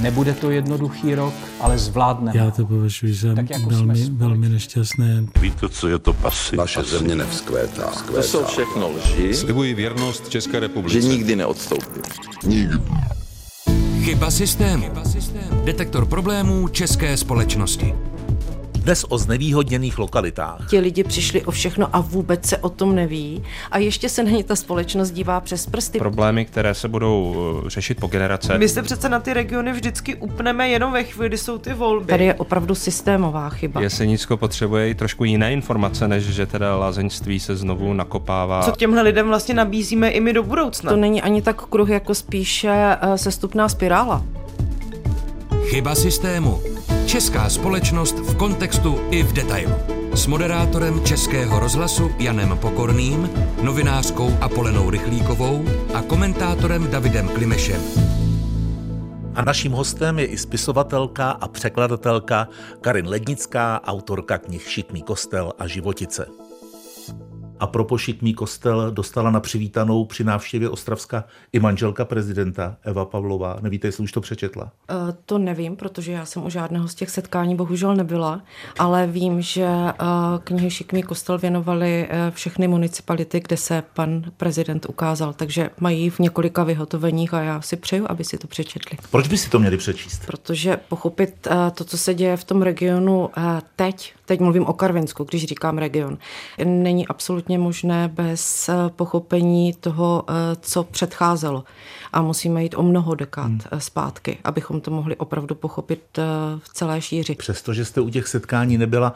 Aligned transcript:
Nebude 0.00 0.32
to 0.32 0.50
jednoduchý 0.50 1.14
rok, 1.14 1.34
ale 1.60 1.78
zvládneme. 1.78 2.38
Já 2.38 2.50
to 2.50 2.66
považuji 2.66 3.14
za 3.14 3.28
jako 3.28 3.70
velmi, 3.70 4.10
velmi 4.10 4.48
nešťastné. 4.48 5.24
Víte, 5.40 5.68
co 5.68 5.88
je 5.88 5.98
to 5.98 6.12
pasy? 6.12 6.56
Naše 6.56 6.82
země 6.82 7.14
nevzkvétá. 7.14 7.92
To 8.14 8.22
jsou 8.22 8.44
všechno 8.44 8.90
lži. 8.90 9.34
Slibuji 9.34 9.74
věrnost 9.74 10.28
České 10.28 10.60
republice. 10.60 11.00
Že 11.00 11.08
nikdy 11.08 11.36
neodstoupím. 11.36 12.02
Nikdy. 12.46 12.76
Chyba 14.02 14.30
systému. 14.30 14.86
Detektor 15.64 16.06
problémů 16.06 16.68
české 16.68 17.16
společnosti. 17.16 17.94
Dnes 18.80 19.04
o 19.08 19.18
znevýhodněných 19.18 19.98
lokalitách. 19.98 20.66
Ti 20.70 20.78
lidi 20.78 21.04
přišli 21.04 21.44
o 21.44 21.50
všechno 21.50 21.88
a 21.92 22.00
vůbec 22.00 22.46
se 22.46 22.56
o 22.56 22.68
tom 22.68 22.94
neví. 22.94 23.42
A 23.70 23.78
ještě 23.78 24.08
se 24.08 24.22
na 24.22 24.30
ně 24.30 24.44
ta 24.44 24.56
společnost 24.56 25.10
dívá 25.10 25.40
přes 25.40 25.66
prsty. 25.66 25.98
Problémy, 25.98 26.44
které 26.44 26.74
se 26.74 26.88
budou 26.88 27.36
eh, 27.66 27.70
řešit 27.70 28.00
po 28.00 28.06
generace. 28.06 28.58
My 28.58 28.68
se 28.68 28.82
přece 28.82 29.08
na 29.08 29.20
ty 29.20 29.32
regiony 29.34 29.72
vždycky 29.72 30.14
upneme 30.14 30.68
jenom 30.68 30.92
ve 30.92 31.04
chvíli, 31.04 31.28
kdy 31.28 31.38
jsou 31.38 31.58
ty 31.58 31.74
volby. 31.74 32.06
Tady 32.06 32.24
je 32.24 32.34
opravdu 32.34 32.74
systémová 32.74 33.48
chyba. 33.48 33.80
Jesenicko 33.80 34.36
potřebuje 34.36 34.88
i 34.88 34.94
trošku 34.94 35.24
jiné 35.24 35.52
informace, 35.52 36.08
než 36.08 36.24
že 36.24 36.46
teda 36.46 36.76
lázeňství 36.76 37.40
se 37.40 37.56
znovu 37.56 37.92
nakopává. 37.92 38.62
Co 38.62 38.70
těmhle 38.70 39.02
lidem 39.02 39.28
vlastně 39.28 39.54
nabízíme 39.54 40.10
i 40.10 40.20
my 40.20 40.32
do 40.32 40.42
budoucna? 40.42 40.90
To 40.90 40.96
není 40.96 41.22
ani 41.22 41.42
tak 41.42 41.62
kruh, 41.62 41.88
jako 41.88 42.14
spíše 42.14 42.70
eh, 43.00 43.18
sestupná 43.18 43.68
spirála. 43.68 44.24
Chyba 45.70 45.94
systému. 45.94 46.60
Česká 47.10 47.50
společnost 47.50 48.14
v 48.18 48.36
kontextu 48.36 48.98
i 49.10 49.22
v 49.22 49.32
detailu. 49.32 49.74
S 50.14 50.26
moderátorem 50.26 51.04
Českého 51.04 51.60
rozhlasu 51.60 52.10
Janem 52.18 52.58
Pokorným, 52.58 53.30
novinářkou 53.62 54.30
Apolenou 54.40 54.90
Rychlíkovou 54.90 55.64
a 55.94 56.02
komentátorem 56.02 56.90
Davidem 56.90 57.28
Klimešem. 57.28 57.80
A 59.34 59.44
naším 59.44 59.72
hostem 59.72 60.18
je 60.18 60.26
i 60.26 60.38
spisovatelka 60.38 61.30
a 61.30 61.48
překladatelka 61.48 62.48
Karin 62.80 63.08
Lednická, 63.08 63.80
autorka 63.84 64.38
knih 64.38 64.70
Šikmý 64.70 65.02
kostel 65.02 65.52
a 65.58 65.66
životice 65.66 66.49
a 67.60 67.66
pro 67.66 67.84
pošitmý 67.84 68.34
kostel 68.34 68.90
dostala 68.90 69.30
na 69.30 69.40
přivítanou 69.40 70.04
při 70.04 70.24
návštěvě 70.24 70.68
Ostravska 70.68 71.24
i 71.52 71.60
manželka 71.60 72.04
prezidenta 72.04 72.76
Eva 72.82 73.04
Pavlová. 73.04 73.56
Nevíte, 73.60 73.88
jestli 73.88 74.04
už 74.04 74.12
to 74.12 74.20
přečetla? 74.20 74.64
Uh, 74.64 74.96
to 75.26 75.38
nevím, 75.38 75.76
protože 75.76 76.12
já 76.12 76.24
jsem 76.24 76.46
u 76.46 76.50
žádného 76.50 76.88
z 76.88 76.94
těch 76.94 77.10
setkání 77.10 77.56
bohužel 77.56 77.96
nebyla, 77.96 78.42
ale 78.78 79.06
vím, 79.06 79.42
že 79.42 79.66
uh, 79.66 80.06
knihy 80.44 80.70
Šikmý 80.70 81.02
kostel 81.02 81.38
věnovali 81.38 82.08
uh, 82.10 82.34
všechny 82.34 82.68
municipality, 82.68 83.40
kde 83.40 83.56
se 83.56 83.82
pan 83.94 84.22
prezident 84.36 84.86
ukázal, 84.88 85.32
takže 85.32 85.70
mají 85.80 86.10
v 86.10 86.18
několika 86.18 86.64
vyhotoveních 86.64 87.34
a 87.34 87.42
já 87.42 87.60
si 87.60 87.76
přeju, 87.76 88.06
aby 88.08 88.24
si 88.24 88.38
to 88.38 88.46
přečetli. 88.46 88.98
Proč 89.10 89.28
by 89.28 89.38
si 89.38 89.50
to 89.50 89.58
měli 89.58 89.76
přečíst? 89.76 90.26
Protože 90.26 90.76
pochopit 90.88 91.48
to, 91.74 91.84
co 91.84 91.98
se 91.98 92.14
děje 92.14 92.36
v 92.36 92.44
tom 92.44 92.62
regionu 92.62 93.30
teď, 93.76 94.14
teď 94.26 94.40
mluvím 94.40 94.66
o 94.66 94.72
Karvinsku, 94.72 95.24
když 95.24 95.44
říkám 95.44 95.78
region, 95.78 96.18
není 96.64 97.06
absolutně 97.06 97.49
možné 97.58 98.08
bez 98.08 98.68
eh, 98.68 98.74
pochopení 98.96 99.72
toho, 99.72 100.24
eh, 100.28 100.32
co 100.60 100.84
předcházelo. 100.84 101.64
A 102.12 102.22
musíme 102.22 102.62
jít 102.62 102.74
o 102.76 102.82
mnoho 102.82 103.14
dekád 103.14 103.46
hmm. 103.46 103.60
Eh, 103.72 103.80
zpátky, 103.80 104.38
abychom 104.44 104.80
to 104.80 104.90
mohli 104.90 105.16
opravdu 105.16 105.54
pochopit 105.54 106.00
v 106.58 106.68
celé 106.72 107.00
šíři. 107.00 107.34
Přestože 107.34 107.84
jste 107.84 108.00
u 108.00 108.10
těch 108.10 108.28
setkání 108.28 108.78
nebyla, 108.78 109.12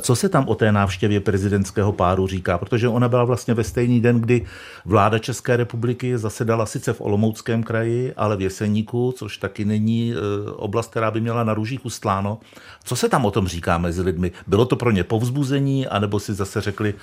co 0.00 0.16
se 0.16 0.28
tam 0.28 0.48
o 0.48 0.54
té 0.54 0.72
návštěvě 0.72 1.20
prezidentského 1.20 1.92
páru 1.92 2.26
říká? 2.26 2.58
Protože 2.58 2.88
ona 2.88 3.08
byla 3.08 3.24
vlastně 3.24 3.54
ve 3.54 3.64
stejný 3.64 4.00
den, 4.00 4.20
kdy 4.20 4.46
vláda 4.84 5.18
České 5.18 5.56
republiky 5.56 6.18
zasedala 6.18 6.66
sice 6.66 6.92
v 6.92 7.00
Olomouckém 7.00 7.62
kraji, 7.62 8.12
ale 8.16 8.36
v 8.36 8.40
Jeseníku, 8.40 9.14
což 9.16 9.36
taky 9.36 9.64
není 9.64 10.14
oblast, 10.56 10.90
která 10.90 11.10
by 11.10 11.20
měla 11.20 11.44
na 11.44 11.54
růžích 11.54 11.84
ustláno. 11.84 12.38
Co 12.84 12.96
se 12.96 13.08
tam 13.08 13.24
o 13.24 13.30
tom 13.30 13.48
říká 13.48 13.78
mezi 13.78 14.02
lidmi? 14.02 14.32
Bylo 14.46 14.64
to 14.64 14.76
pro 14.76 14.90
ně 14.90 15.04
povzbuzení, 15.04 15.86
anebo 15.86 16.20
si 16.20 16.34
zase 16.34 16.60
řekli, 16.60 16.94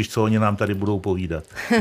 ježiš, 0.00 0.12
co 0.12 0.24
oni 0.24 0.38
nám 0.38 0.56
tady 0.56 0.74
budou 0.74 0.98
povídat? 0.98 1.44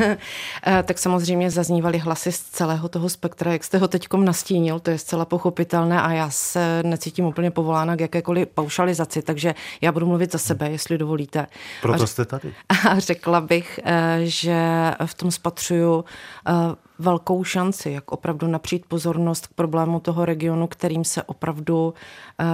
Eh, 0.68 0.84
tak 0.84 0.98
samozřejmě 0.98 1.52
zaznívaly 1.52 1.98
hlasy 1.98 2.32
z 2.32 2.40
celého 2.42 2.90
toho 2.90 3.10
spektra, 3.10 3.52
jak 3.52 3.64
jste 3.64 3.78
ho 3.78 3.88
teď 3.88 4.08
nastínil, 4.14 4.80
to 4.80 4.90
je 4.92 4.98
zcela 4.98 5.26
pochopitelné 5.26 6.02
a 6.02 6.12
já 6.12 6.30
se 6.30 6.84
necítím 6.84 7.26
úplně 7.26 7.52
povolána 7.52 7.96
k 7.96 8.00
jakékoliv 8.00 8.48
paušalizaci, 8.48 9.22
takže 9.22 9.56
já 9.82 9.92
budu 9.92 10.06
mluvit 10.06 10.32
za 10.32 10.38
sebe, 10.38 10.72
jestli 10.72 10.98
dovolíte. 10.98 11.48
Proto 11.82 12.08
jste 12.08 12.26
tady. 12.26 12.54
A 12.90 13.00
řekla 13.00 13.42
bych, 13.42 13.80
eh, 13.84 14.20
že 14.24 14.58
v 15.06 15.14
tom 15.14 15.32
spatřuju 15.32 16.06
eh, 16.48 16.54
velkou 17.00 17.44
šanci, 17.44 17.92
jak 17.92 18.12
opravdu 18.12 18.48
napřít 18.48 18.86
pozornost 18.86 19.48
k 19.48 19.54
problému 19.54 20.00
toho 20.00 20.26
regionu, 20.26 20.68
kterým 20.68 21.04
se 21.04 21.24
opravdu 21.24 21.94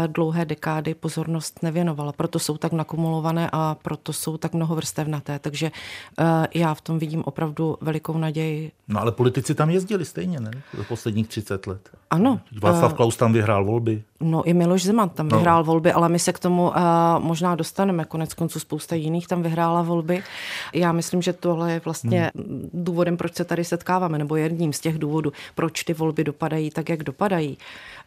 dlouhé 0.08 0.46
dekády 0.46 0.94
pozornost 0.94 1.60
nevěnovala. 1.64 2.12
Proto 2.12 2.40
jsou 2.40 2.58
tak 2.58 2.72
nakumulované 2.72 3.50
a 3.52 3.76
proto 3.82 4.14
jsou 4.14 4.38
tak 4.38 4.54
mnohovrstevnaté. 4.54 5.40
Takže 5.40 5.72
eh, 6.20 6.48
já 6.54 6.74
v 6.74 6.82
tom 6.82 7.00
vidím 7.00 7.24
opravdu 7.26 7.78
velikou 7.82 8.18
naději. 8.18 8.72
No 8.88 9.02
ale 9.02 9.12
politici 9.12 9.56
tam 9.56 9.70
jezdili 9.70 10.06
stejně, 10.06 10.40
ne? 10.40 10.52
Za 10.78 10.84
posledních 10.84 11.28
30 11.28 11.68
let. 11.68 11.90
Ano. 12.10 12.40
Václav 12.62 12.92
uh, 12.92 12.98
Klaus 12.98 13.18
tam 13.18 13.34
vyhrál 13.34 13.66
volby. 13.66 14.04
No 14.20 14.44
i 14.44 14.54
Miloš 14.54 14.84
Zeman 14.84 15.10
tam 15.10 15.28
no. 15.30 15.38
vyhrál 15.38 15.64
volby, 15.64 15.92
ale 15.92 16.10
my 16.10 16.20
se 16.20 16.34
k 16.34 16.40
tomu 16.40 16.70
uh, 16.70 16.76
možná 17.20 17.56
dostaneme. 17.56 18.06
Konec 18.06 18.34
konců 18.34 18.60
spousta 18.60 18.96
jiných 18.96 19.28
tam 19.28 19.44
vyhrála 19.44 19.82
volby. 19.82 20.24
Já 20.74 20.92
myslím, 20.92 21.22
že 21.22 21.34
tohle 21.34 21.72
je 21.72 21.82
vlastně 21.86 22.32
hmm. 22.36 22.70
důvodem, 22.74 23.18
proč 23.18 23.36
se 23.36 23.46
tady 23.46 23.64
setkáváme, 23.64 24.18
nebo 24.18 24.36
jedním 24.36 24.74
z 24.74 24.80
těch 24.80 24.98
důvodů, 24.98 25.34
proč 25.56 25.84
ty 25.84 25.94
volby 25.94 26.24
dopadají 26.24 26.72
tak, 26.72 26.90
jak 26.90 27.04
dopadají. 27.04 27.58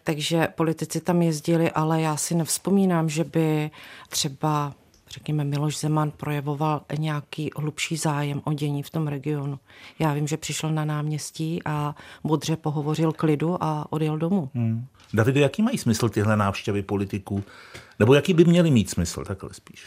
Takže 0.09 0.49
politici 0.55 1.01
tam 1.01 1.23
jezdili, 1.23 1.71
ale 1.71 2.01
já 2.01 2.17
si 2.17 2.35
nevzpomínám, 2.35 3.09
že 3.09 3.25
by 3.25 3.71
třeba 4.09 4.75
řekněme, 5.11 5.45
Miloš 5.45 5.79
Zeman 5.79 6.11
projevoval 6.11 6.83
nějaký 6.99 7.51
hlubší 7.57 7.97
zájem 7.97 8.43
o 8.45 8.53
dění 8.53 8.83
v 8.83 8.91
tom 8.91 9.07
regionu. 9.07 9.59
Já 9.99 10.13
vím, 10.13 10.27
že 10.27 10.37
přišel 10.37 10.71
na 10.71 10.85
náměstí 10.85 11.63
a 11.65 11.95
bodře 12.25 12.57
pohovořil 12.57 13.13
klidu 13.13 13.65
a 13.65 13.87
odjel 13.91 14.19
domů. 14.19 14.51
Hmm. 14.55 14.87
Davide, 15.15 15.41
jaký 15.41 15.63
mají 15.63 15.79
smysl 15.79 16.09
tyhle 16.09 16.37
návštěvy 16.37 16.83
politiků? 16.83 17.45
Nebo 17.99 18.15
jaký 18.15 18.35
by 18.35 18.45
měly 18.45 18.71
mít 18.71 18.91
smysl, 18.91 19.25
takhle 19.25 19.55
spíš? 19.55 19.85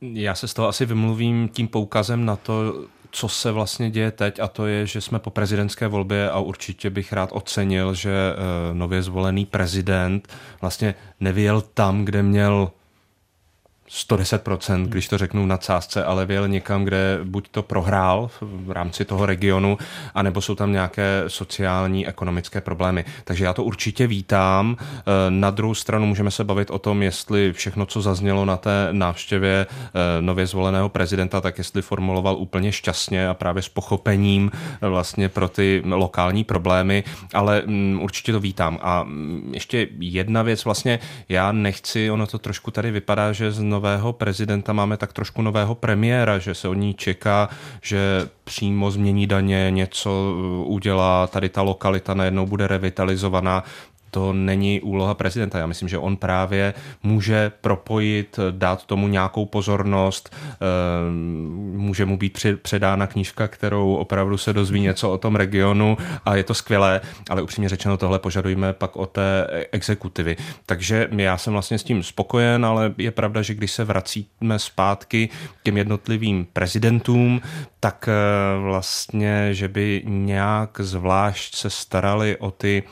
Já 0.00 0.34
se 0.34 0.48
z 0.48 0.54
toho 0.54 0.68
asi 0.68 0.86
vymluvím 0.86 1.48
tím 1.48 1.68
poukazem 1.68 2.24
na 2.24 2.36
to, 2.36 2.84
co 3.10 3.28
se 3.28 3.52
vlastně 3.52 3.90
děje 3.90 4.10
teď 4.10 4.40
a 4.40 4.48
to 4.48 4.66
je, 4.66 4.86
že 4.86 5.00
jsme 5.00 5.18
po 5.18 5.30
prezidentské 5.30 5.88
volbě 5.88 6.30
a 6.30 6.38
určitě 6.38 6.90
bych 6.90 7.12
rád 7.12 7.30
ocenil, 7.32 7.94
že 7.94 8.10
eh, 8.10 8.74
nově 8.74 9.02
zvolený 9.02 9.46
prezident 9.46 10.28
vlastně 10.60 10.94
nevěl 11.20 11.60
tam, 11.60 12.04
kde 12.04 12.22
měl 12.22 12.70
110%, 13.90 14.86
když 14.86 15.08
to 15.08 15.18
řeknu 15.18 15.46
na 15.46 15.58
cásce, 15.58 16.04
ale 16.04 16.26
vyjel 16.26 16.48
někam, 16.48 16.84
kde 16.84 17.18
buď 17.24 17.48
to 17.48 17.62
prohrál 17.62 18.30
v 18.40 18.70
rámci 18.70 19.04
toho 19.04 19.26
regionu, 19.26 19.78
anebo 20.14 20.40
jsou 20.40 20.54
tam 20.54 20.72
nějaké 20.72 21.24
sociální, 21.26 22.08
ekonomické 22.08 22.60
problémy. 22.60 23.04
Takže 23.24 23.44
já 23.44 23.52
to 23.52 23.64
určitě 23.64 24.06
vítám. 24.06 24.76
Eh, 24.80 25.02
na 25.28 25.50
druhou 25.50 25.74
stranu 25.74 26.06
můžeme 26.06 26.30
se 26.30 26.44
bavit 26.44 26.70
o 26.70 26.78
tom, 26.78 27.02
jestli 27.02 27.52
všechno, 27.52 27.86
co 27.86 28.02
zaznělo 28.02 28.44
na 28.44 28.56
té 28.56 28.88
návštěvě 28.92 29.66
eh, 29.70 30.22
nově 30.22 30.46
zvoleného 30.46 30.88
prezidenta, 30.88 31.40
tak 31.40 31.58
jestli 31.58 31.82
formuloval 31.82 32.36
úplně 32.36 32.72
šťastně 32.72 33.28
a 33.28 33.34
právě 33.34 33.62
s 33.62 33.68
pochopením 33.68 34.50
eh, 34.54 34.88
vlastně 34.88 35.28
pro 35.28 35.48
ty 35.48 35.82
lokální 35.84 36.44
problémy, 36.44 37.04
ale 37.34 37.62
mm, 37.66 38.00
určitě 38.02 38.32
to 38.32 38.40
vítám. 38.40 38.78
A 38.82 39.02
mm, 39.02 39.50
ještě 39.54 39.88
jedna 39.98 40.42
věc, 40.42 40.64
vlastně 40.64 40.98
já 41.28 41.52
nechci, 41.52 42.10
ono 42.10 42.26
to 42.26 42.38
trošku 42.38 42.70
tady 42.70 42.90
vypadá, 42.90 43.32
že 43.32 43.52
znovu 43.52 43.79
nového 43.80 44.12
prezidenta 44.12 44.72
máme 44.76 44.96
tak 45.00 45.12
trošku 45.12 45.42
nového 45.42 45.74
premiéra, 45.74 46.38
že 46.38 46.54
se 46.54 46.68
od 46.68 46.74
ní 46.74 46.94
čeká, 46.94 47.48
že 47.82 48.28
přímo 48.44 48.90
změní 48.90 49.26
daně, 49.26 49.70
něco 49.70 50.10
uh, 50.12 50.72
udělá, 50.72 51.26
tady 51.26 51.48
ta 51.48 51.62
lokalita 51.62 52.14
najednou 52.14 52.46
bude 52.46 52.68
revitalizovaná 52.68 53.64
to 54.10 54.32
není 54.32 54.80
úloha 54.80 55.14
prezidenta. 55.14 55.58
Já 55.58 55.66
myslím, 55.66 55.88
že 55.88 55.98
on 55.98 56.16
právě 56.16 56.74
může 57.02 57.52
propojit, 57.60 58.38
dát 58.50 58.86
tomu 58.86 59.08
nějakou 59.08 59.46
pozornost, 59.46 60.36
eh, 60.36 60.56
může 61.76 62.04
mu 62.04 62.16
být 62.16 62.46
předána 62.62 63.06
knížka, 63.06 63.48
kterou 63.48 63.94
opravdu 63.94 64.38
se 64.38 64.52
dozví 64.52 64.80
něco 64.80 65.10
o 65.10 65.18
tom 65.18 65.36
regionu 65.36 65.98
a 66.24 66.36
je 66.36 66.44
to 66.44 66.54
skvělé, 66.54 67.00
ale 67.30 67.42
upřímně 67.42 67.68
řečeno 67.68 67.96
tohle 67.96 68.18
požadujeme 68.18 68.72
pak 68.72 68.96
o 68.96 69.06
té 69.06 69.46
exekutivy. 69.72 70.36
Takže 70.66 71.08
já 71.16 71.38
jsem 71.38 71.52
vlastně 71.52 71.78
s 71.78 71.84
tím 71.84 72.02
spokojen, 72.02 72.64
ale 72.64 72.94
je 72.98 73.10
pravda, 73.10 73.42
že 73.42 73.54
když 73.54 73.72
se 73.72 73.84
vracíme 73.84 74.58
zpátky 74.58 75.28
k 75.60 75.62
těm 75.62 75.76
jednotlivým 75.76 76.46
prezidentům, 76.52 77.40
tak 77.80 78.08
eh, 78.08 78.60
vlastně, 78.62 79.54
že 79.54 79.68
by 79.68 80.02
nějak 80.06 80.80
zvlášť 80.80 81.56
se 81.56 81.70
starali 81.70 82.36
o 82.36 82.50
ty, 82.50 82.82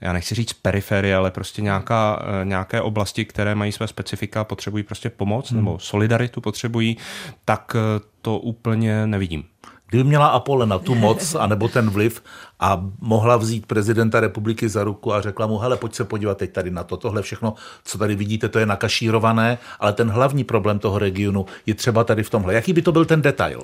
já 0.00 0.12
nechci 0.12 0.34
říct 0.34 0.52
periferie, 0.64 1.16
ale 1.16 1.30
prostě 1.30 1.62
nějaká, 1.62 2.22
eh, 2.22 2.44
nějaké 2.44 2.80
oblasti, 2.80 3.24
které 3.24 3.54
mají 3.54 3.72
své 3.72 3.86
specifika, 3.88 4.44
potřebují 4.44 4.82
prostě 4.82 5.10
pomoc 5.10 5.50
hmm. 5.50 5.60
nebo 5.60 5.78
solidaritu 5.78 6.40
potřebují, 6.40 6.96
tak 7.44 7.76
eh, 7.76 8.00
to 8.22 8.38
úplně 8.38 9.06
nevidím. 9.06 9.44
Kdyby 9.88 10.04
měla 10.04 10.26
Apolena 10.26 10.78
tu 10.78 10.94
moc, 11.06 11.34
anebo 11.34 11.68
ten 11.68 11.90
vliv 11.90 12.22
a 12.60 12.80
mohla 13.00 13.36
vzít 13.36 13.66
prezidenta 13.66 14.20
republiky 14.20 14.68
za 14.68 14.84
ruku 14.84 15.14
a 15.14 15.20
řekla 15.20 15.46
mu, 15.46 15.58
hele, 15.58 15.76
pojď 15.76 15.94
se 15.94 16.04
podívat 16.04 16.38
teď 16.38 16.52
tady 16.52 16.70
na 16.70 16.84
to, 16.84 16.96
tohle 16.96 17.22
všechno, 17.22 17.54
co 17.84 17.98
tady 17.98 18.14
vidíte, 18.14 18.48
to 18.48 18.58
je 18.58 18.66
nakašírované, 18.66 19.58
ale 19.80 19.92
ten 19.92 20.10
hlavní 20.10 20.44
problém 20.44 20.78
toho 20.78 20.98
regionu 20.98 21.46
je 21.66 21.74
třeba 21.74 22.04
tady 22.04 22.22
v 22.22 22.30
tomhle. 22.30 22.54
Jaký 22.54 22.72
by 22.72 22.82
to 22.82 22.92
byl 22.92 23.04
ten 23.04 23.22
detail? 23.22 23.60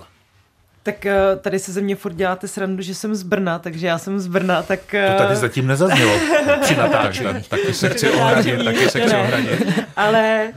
Tak 0.83 1.07
eh, 1.07 1.17
tady 1.41 1.59
se 1.59 1.73
ze 1.73 1.81
mě 1.81 1.97
furt 1.97 2.13
děláte 2.15 2.49
srandu, 2.49 2.83
že 2.83 2.95
jsem 2.95 3.15
z 3.15 3.23
Brna, 3.23 3.59
takže 3.59 3.87
já 3.87 3.99
jsem 3.99 4.21
z 4.21 4.27
Brna, 4.27 4.63
tak... 4.63 4.81
To 4.81 5.19
tady 5.19 5.33
eh, 5.33 5.37
zatím 5.37 5.67
nezaznělo 5.67 6.13
při 6.61 6.77
natáčení. 6.77 7.43
taky 7.43 7.75
se 7.75 7.89
chci 7.89 8.11
ohradit, 8.11 8.65
taky 8.65 8.89
se 8.89 9.01
chci 9.01 9.17
ohradit. 9.17 9.67
Ale 9.97 10.53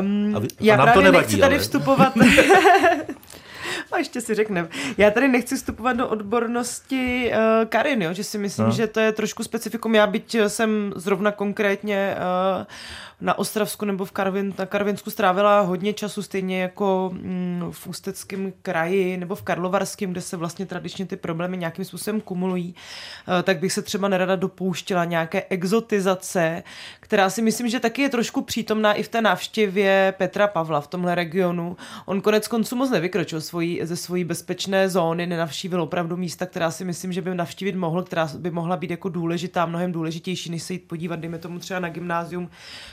um, 0.00 0.36
vy, 0.40 0.48
já 0.60 0.74
právě 0.74 0.92
to 0.94 1.00
nevadí, 1.00 1.26
nechci 1.26 1.36
tady 1.36 1.54
ale... 1.54 1.62
vstupovat... 1.62 2.12
A 3.94 3.98
ještě 3.98 4.20
si 4.20 4.34
řekneme. 4.34 4.68
Já 4.98 5.10
tady 5.10 5.28
nechci 5.28 5.56
vstupovat 5.56 5.92
do 5.92 6.08
odbornosti 6.08 7.32
uh, 7.32 7.68
Karin, 7.68 8.02
jo, 8.02 8.12
že 8.12 8.24
si 8.24 8.38
myslím, 8.38 8.66
no. 8.66 8.72
že 8.72 8.86
to 8.86 9.00
je 9.00 9.12
trošku 9.12 9.42
specifikum. 9.42 9.94
Já 9.94 10.06
byť 10.06 10.36
jsem 10.46 10.92
zrovna 10.96 11.30
konkrétně 11.32 12.16
uh, 12.16 12.64
na 13.20 13.38
Ostravsku 13.38 13.84
nebo 13.84 14.04
v 14.04 14.12
Karvin, 14.12 14.54
na 14.58 14.66
Karvinsku 14.66 15.10
strávila 15.10 15.60
hodně 15.60 15.92
času, 15.92 16.22
stejně 16.22 16.62
jako 16.62 17.10
mm, 17.12 17.68
v 17.70 17.86
Ústeckém 17.86 18.52
kraji 18.62 19.16
nebo 19.16 19.34
v 19.34 19.42
Karlovarském, 19.42 20.10
kde 20.10 20.20
se 20.20 20.36
vlastně 20.36 20.66
tradičně 20.66 21.06
ty 21.06 21.16
problémy 21.16 21.56
nějakým 21.56 21.84
způsobem 21.84 22.20
kumulují, 22.20 22.74
uh, 23.28 23.42
tak 23.42 23.58
bych 23.58 23.72
se 23.72 23.82
třeba 23.82 24.08
nerada 24.08 24.36
dopouštěla 24.36 25.04
nějaké 25.04 25.42
exotizace, 25.50 26.62
která 27.00 27.30
si 27.30 27.42
myslím, 27.42 27.68
že 27.68 27.80
taky 27.80 28.02
je 28.02 28.08
trošku 28.08 28.42
přítomná 28.42 28.92
i 28.92 29.02
v 29.02 29.08
té 29.08 29.22
návštěvě 29.22 30.14
Petra 30.18 30.46
Pavla 30.46 30.80
v 30.80 30.86
tomhle 30.86 31.14
regionu. 31.14 31.76
On 32.06 32.20
konec 32.20 32.48
konců 32.48 32.76
moc 32.76 32.90
nevykročil 32.90 33.40
svojí, 33.40 33.83
ze 33.86 33.96
svojí 33.96 34.24
bezpečné 34.24 34.88
zóny, 34.88 35.26
nenavštívil 35.26 35.82
opravdu 35.82 36.16
místa, 36.16 36.46
která 36.46 36.70
si 36.70 36.84
myslím, 36.84 37.12
že 37.12 37.22
by 37.22 37.34
navštívit 37.34 37.74
mohl, 37.76 38.02
která 38.02 38.28
by 38.38 38.50
mohla 38.50 38.76
být 38.76 38.90
jako 38.90 39.08
důležitá, 39.08 39.66
mnohem 39.66 39.92
důležitější, 39.92 40.50
než 40.50 40.62
se 40.62 40.72
jít 40.72 40.88
podívat, 40.88 41.20
dejme 41.20 41.38
tomu 41.38 41.58
třeba 41.58 41.80
na 41.80 41.88
gymnázium 41.88 42.50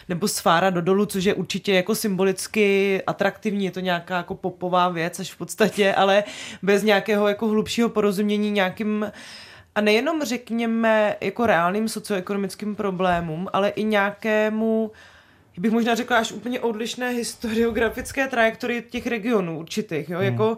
nebo 0.10 0.28
sfára 0.28 0.70
do 0.70 0.82
dolu, 0.82 1.06
což 1.06 1.24
je 1.24 1.34
určitě 1.34 1.74
jako 1.74 1.96
symbolicky 1.96 3.02
atraktivní, 3.08 3.66
je 3.66 3.72
to 3.72 3.80
nějaká 3.80 4.18
jako 4.18 4.36
popová 4.36 4.90
věc 4.90 5.20
až 5.20 5.32
v 5.32 5.38
podstatě, 5.38 5.94
ale 5.94 6.24
bez 6.62 6.84
nějakého 6.84 7.28
jako 7.28 7.48
hlubšího 7.48 7.90
porozumění 7.90 8.52
nějakým 8.52 9.12
a 9.76 9.82
nejenom 9.82 10.24
řekněme 10.24 11.16
jako 11.22 11.46
reálným 11.46 11.90
socioekonomickým 11.90 12.76
problémům, 12.76 13.48
ale 13.54 13.70
i 13.70 13.84
nějakému 13.84 14.92
bych 15.58 15.72
možná 15.72 15.96
řekla 15.96 16.18
až 16.18 16.32
úplně 16.32 16.60
odlišné 16.60 17.10
historiografické 17.10 18.28
trajektory 18.28 18.84
těch 18.90 19.08
regionů 19.08 19.60
určitých, 19.60 20.10
jo, 20.10 20.18
hmm. 20.18 20.26
jako 20.26 20.58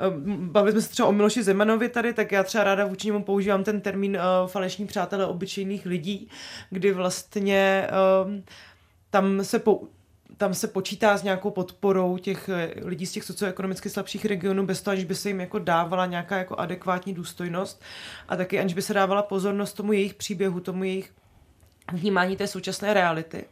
eh, 0.00 0.04
bavili 0.36 0.72
jsme 0.72 0.82
se 0.82 0.88
třeba 0.88 1.08
o 1.08 1.12
Miloši 1.12 1.42
Zemanovi 1.42 1.88
tady, 1.88 2.12
tak 2.12 2.32
já 2.32 2.42
třeba 2.42 2.64
ráda 2.64 2.86
vůči 2.86 3.06
němu 3.06 3.22
používám 3.22 3.64
ten 3.64 3.80
termín 3.80 4.16
uh, 4.16 4.48
falešní 4.48 4.86
přátelé 4.86 5.26
obyčejných 5.26 5.86
lidí, 5.86 6.28
kdy 6.70 6.92
vlastně 6.92 7.88
uh, 8.26 8.32
tam 9.10 9.44
se 9.44 9.58
pou, 9.58 9.88
tam 10.36 10.54
se 10.54 10.68
počítá 10.68 11.16
s 11.16 11.22
nějakou 11.22 11.50
podporou 11.50 12.18
těch 12.18 12.50
lidí 12.82 13.06
z 13.06 13.12
těch 13.12 13.24
socioekonomicky 13.24 13.90
slabších 13.90 14.24
regionů 14.24 14.66
bez 14.66 14.82
toho, 14.82 14.92
aniž 14.92 15.04
by 15.04 15.14
se 15.14 15.28
jim 15.28 15.40
jako 15.40 15.58
dávala 15.58 16.06
nějaká 16.06 16.36
jako 16.36 16.56
adekvátní 16.56 17.14
důstojnost 17.14 17.82
a 18.28 18.36
taky 18.36 18.60
aniž 18.60 18.74
by 18.74 18.82
se 18.82 18.94
dávala 18.94 19.22
pozornost 19.22 19.72
tomu 19.72 19.92
jejich 19.92 20.14
příběhu, 20.14 20.60
tomu 20.60 20.84
jejich 20.84 21.12
vnímání 21.92 22.36
té 22.36 22.46
současné 22.46 22.94
reality. 22.94 23.44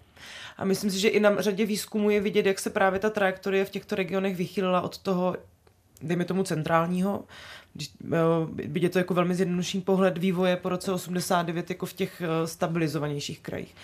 A 0.56 0.64
myslím 0.64 0.90
si, 0.90 0.98
že 0.98 1.08
i 1.08 1.20
na 1.20 1.42
řadě 1.42 1.66
výzkumů 1.66 2.10
je 2.10 2.20
vidět, 2.20 2.46
jak 2.46 2.58
se 2.58 2.70
právě 2.70 3.00
ta 3.00 3.10
trajektorie 3.10 3.64
v 3.64 3.70
těchto 3.70 3.94
regionech 3.94 4.36
vychýlila 4.36 4.80
od 4.80 4.98
toho, 4.98 5.36
dejme 6.02 6.24
tomu 6.24 6.42
centrálního, 6.42 7.24
vidět 8.52 8.92
to 8.92 8.98
jako 8.98 9.14
velmi 9.14 9.34
zjednodušený 9.34 9.82
pohled 9.82 10.18
vývoje 10.18 10.56
po 10.56 10.68
roce 10.68 10.92
89 10.92 11.70
jako 11.70 11.86
v 11.86 11.92
těch 11.92 12.22
eh, 12.22 12.46
stabilizovanějších 12.46 13.40
krajích. 13.40 13.74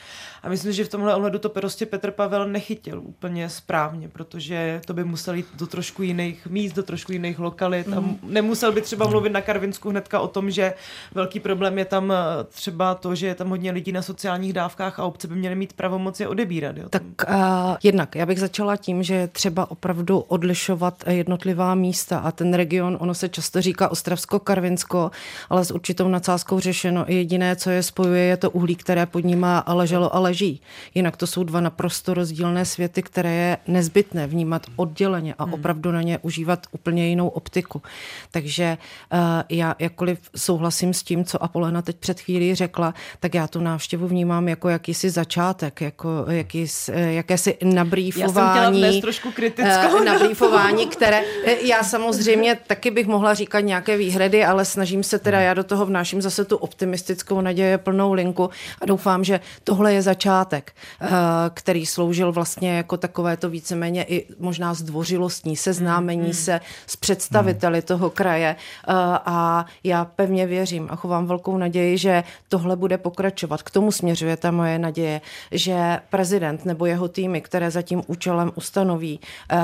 A 0.42 0.48
myslím, 0.48 0.72
že 0.72 0.84
v 0.84 0.88
tomhle 0.88 1.14
ohledu 1.14 1.38
to 1.38 1.48
prostě 1.48 1.86
Petr 1.86 2.10
Pavel 2.10 2.48
nechytil 2.48 3.00
úplně 3.04 3.48
správně, 3.48 4.08
protože 4.08 4.80
to 4.86 4.94
by 4.94 5.04
musel 5.04 5.34
jít 5.34 5.46
do 5.54 5.66
trošku 5.66 6.02
jiných 6.02 6.46
míst, 6.46 6.72
do 6.72 6.82
trošku 6.82 7.12
jiných 7.12 7.38
lokalit 7.38 7.86
mm. 7.86 7.94
a 7.94 8.00
mhm. 8.00 8.18
nemusel 8.22 8.72
by 8.72 8.82
třeba 8.82 9.08
mluvit 9.08 9.32
na 9.32 9.40
Karvinsku 9.40 9.90
hnedka 9.90 10.20
o 10.20 10.28
tom, 10.28 10.50
že 10.50 10.74
velký 11.14 11.40
problém 11.40 11.78
je 11.78 11.84
tam 11.84 12.12
eh, 12.12 12.16
třeba 12.44 12.94
to, 12.94 13.14
že 13.14 13.26
je 13.26 13.34
tam 13.34 13.48
hodně 13.48 13.70
lidí 13.70 13.92
na 13.92 14.02
sociálních 14.02 14.52
dávkách 14.52 14.98
a 14.98 15.04
obce 15.04 15.28
by 15.28 15.34
měly 15.34 15.54
mít 15.54 15.72
pravomoc 15.72 16.20
je 16.20 16.28
odebírat. 16.28 16.76
Jo? 16.76 16.88
Tak 16.88 17.02
uh, 17.28 17.76
jednak, 17.82 18.14
já 18.14 18.26
bych 18.26 18.40
začala 18.40 18.76
tím, 18.76 19.02
že 19.02 19.28
třeba 19.32 19.70
opravdu 19.70 20.18
odlišovat 20.18 21.04
jednotlivá 21.08 21.74
místa 21.74 22.18
a 22.18 22.32
ten 22.32 22.54
region, 22.54 22.96
ono 23.00 23.14
se 23.14 23.28
často 23.28 23.62
říká 23.62 23.77
Ostravsko-Karvinsko, 23.86 25.10
ale 25.50 25.64
s 25.64 25.70
určitou 25.70 26.08
nadsázkou 26.08 26.60
řešeno. 26.60 27.04
Jediné, 27.08 27.56
co 27.56 27.70
je 27.70 27.82
spojuje, 27.82 28.22
je 28.22 28.36
to 28.36 28.50
uhlí, 28.50 28.76
které 28.76 29.06
pod 29.06 29.24
ním 29.24 29.40
má 29.40 29.58
a 29.58 29.74
leželo 29.74 30.14
a 30.14 30.18
leží. 30.18 30.60
Jinak 30.94 31.16
to 31.16 31.26
jsou 31.26 31.44
dva 31.44 31.60
naprosto 31.60 32.14
rozdílné 32.14 32.64
světy, 32.64 33.02
které 33.02 33.32
je 33.32 33.58
nezbytné 33.66 34.26
vnímat 34.26 34.66
odděleně 34.76 35.34
a 35.38 35.44
hmm. 35.44 35.54
opravdu 35.54 35.92
na 35.92 36.02
ně 36.02 36.18
užívat 36.22 36.66
úplně 36.70 37.08
jinou 37.08 37.28
optiku. 37.28 37.82
Takže 38.30 38.78
uh, 39.12 39.18
já 39.48 39.74
jakkoliv 39.78 40.18
souhlasím 40.36 40.94
s 40.94 41.02
tím, 41.02 41.24
co 41.24 41.42
Apolena 41.42 41.82
teď 41.82 41.96
před 41.96 42.20
chvílí 42.20 42.54
řekla, 42.54 42.94
tak 43.20 43.34
já 43.34 43.48
tu 43.48 43.60
návštěvu 43.60 44.08
vnímám 44.08 44.48
jako 44.48 44.68
jakýsi 44.68 45.10
začátek, 45.10 45.80
jako 45.80 46.24
jakýsi, 46.28 46.92
eh, 46.92 47.12
jakési 47.12 47.58
nabrýfování. 47.64 48.80
Já 48.80 48.92
jsem 48.92 49.00
trošku 49.00 49.30
kritickou. 49.30 49.88
Uh, 49.98 50.04
nabrýfování, 50.04 50.86
které 50.86 51.22
já 51.60 51.82
samozřejmě 51.82 52.58
taky 52.66 52.90
bych 52.90 53.06
mohla 53.06 53.34
říkat 53.34 53.60
nějaké 53.68 53.96
výhrady, 53.96 54.44
ale 54.44 54.64
snažím 54.64 55.02
se 55.02 55.18
teda, 55.18 55.40
já 55.40 55.54
do 55.54 55.64
toho 55.64 55.86
vnáším 55.86 56.22
zase 56.22 56.44
tu 56.44 56.56
optimistickou 56.56 57.40
naděje 57.40 57.78
plnou 57.78 58.12
linku 58.12 58.50
a 58.80 58.86
doufám, 58.86 59.24
že 59.24 59.40
tohle 59.64 59.94
je 59.94 60.02
začátek, 60.02 60.72
eh, 61.00 61.08
který 61.54 61.86
sloužil 61.86 62.32
vlastně 62.32 62.76
jako 62.76 62.96
takové 62.96 63.36
to 63.36 63.50
víceméně 63.50 64.04
i 64.04 64.26
možná 64.38 64.74
zdvořilostní 64.74 65.56
seznámení 65.56 66.24
hmm. 66.24 66.32
se 66.32 66.60
s 66.86 66.96
představiteli 66.96 67.82
toho 67.82 68.10
kraje 68.10 68.56
eh, 68.56 68.92
a 69.24 69.66
já 69.84 70.04
pevně 70.04 70.46
věřím 70.46 70.88
a 70.90 70.96
chovám 70.96 71.26
velkou 71.26 71.56
naději, 71.56 71.98
že 71.98 72.24
tohle 72.48 72.76
bude 72.76 72.98
pokračovat. 72.98 73.62
K 73.62 73.70
tomu 73.70 73.92
směřuje 73.92 74.36
ta 74.36 74.50
moje 74.50 74.78
naděje, 74.78 75.20
že 75.52 76.00
prezident 76.10 76.64
nebo 76.64 76.86
jeho 76.86 77.08
týmy, 77.08 77.40
které 77.40 77.70
za 77.70 77.82
tím 77.82 78.02
účelem 78.06 78.52
ustanoví, 78.54 79.20
eh, 79.50 79.56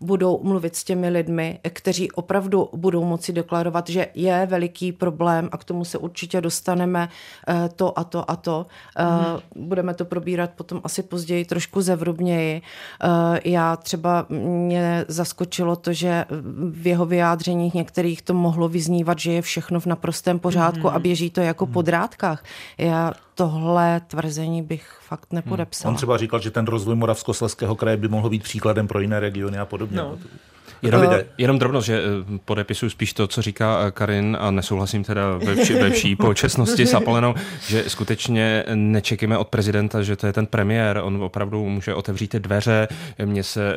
budou 0.00 0.40
mluvit 0.42 0.76
s 0.76 0.84
těmi 0.84 1.08
lidmi, 1.08 1.58
kteří 1.72 2.10
opravdu 2.12 2.68
budou 2.72 3.04
moci 3.04 3.32
deklarovat, 3.46 3.88
že 3.88 4.06
je 4.14 4.46
veliký 4.46 4.92
problém 4.92 5.48
a 5.52 5.56
k 5.56 5.64
tomu 5.64 5.84
se 5.84 5.98
určitě 5.98 6.40
dostaneme 6.40 7.08
to 7.76 7.98
a 7.98 8.04
to 8.04 8.30
a 8.30 8.36
to. 8.36 8.66
Hmm. 8.96 9.66
Budeme 9.68 9.94
to 9.94 10.04
probírat 10.04 10.50
potom 10.50 10.80
asi 10.84 11.02
později 11.02 11.44
trošku 11.44 11.82
zevrubněji. 11.82 12.62
Eh, 12.62 13.40
já 13.44 13.76
třeba 13.76 14.26
mě 14.28 15.04
zaskočilo 15.08 15.76
to, 15.76 15.92
že 15.92 16.24
v 16.70 16.86
jeho 16.86 17.06
vyjádřeních 17.06 17.74
některých 17.74 18.22
to 18.22 18.34
mohlo 18.34 18.68
vyznívat, 18.68 19.18
že 19.18 19.32
je 19.32 19.42
všechno 19.42 19.80
v 19.80 19.86
naprostém 19.86 20.38
pořádku 20.38 20.86
mm-hmm. 20.86 20.94
a 20.94 20.98
běží 20.98 21.30
to 21.30 21.40
jako 21.40 21.66
mm-hmm. 21.66 21.72
po 21.72 21.82
drátkách. 21.82 22.44
Já 22.78 23.12
tohle 23.34 24.00
tvrzení 24.00 24.62
bych 24.62 24.98
fakt 25.00 25.32
nepodepsal. 25.32 25.90
On 25.90 25.96
třeba 25.96 26.18
říkal, 26.18 26.40
že 26.40 26.50
ten 26.50 26.66
rozvoj 26.66 26.96
Moravskoslezského 26.96 27.76
kraje 27.76 27.96
by 27.96 28.08
mohl 28.08 28.30
být 28.30 28.42
příkladem 28.42 28.88
pro 28.88 29.00
jiné 29.00 29.20
regiony 29.20 29.58
a 29.58 29.64
podobně. 29.64 29.96
No. 29.96 30.18
Jenom, 30.82 31.06
uh, 31.06 31.14
jenom 31.38 31.58
drobnost, 31.58 31.86
že 31.86 32.00
eh, 32.00 32.38
podepisuju 32.44 32.90
spíš 32.90 33.12
to, 33.12 33.26
co 33.26 33.42
říká 33.42 33.78
eh, 33.86 33.90
Karin 33.90 34.36
a 34.40 34.50
nesouhlasím 34.50 35.04
teda 35.04 35.36
ve 35.36 35.54
vší, 35.54 35.74
ve 35.74 35.90
vší 35.90 36.16
počestnosti 36.26 36.86
s 36.86 36.94
Apolenou, 36.94 37.34
že 37.68 37.84
skutečně 37.88 38.64
nečekíme 38.74 39.38
od 39.38 39.48
prezidenta, 39.48 40.02
že 40.02 40.16
to 40.16 40.26
je 40.26 40.32
ten 40.32 40.46
premiér, 40.46 41.00
on 41.02 41.22
opravdu 41.22 41.68
může 41.68 41.94
otevřít 41.94 42.28
ty 42.28 42.40
dveře. 42.40 42.88
Mně 43.24 43.42
se 43.42 43.74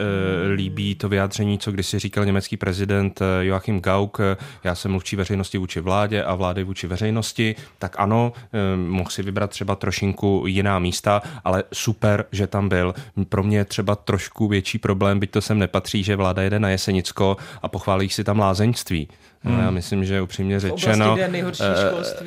líbí 0.55 0.95
to 0.95 1.09
vyjádření, 1.09 1.57
co 1.57 1.71
když 1.71 1.87
si 1.87 1.99
říkal 1.99 2.25
německý 2.25 2.57
prezident 2.57 3.19
Joachim 3.41 3.79
Gauck, 3.79 4.17
já 4.63 4.75
jsem 4.75 4.91
mluvčí 4.91 5.15
veřejnosti 5.15 5.57
vůči 5.57 5.79
vládě 5.79 6.23
a 6.23 6.35
vlády 6.35 6.63
vůči 6.63 6.87
veřejnosti, 6.87 7.55
tak 7.79 7.95
ano, 7.99 8.33
mohl 8.75 9.09
si 9.09 9.23
vybrat 9.23 9.49
třeba 9.49 9.75
trošinku 9.75 10.43
jiná 10.47 10.79
místa, 10.79 11.21
ale 11.43 11.63
super, 11.73 12.25
že 12.31 12.47
tam 12.47 12.69
byl. 12.69 12.93
Pro 13.29 13.43
mě 13.43 13.57
je 13.57 13.65
třeba 13.65 13.95
trošku 13.95 14.47
větší 14.47 14.77
problém, 14.77 15.19
byť 15.19 15.31
to 15.31 15.41
sem 15.41 15.59
nepatří, 15.59 16.03
že 16.03 16.15
vláda 16.15 16.41
jede 16.41 16.59
na 16.59 16.69
jesen 16.69 16.88
Jesenicko 16.89 17.37
a 17.61 17.67
pochválí 17.67 18.09
si 18.09 18.23
tam 18.23 18.39
lázeňství. 18.39 19.07
Hmm. 19.43 19.59
Já 19.59 19.71
myslím, 19.71 20.05
že 20.05 20.21
upřímně 20.21 20.59
řečeno, 20.59 21.17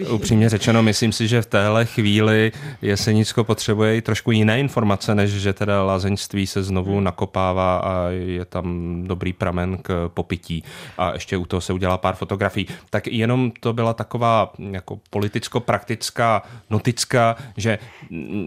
uh, 0.04 0.14
upřímně 0.14 0.48
řečeno, 0.48 0.82
myslím 0.82 1.12
si, 1.12 1.28
že 1.28 1.42
v 1.42 1.46
téhle 1.46 1.84
chvíli 1.84 2.52
Jesenicko 2.82 3.44
potřebuje 3.44 3.96
i 3.96 4.02
trošku 4.02 4.30
jiné 4.30 4.60
informace, 4.60 5.14
než 5.14 5.30
že 5.30 5.52
teda 5.52 5.82
lázeňství 5.82 6.46
se 6.46 6.62
znovu 6.62 6.94
hmm. 6.94 7.04
nakopává 7.04 7.76
a 7.76 8.08
je 8.08 8.44
tam 8.44 8.96
dobrý 9.06 9.32
pramen 9.32 9.78
k 9.82 10.10
popití 10.14 10.64
a 10.98 11.12
ještě 11.12 11.36
u 11.36 11.44
toho 11.44 11.60
se 11.60 11.72
udělá 11.72 11.98
pár 11.98 12.14
fotografií. 12.14 12.66
Tak 12.90 13.06
jenom 13.06 13.52
to 13.60 13.72
byla 13.72 13.94
taková 13.94 14.52
jako 14.70 15.00
politicko-praktická 15.10 16.42
notická, 16.70 17.36
že 17.56 17.78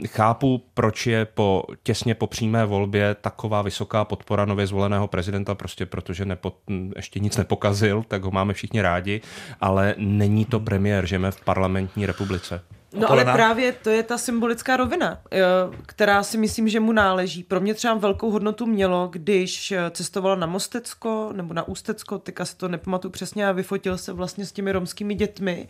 chápu, 0.07 0.63
proč 0.73 1.07
je 1.07 1.25
po, 1.25 1.63
těsně 1.83 2.15
po 2.15 2.27
přímé 2.27 2.65
volbě 2.65 3.15
taková 3.21 3.61
vysoká 3.61 4.05
podpora 4.05 4.45
nově 4.45 4.67
zvoleného 4.67 5.07
prezidenta, 5.07 5.55
prostě 5.55 5.85
protože 5.85 6.25
nepo, 6.25 6.53
ještě 6.95 7.19
nic 7.19 7.37
nepokazil, 7.37 8.03
tak 8.07 8.23
ho 8.23 8.31
máme 8.31 8.54
všichni 8.55 8.81
rádi, 8.81 9.21
ale 9.61 9.95
není 9.97 10.45
to 10.45 10.59
premiér, 10.59 11.05
žijeme 11.05 11.31
v 11.31 11.41
parlamentní 11.41 12.05
republice. 12.05 12.61
No 12.95 13.11
ale 13.11 13.25
právě 13.25 13.71
to 13.71 13.89
je 13.89 14.03
ta 14.03 14.17
symbolická 14.17 14.77
rovina, 14.77 15.19
eh, 15.31 15.39
která 15.85 16.23
si 16.23 16.37
myslím, 16.37 16.69
že 16.69 16.79
mu 16.79 16.91
náleží. 16.91 17.43
Pro 17.43 17.59
mě 17.59 17.73
třeba 17.73 17.93
velkou 17.93 18.31
hodnotu 18.31 18.65
mělo, 18.65 19.07
když 19.11 19.71
eh, 19.71 19.91
cestovala 19.91 20.35
na 20.35 20.47
Mostecko 20.47 21.29
nebo 21.33 21.53
na 21.53 21.67
Ústecko, 21.67 22.17
teďka 22.17 22.45
si 22.45 22.57
to 22.57 22.67
nepamatuju 22.67 23.11
přesně, 23.11 23.47
a 23.47 23.51
vyfotil 23.51 23.97
se 23.97 24.13
vlastně 24.13 24.45
s 24.45 24.51
těmi 24.51 24.71
romskými 24.71 25.15
dětmi. 25.15 25.67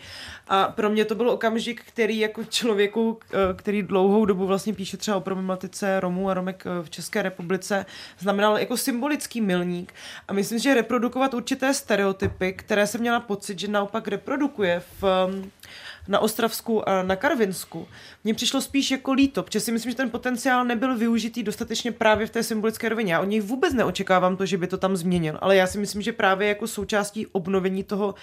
A 0.47 0.63
pro 0.63 0.89
mě 0.89 1.05
to 1.05 1.15
byl 1.15 1.29
okamžik, 1.29 1.81
který 1.87 2.19
jako 2.19 2.43
člověku, 2.43 3.19
eh, 3.33 3.53
který 3.55 3.83
dlouhou 3.83 4.25
dobu 4.25 4.47
vlastně 4.47 4.73
píše 4.73 4.97
třeba 4.97 5.17
o 5.17 5.21
problematice 5.21 5.99
Romů 5.99 6.29
a 6.29 6.33
Romek 6.33 6.63
v 6.81 6.89
České 6.89 7.21
republice, 7.21 7.85
znamenal 8.19 8.57
jako 8.57 8.77
symbolický 8.77 9.41
milník. 9.41 9.93
A 10.27 10.33
myslím, 10.33 10.59
že 10.59 10.73
reprodukovat 10.73 11.33
určité 11.33 11.73
stereotypy, 11.73 12.53
které 12.53 12.87
jsem 12.87 13.01
měla 13.01 13.19
pocit, 13.19 13.59
že 13.59 13.67
naopak 13.67 14.07
reprodukuje 14.07 14.81
v 15.01 15.29
na 16.07 16.19
Ostravsku 16.19 16.89
a 16.89 17.03
na 17.03 17.15
Karvinsku, 17.15 17.87
mně 18.23 18.33
přišlo 18.33 18.61
spíš 18.61 18.91
jako 18.91 19.13
líto, 19.13 19.43
protože 19.43 19.59
si 19.59 19.71
myslím, 19.71 19.91
že 19.91 19.97
ten 19.97 20.09
potenciál 20.09 20.65
nebyl 20.65 20.97
využitý 20.97 21.43
dostatečně 21.43 21.91
právě 21.91 22.27
v 22.27 22.29
té 22.29 22.43
symbolické 22.43 22.89
rovině. 22.89 23.13
Já 23.13 23.19
od 23.19 23.25
něj 23.25 23.39
vůbec 23.39 23.73
neočekávám 23.73 24.37
to, 24.37 24.45
že 24.45 24.57
by 24.57 24.67
to 24.67 24.77
tam 24.77 24.97
změnil, 24.97 25.37
ale 25.41 25.55
já 25.55 25.67
si 25.67 25.77
myslím, 25.77 26.01
že 26.01 26.13
právě 26.13 26.47
jako 26.47 26.67
součástí 26.67 27.27
obnovení 27.27 27.83
toho 27.83 28.15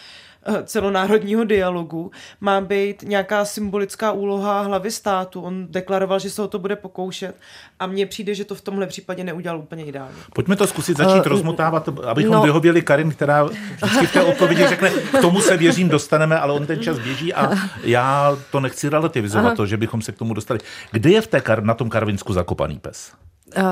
Eh, 0.47 0.63
celonárodního 0.65 1.45
dialogu 1.45 2.11
má 2.41 2.61
být 2.61 3.03
nějaká 3.03 3.45
symbolická 3.45 4.13
úloha 4.13 4.61
hlavy 4.61 4.91
státu. 4.91 5.41
On 5.41 5.67
deklaroval, 5.71 6.19
že 6.19 6.31
se 6.31 6.43
o 6.43 6.49
to 6.49 6.59
bude 6.59 6.77
pokoušet 6.77 7.37
a 7.81 7.87
mně 7.87 8.07
přijde, 8.07 8.35
že 8.35 8.45
to 8.45 8.55
v 8.55 8.61
tomhle 8.61 8.87
případě 8.87 9.25
neudělal 9.25 9.59
úplně 9.59 9.85
ideálně. 9.85 10.17
Pojďme 10.35 10.57
to 10.57 10.67
zkusit 10.67 10.97
začít 10.97 11.21
uh, 11.21 11.27
rozmotávat, 11.27 11.89
abychom 11.89 12.33
no. 12.33 12.43
vyhověli 12.43 12.83
Karin, 12.83 13.11
která 13.11 13.45
vždycky 13.85 14.07
v 14.07 14.13
té 14.13 14.23
odpovědi 14.23 14.67
řekne, 14.67 14.91
k 14.91 15.21
tomu 15.21 15.41
se 15.41 15.57
věřím, 15.57 15.89
dostaneme, 15.89 16.39
ale 16.39 16.53
on 16.53 16.67
ten 16.67 16.81
čas 16.81 16.99
běží 16.99 17.32
a 17.35 17.51
já 17.85 18.37
to 18.51 18.61
nechci 18.61 18.89
relativizovat, 18.89 19.47
Aha. 19.47 19.57
to, 19.57 19.67
že 19.67 19.77
bychom 19.77 20.03
se 20.03 20.12
k 20.12 20.19
tomu 20.19 20.35
dostali. 20.35 20.61
Kde 20.91 21.11
je 21.11 21.21
v 21.21 21.27
té, 21.27 21.43
na 21.61 21.75
tom 21.75 21.91
Karvinsku 21.91 22.33
zakopaný 22.33 22.79
pes? 22.79 23.12
Uh, 23.57 23.62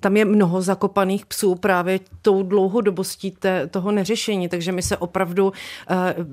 tam 0.00 0.16
je 0.16 0.24
mnoho 0.24 0.62
zakopaných 0.62 1.26
psů 1.26 1.54
právě 1.54 2.00
tou 2.22 2.42
dlouhodobostí 2.42 3.30
té, 3.30 3.66
toho 3.66 3.92
neřešení, 3.92 4.48
takže 4.48 4.72
my 4.72 4.82
se 4.82 4.96
opravdu 4.96 5.52
uh, 5.90 6.26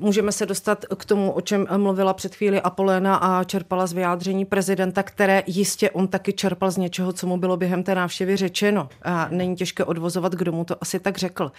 můžeme 0.00 0.32
se 0.32 0.46
dostat 0.46 0.84
k 0.96 1.04
tomu, 1.04 1.32
o 1.32 1.40
čem 1.40 1.66
mluvila 1.76 2.14
před 2.14 2.34
chvíli 2.34 2.60
Apoléna 2.60 3.16
a 3.16 3.44
čerpala 3.44 3.86
z 3.86 3.92
vyjádření 3.92 4.44
prezidenta, 4.44 5.02
které 5.02 5.42
jistě 5.46 5.90
on 5.90 6.08
taky 6.08 6.32
čerpal 6.32 6.70
z 6.70 6.76
něčeho, 6.76 7.12
co 7.12 7.26
mu 7.26 7.36
bylo 7.36 7.56
během 7.56 7.82
té 7.82 7.94
návštěvy 7.94 8.36
řečeno. 8.36 8.88
A 9.02 9.28
není 9.30 9.56
těžké 9.56 9.84
odvozovat, 9.84 10.32
kdo 10.32 10.52
mu 10.52 10.64
to 10.64 10.76
asi 10.80 11.00
tak 11.00 11.18
řekl. 11.18 11.52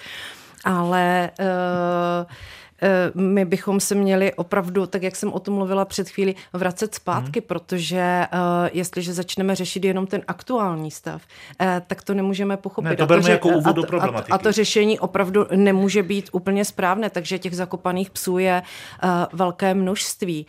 Ale 0.65 1.31
uh, 1.39 1.45
my 3.15 3.45
bychom 3.45 3.79
se 3.79 3.95
měli 3.95 4.33
opravdu, 4.33 4.85
tak 4.85 5.03
jak 5.03 5.15
jsem 5.15 5.33
o 5.33 5.39
tom 5.39 5.53
mluvila 5.53 5.85
před 5.85 6.09
chvíli, 6.09 6.35
vracet 6.53 6.95
zpátky, 6.95 7.39
hmm. 7.39 7.47
protože 7.47 7.97
eh, 7.99 8.27
jestliže 8.73 9.13
začneme 9.13 9.55
řešit 9.55 9.85
jenom 9.85 10.07
ten 10.07 10.21
aktuální 10.27 10.91
stav, 10.91 11.21
eh, 11.61 11.81
tak 11.87 12.03
to 12.03 12.13
nemůžeme 12.13 12.57
pochopit. 12.57 12.89
Ne, 12.89 12.95
to 12.95 13.03
a, 13.03 13.07
to, 13.07 13.21
že, 13.21 13.31
jako 13.31 13.49
úvod 13.49 13.75
do 13.75 13.83
problematiky. 13.83 14.31
A, 14.31 14.35
a 14.35 14.37
to 14.37 14.51
řešení 14.51 14.99
opravdu 14.99 15.45
nemůže 15.55 16.03
být 16.03 16.29
úplně 16.31 16.65
správné, 16.65 17.09
takže 17.09 17.39
těch 17.39 17.55
zakopaných 17.55 18.09
psů 18.09 18.37
je 18.37 18.63
velké 19.33 19.73
množství. 19.73 20.45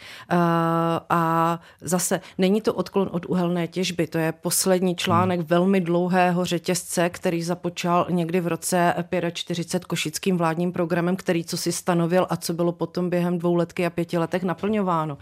A 1.11 1.61
zase 1.81 2.21
není 2.39 2.61
to 2.61 2.75
odklon 2.75 3.09
od 3.13 3.27
uhelné 3.27 3.69
těžby, 3.69 4.07
to 4.07 4.19
je 4.19 4.33
poslední 4.33 4.97
článek 4.97 5.39
hmm. 5.39 5.47
velmi 5.49 5.81
dlouhého 5.81 6.45
řetězce, 6.45 7.11
který 7.11 7.43
započal 7.43 8.07
někdy 8.11 8.41
v 8.41 8.47
roce 8.47 8.95
45 9.33 9.85
košickým 9.85 10.37
vládním 10.37 10.73
programem, 10.73 11.17
který 11.17 11.45
co 11.45 11.57
si 11.57 11.73
stanovil 11.73 12.22
byl 12.23 12.27
a 12.31 12.37
co 12.37 12.53
bylo 12.53 12.73
potom 12.73 13.11
během 13.11 13.39
dvou 13.39 13.55
letky 13.55 13.87
a 13.87 13.91
pěti 13.91 14.19
letech 14.19 14.43
naplňováno. 14.43 15.19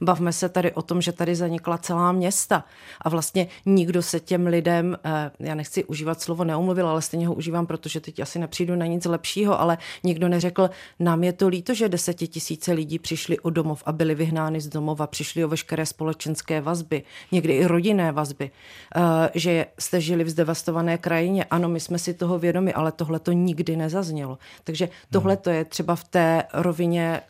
Bavme 0.00 0.32
se 0.32 0.48
tady 0.48 0.72
o 0.72 0.82
tom, 0.82 1.02
že 1.02 1.12
tady 1.12 1.34
zanikla 1.34 1.78
celá 1.78 2.12
města 2.12 2.64
a 3.00 3.08
vlastně 3.08 3.46
nikdo 3.66 4.02
se 4.02 4.20
těm 4.20 4.46
lidem, 4.46 4.96
eh, 5.04 5.30
já 5.38 5.54
nechci 5.54 5.84
užívat 5.84 6.20
slovo 6.20 6.44
neumluvil, 6.44 6.88
ale 6.88 7.02
stejně 7.02 7.28
ho 7.28 7.34
užívám, 7.34 7.66
protože 7.66 8.00
teď 8.00 8.20
asi 8.20 8.38
nepřijdu 8.38 8.74
na 8.76 8.86
nic 8.86 9.04
lepšího, 9.04 9.60
ale 9.60 9.78
nikdo 10.04 10.28
neřekl, 10.28 10.70
nám 11.00 11.24
je 11.24 11.32
to 11.32 11.48
líto, 11.48 11.74
že 11.74 11.88
desetitisíce 11.88 12.72
lidí 12.72 12.98
přišli 12.98 13.38
o 13.38 13.50
domov 13.50 13.82
a 13.86 13.92
byli 13.92 14.14
vyhnány 14.14 14.60
z 14.60 14.68
domova, 14.68 15.06
přišli 15.06 15.44
o 15.44 15.48
veškeré 15.48 15.86
společenské 15.86 16.60
vazby, 16.60 17.02
někdy 17.32 17.52
i 17.52 17.66
rodinné 17.66 18.12
vazby, 18.12 18.50
eh, 18.50 19.30
že 19.34 19.66
jste 19.78 20.00
žili 20.00 20.24
v 20.24 20.28
zdevastované 20.28 20.98
krajině. 20.98 21.44
Ano, 21.44 21.68
my 21.68 21.80
jsme 21.80 21.98
si 21.98 22.14
toho 22.14 22.38
vědomi, 22.38 22.74
ale 22.74 22.92
tohle 22.92 23.18
to 23.18 23.32
nikdy 23.32 23.76
nezaznělo. 23.76 24.38
Takže 24.64 24.88
tohle 25.10 25.36
to 25.36 25.50
je 25.50 25.64
třeba 25.64 25.96
v 25.96 26.04
té 26.04 26.43
rovině 26.52 27.20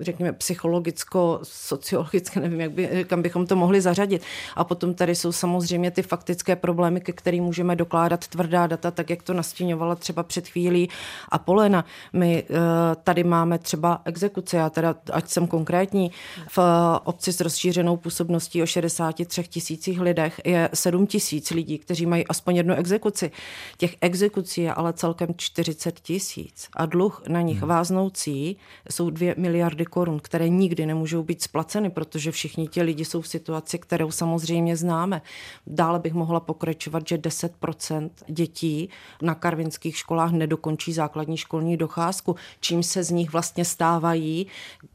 řekněme, 0.00 0.32
psychologicko-sociologické, 0.32 2.40
nevím, 2.46 2.60
jak 2.60 2.70
by, 2.70 3.04
kam 3.08 3.22
bychom 3.22 3.46
to 3.46 3.56
mohli 3.56 3.80
zařadit. 3.80 4.22
A 4.56 4.64
potom 4.64 4.94
tady 4.94 5.14
jsou 5.14 5.32
samozřejmě 5.32 5.90
ty 5.90 6.02
faktické 6.02 6.56
problémy, 6.56 7.00
ke 7.00 7.12
kterým 7.12 7.44
můžeme 7.44 7.76
dokládat 7.76 8.28
tvrdá 8.28 8.66
data, 8.66 8.90
tak 8.90 9.10
jak 9.10 9.22
to 9.22 9.34
nastíňovala 9.34 9.94
třeba 9.94 10.22
před 10.22 10.48
chvílí 10.48 10.88
Apolena. 11.28 11.84
My 12.12 12.44
uh, 12.50 12.56
tady 13.04 13.24
máme 13.24 13.58
třeba 13.58 14.02
exekuce, 14.04 14.56
já 14.56 14.70
teda, 14.70 14.94
ať 15.12 15.28
jsem 15.28 15.46
konkrétní, 15.46 16.10
v 16.48 16.58
uh, 16.58 16.64
obci 17.04 17.32
s 17.32 17.40
rozšířenou 17.40 17.96
působností 17.96 18.62
o 18.62 18.66
63 18.66 19.42
tisících 19.42 20.00
lidech 20.00 20.40
je 20.44 20.68
7 20.74 21.06
tisíc 21.06 21.50
lidí, 21.50 21.78
kteří 21.78 22.06
mají 22.06 22.26
aspoň 22.26 22.56
jednu 22.56 22.74
exekuci. 22.74 23.30
Těch 23.76 23.96
exekucí 24.00 24.60
je 24.60 24.74
ale 24.74 24.92
celkem 24.92 25.28
40 25.36 26.00
tisíc 26.00 26.68
a 26.76 26.86
dluh 26.86 27.22
na 27.28 27.40
nich 27.40 27.58
hmm. 27.58 27.68
váznoucí 27.68 28.56
jsou 28.90 29.10
2 29.10 29.34
miliardy 29.36 29.84
korun, 29.86 30.20
které 30.20 30.48
nikdy 30.48 30.86
nemůžou 30.86 31.22
být 31.22 31.42
splaceny, 31.42 31.90
protože 31.90 32.32
všichni 32.32 32.68
ti 32.68 32.82
lidi 32.82 33.04
jsou 33.04 33.20
v 33.20 33.28
situaci, 33.28 33.78
kterou 33.78 34.10
samozřejmě 34.10 34.76
známe. 34.76 35.22
Dále 35.66 35.98
bych 35.98 36.14
mohla 36.14 36.40
pokračovat, 36.40 37.08
že 37.08 37.16
10% 37.16 38.10
dětí 38.28 38.88
na 39.22 39.34
karvinských 39.34 39.96
školách 39.96 40.32
nedokončí 40.32 40.92
základní 40.92 41.36
školní 41.36 41.76
docházku, 41.76 42.36
čím 42.60 42.82
se 42.82 43.02
z 43.02 43.10
nich 43.10 43.32
vlastně 43.32 43.64
stávají 43.64 44.46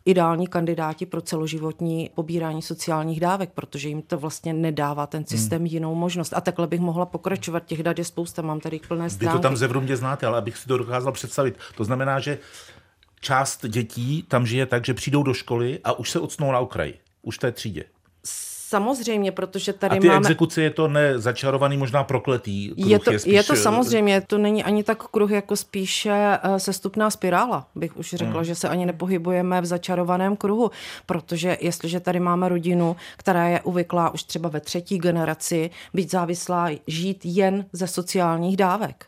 ideální 0.06 0.48
kandidáti 0.48 1.06
pro 1.06 1.22
celoživotní 1.22 2.10
pobírání 2.16 2.62
sociálních 2.62 3.20
dávek, 3.20 3.50
protože 3.54 3.90
jim 3.90 4.02
to 4.02 4.18
vlastně 4.18 4.54
nedává 4.54 5.08
ten 5.08 5.26
systém 5.26 5.60
hmm. 5.60 5.66
jinou 5.66 5.96
možnost. 5.96 6.34
A 6.34 6.42
takhle 6.42 6.68
bych 6.68 6.80
mohla 6.80 7.06
pokračovat. 7.06 7.66
Těch 7.66 7.84
dat 7.84 7.98
je 7.98 8.06
spousta, 8.06 8.42
mám 8.42 8.60
tady 8.60 8.80
plné 8.88 9.10
stránky. 9.10 9.38
Vy 9.38 9.40
to 9.40 9.44
tam 9.44 9.58
zevrumě 9.58 9.98
znáte, 9.98 10.28
ale 10.28 10.38
abych 10.38 10.58
si 10.58 10.68
to 10.68 10.78
dokázal 10.78 11.12
představit. 11.12 11.58
To 11.78 11.84
znamená, 11.84 12.20
že 12.20 12.38
část 13.22 13.66
dětí 13.66 14.26
tam 14.28 14.46
žije 14.46 14.66
tak, 14.66 14.86
že 14.86 14.94
přijdou 14.94 15.24
do 15.24 15.34
školy 15.34 15.80
a 15.84 16.00
už 16.00 16.10
se 16.10 16.20
odsnou 16.20 16.52
na 16.52 16.60
okraji, 16.60 17.00
už 17.22 17.38
v 17.38 17.40
té 17.40 17.52
třídě. 17.52 17.84
Samozřejmě, 18.72 19.32
protože 19.32 19.74
tady 19.74 19.98
a 19.98 20.02
ty 20.02 20.08
máme... 20.08 20.20
exekuce 20.20 20.62
je 20.62 20.70
to 20.70 20.88
nezačarovaný, 20.88 21.78
možná 21.78 22.04
prokletý 22.04 22.70
kruh. 22.70 22.88
Je 22.88 23.00
to, 23.00 23.12
je, 23.12 23.20
spíš... 23.20 23.34
je 23.34 23.44
to 23.44 23.56
samozřejmě, 23.56 24.22
to 24.22 24.38
není 24.38 24.64
ani 24.64 24.84
tak 24.84 25.04
kruh, 25.04 25.32
jako 25.32 25.56
spíše 25.56 26.40
eh, 26.44 26.60
sestupná 26.60 27.10
spirála, 27.10 27.68
bych 27.76 27.98
už 27.98 28.10
řekla, 28.10 28.36
hmm. 28.36 28.44
že 28.44 28.56
se 28.56 28.70
ani 28.70 28.86
nepohybujeme 28.86 29.62
v 29.62 29.66
začarovaném 29.66 30.36
kruhu, 30.36 30.72
protože 31.06 31.58
jestliže 31.62 32.00
tady 32.00 32.20
máme 32.20 32.50
rodinu, 32.50 32.96
která 33.18 33.48
je 33.48 33.62
uvyklá 33.62 34.10
už 34.10 34.24
třeba 34.24 34.50
ve 34.50 34.60
třetí 34.60 34.98
generaci, 34.98 35.70
být 35.94 36.12
závislá, 36.12 36.70
žít 36.88 37.22
jen 37.24 37.66
ze 37.74 37.88
sociálních 37.88 38.58
dávek, 38.58 39.06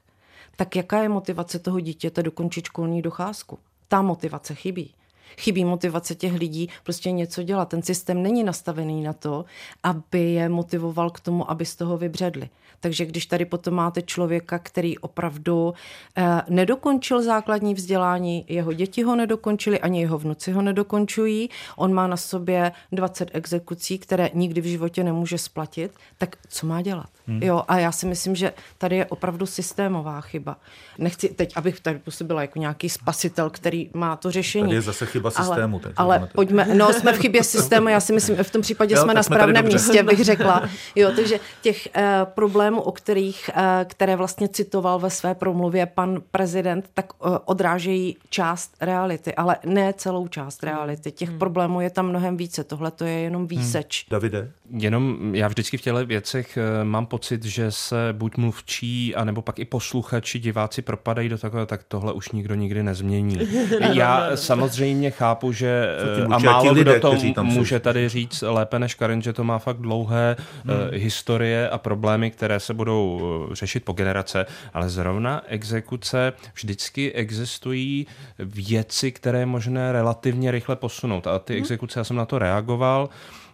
tak 0.56 0.76
jaká 0.76 1.02
je 1.02 1.10
motivace 1.10 1.60
toho 1.60 1.80
dítěte 1.80 2.24
dokončit 2.24 2.66
školní 2.66 3.02
docházku? 3.02 3.60
Ta 3.88 4.02
motivace 4.02 4.56
chybí. 4.56 4.94
Chybí 5.38 5.66
motivace 5.66 6.16
těch 6.16 6.34
lidí 6.34 6.70
prostě 6.84 7.12
něco 7.12 7.44
dělat. 7.44 7.70
Ten 7.70 7.82
systém 7.82 8.24
není 8.24 8.44
nastavený 8.44 9.04
na 9.04 9.14
to, 9.14 9.46
aby 9.84 10.20
je 10.34 10.50
motivoval 10.50 11.10
k 11.10 11.20
tomu, 11.20 11.52
aby 11.52 11.66
z 11.66 11.76
toho 11.76 11.98
vybředli. 11.98 12.50
Takže 12.80 13.06
když 13.06 13.26
tady 13.26 13.46
potom 13.46 13.74
máte 13.74 14.02
člověka, 14.02 14.60
který 14.60 14.98
opravdu 14.98 15.74
eh, 16.18 16.42
nedokončil 16.50 17.22
základní 17.22 17.74
vzdělání, 17.74 18.46
jeho 18.48 18.74
děti 18.74 19.04
ho 19.04 19.16
nedokončili, 19.16 19.80
ani 19.80 20.02
jeho 20.02 20.18
vnuci 20.18 20.52
ho 20.52 20.62
nedokončují, 20.62 21.50
on 21.76 21.94
má 21.94 22.08
na 22.08 22.18
sobě 22.18 22.72
20 22.92 23.30
exekucí, 23.34 23.98
které 24.00 24.30
nikdy 24.34 24.62
v 24.62 24.66
životě 24.66 25.04
nemůže 25.04 25.38
splatit, 25.38 25.92
tak 26.18 26.36
co 26.50 26.68
má 26.68 26.82
dělat? 26.82 27.10
Hmm. 27.28 27.44
Jo, 27.44 27.64
a 27.68 27.80
já 27.80 27.92
si 27.92 28.06
myslím, 28.06 28.36
že 28.36 28.54
tady 28.78 28.96
je 28.96 29.06
opravdu 29.06 29.46
systémová 29.46 30.22
chyba. 30.22 30.58
Nechci 30.98 31.30
teď, 31.30 31.54
abych 31.56 31.80
tady 31.80 32.00
působila 32.00 32.42
jako 32.42 32.60
nějaký 32.60 32.90
spasitel, 32.90 33.50
který 33.50 33.90
má 33.94 34.16
to 34.16 34.32
řešení. 34.32 34.66
Tady 34.66 34.76
je 34.76 34.82
zase 34.82 35.06
chyba 35.06 35.32
systému. 35.32 35.82
Ale, 35.96 36.18
ale 36.18 36.30
pojďme, 36.34 36.68
no 36.76 36.94
jsme 36.94 37.14
v 37.14 37.18
chybě 37.18 37.44
systému, 37.44 37.88
já 37.88 38.00
si 38.00 38.14
myslím, 38.14 38.44
v 38.44 38.52
tom 38.52 38.62
případě 38.62 38.96
jo, 38.96 39.02
jsme 39.02 39.14
na 39.14 39.24
správném 39.24 39.66
místě, 39.66 40.04
bych 40.04 40.20
řekla. 40.26 40.70
Jo, 40.96 41.12
takže 41.16 41.40
těch 41.62 41.88
uh, 41.98 42.02
problémů, 42.24 42.82
o 42.82 42.92
kterých, 42.92 43.50
uh, 43.56 43.62
které 43.86 44.16
vlastně 44.16 44.48
citoval 44.48 45.00
ve 45.00 45.10
své 45.10 45.36
promluvě 45.36 45.86
pan 45.86 46.22
prezident, 46.32 46.90
tak 46.94 47.24
uh, 47.24 47.38
odrážejí 47.46 48.18
část 48.30 48.76
reality, 48.82 49.36
ale 49.36 49.58
ne 49.66 49.94
celou 49.94 50.28
část 50.28 50.64
reality. 50.64 51.12
Těch 51.12 51.30
hmm. 51.30 51.40
problémů 51.40 51.82
je 51.82 51.90
tam 51.90 52.08
mnohem 52.10 52.38
více, 52.38 52.64
tohle 52.64 52.92
to 52.92 53.06
je 53.06 53.20
jenom 53.20 53.48
výseč. 53.48 54.06
Hmm. 54.10 54.12
Davide? 54.12 54.52
Jenom 54.72 55.36
já 55.36 55.48
vždycky 55.48 55.78
v 55.78 55.82
těle 55.82 56.06
věcech 56.06 56.58
mám 56.84 57.06
pocit, 57.14 57.46
že 57.46 57.72
se 57.72 57.96
buď 58.12 58.38
mluvčí, 58.38 59.16
anebo 59.16 59.42
pak 59.42 59.60
i 59.60 59.66
posluchači, 59.66 60.40
diváci 60.40 60.82
propadají 60.82 61.30
do 61.30 61.38
takového, 61.38 61.66
tak 61.66 61.84
tohle 61.84 62.14
už 62.14 62.32
nikdo 62.32 62.56
nikdy 62.56 62.84
nezmění. 62.84 63.40
Já 63.94 64.36
samozřejmě 64.36 65.12
chápu, 65.12 65.52
že 65.52 65.88
a 66.32 66.38
málo 66.40 66.72
lidé, 66.72 67.00
kdo 67.00 67.34
to 67.34 67.44
může 67.44 67.80
tady 67.80 68.10
říct 68.10 68.42
lépe 68.42 68.80
než 68.80 68.96
Karin, 68.96 69.22
že 69.22 69.34
to 69.34 69.44
má 69.44 69.60
fakt 69.60 69.78
dlouhé 69.78 70.36
hmm. 70.66 70.76
uh, 70.76 70.82
historie 70.94 71.70
a 71.70 71.78
problémy, 71.78 72.32
které 72.32 72.60
se 72.60 72.74
budou 72.74 73.22
řešit 73.52 73.86
po 73.86 73.94
generace, 73.94 74.46
ale 74.74 74.90
zrovna 74.90 75.42
exekuce 75.48 76.34
vždycky 76.54 77.12
existují 77.12 78.08
věci, 78.40 79.12
které 79.12 79.40
je 79.40 79.46
možné 79.46 79.92
relativně 79.92 80.52
rychle 80.52 80.76
posunout. 80.76 81.28
A 81.28 81.40
ty 81.40 81.54
hmm. 81.54 81.62
exekuce, 81.62 82.00
já 82.00 82.04
jsem 82.04 82.18
na 82.18 82.26
to 82.26 82.40
reagoval, 82.40 83.10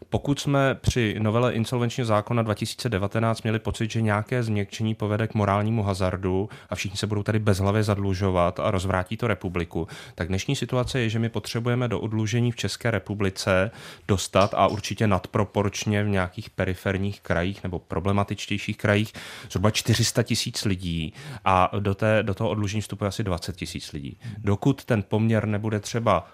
pokud 0.09 0.39
jsme 0.39 0.75
při 0.81 1.15
novele 1.19 1.53
insolvenčního 1.53 2.05
zákona 2.05 2.41
2019 2.41 3.43
měli 3.49 3.59
pocit, 3.59 3.91
že 3.91 4.01
nějaké 4.01 4.43
změkčení 4.43 4.95
povede 4.95 5.27
k 5.27 5.33
morálnímu 5.33 5.83
hazardu 5.83 6.49
a 6.69 6.75
všichni 6.75 6.97
se 6.97 7.07
budou 7.07 7.23
tady 7.23 7.39
bezhlavě 7.39 7.83
zadlužovat 7.83 8.59
a 8.59 8.71
rozvrátí 8.71 9.17
to 9.17 9.27
republiku, 9.27 9.87
tak 10.15 10.27
dnešní 10.27 10.55
situace 10.55 10.99
je, 10.99 11.09
že 11.09 11.19
my 11.19 11.29
potřebujeme 11.29 11.87
do 11.87 11.99
odlužení 11.99 12.51
v 12.51 12.55
České 12.55 12.91
republice 12.91 13.71
dostat 14.07 14.53
a 14.53 14.67
určitě 14.67 15.07
nadproporčně 15.07 16.03
v 16.03 16.07
nějakých 16.07 16.49
periferních 16.49 17.21
krajích 17.21 17.63
nebo 17.63 17.79
problematičtějších 17.79 18.77
krajích 18.77 19.13
zhruba 19.49 19.71
400 19.71 20.23
tisíc 20.23 20.65
lidí 20.65 21.13
a 21.45 21.71
do, 21.79 21.95
té, 21.95 22.23
do 22.23 22.33
toho 22.33 22.49
odlužení 22.49 22.81
vstupuje 22.81 23.07
asi 23.07 23.23
20 23.23 23.55
tisíc 23.55 23.91
lidí. 23.93 24.17
Dokud 24.37 24.85
ten 24.85 25.03
poměr 25.03 25.47
nebude 25.47 25.79
třeba 25.79 26.27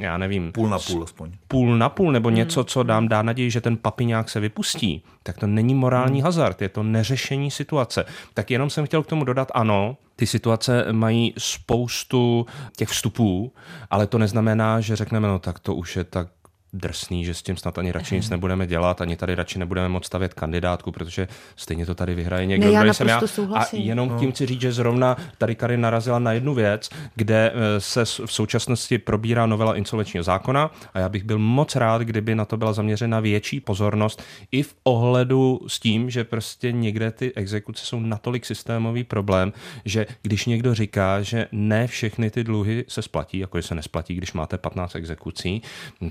já 0.00 0.18
nevím. 0.18 0.52
Půl 0.52 0.68
na 0.68 0.78
půl 0.78 1.02
aspoň. 1.02 1.32
Půl 1.48 1.78
na 1.78 1.88
půl, 1.88 2.12
nebo 2.12 2.28
hmm. 2.28 2.36
něco, 2.36 2.64
co 2.64 2.82
dám 2.82 3.08
dá 3.08 3.22
naději, 3.22 3.50
že 3.50 3.60
ten 3.60 3.76
papiňák 3.76 4.30
se 4.30 4.40
vypustí, 4.40 5.02
tak 5.22 5.38
to 5.38 5.46
není 5.46 5.74
morální 5.74 6.18
hmm. 6.18 6.24
hazard, 6.24 6.62
je 6.62 6.68
to 6.68 6.82
neřešení 6.82 7.50
situace. 7.50 8.04
Tak 8.34 8.50
jenom 8.50 8.70
jsem 8.70 8.86
chtěl 8.86 9.02
k 9.02 9.06
tomu 9.06 9.24
dodat, 9.24 9.52
ano, 9.54 9.96
ty 10.16 10.26
situace 10.26 10.92
mají 10.92 11.34
spoustu 11.38 12.46
těch 12.76 12.88
vstupů, 12.88 13.52
ale 13.90 14.06
to 14.06 14.18
neznamená, 14.18 14.80
že 14.80 14.96
řekneme, 14.96 15.28
no 15.28 15.38
tak 15.38 15.58
to 15.58 15.74
už 15.74 15.96
je 15.96 16.04
tak 16.04 16.28
drsný, 16.72 17.24
že 17.24 17.34
s 17.34 17.42
tím 17.42 17.56
snad 17.56 17.78
ani 17.78 17.92
radši 17.92 18.14
nic 18.14 18.30
nebudeme 18.30 18.66
dělat, 18.66 19.00
ani 19.00 19.16
tady 19.16 19.34
radši 19.34 19.58
nebudeme 19.58 19.88
moc 19.88 20.06
stavět 20.06 20.34
kandidátku, 20.34 20.92
protože 20.92 21.28
stejně 21.56 21.86
to 21.86 21.94
tady 21.94 22.14
vyhraje 22.14 22.46
někdo, 22.46 22.66
ne, 22.66 22.72
já 22.72 22.94
jsem 22.94 23.08
já. 23.08 23.26
Souhlasím. 23.26 23.80
A 23.80 23.82
jenom 23.82 24.08
no. 24.08 24.18
tím 24.18 24.32
chci 24.32 24.46
říct, 24.46 24.60
že 24.60 24.72
zrovna 24.72 25.16
tady 25.38 25.54
Karin 25.54 25.80
narazila 25.80 26.18
na 26.18 26.32
jednu 26.32 26.54
věc, 26.54 26.90
kde 27.14 27.52
eh, 27.54 27.80
se 27.80 28.04
v 28.04 28.32
současnosti 28.32 28.98
probírá 28.98 29.46
novela 29.46 29.76
insolvenčního 29.76 30.24
zákona 30.24 30.70
a 30.94 30.98
já 30.98 31.08
bych 31.08 31.24
byl 31.24 31.38
moc 31.38 31.76
rád, 31.76 32.02
kdyby 32.02 32.34
na 32.34 32.44
to 32.44 32.56
byla 32.56 32.72
zaměřena 32.72 33.20
větší 33.20 33.60
pozornost 33.60 34.22
i 34.52 34.62
v 34.62 34.74
ohledu 34.84 35.60
s 35.66 35.80
tím, 35.80 36.10
že 36.10 36.24
prostě 36.24 36.72
někde 36.72 37.10
ty 37.10 37.34
exekuce 37.34 37.86
jsou 37.86 38.00
natolik 38.00 38.46
systémový 38.46 39.04
problém, 39.04 39.52
že 39.84 40.06
když 40.22 40.46
někdo 40.46 40.74
říká, 40.74 41.22
že 41.22 41.48
ne 41.52 41.86
všechny 41.86 42.30
ty 42.30 42.44
dluhy 42.44 42.84
se 42.88 43.02
splatí, 43.02 43.38
jako 43.38 43.62
se 43.62 43.74
nesplatí, 43.74 44.14
když 44.14 44.32
máte 44.32 44.58
15 44.58 44.94
exekucí, 44.96 45.62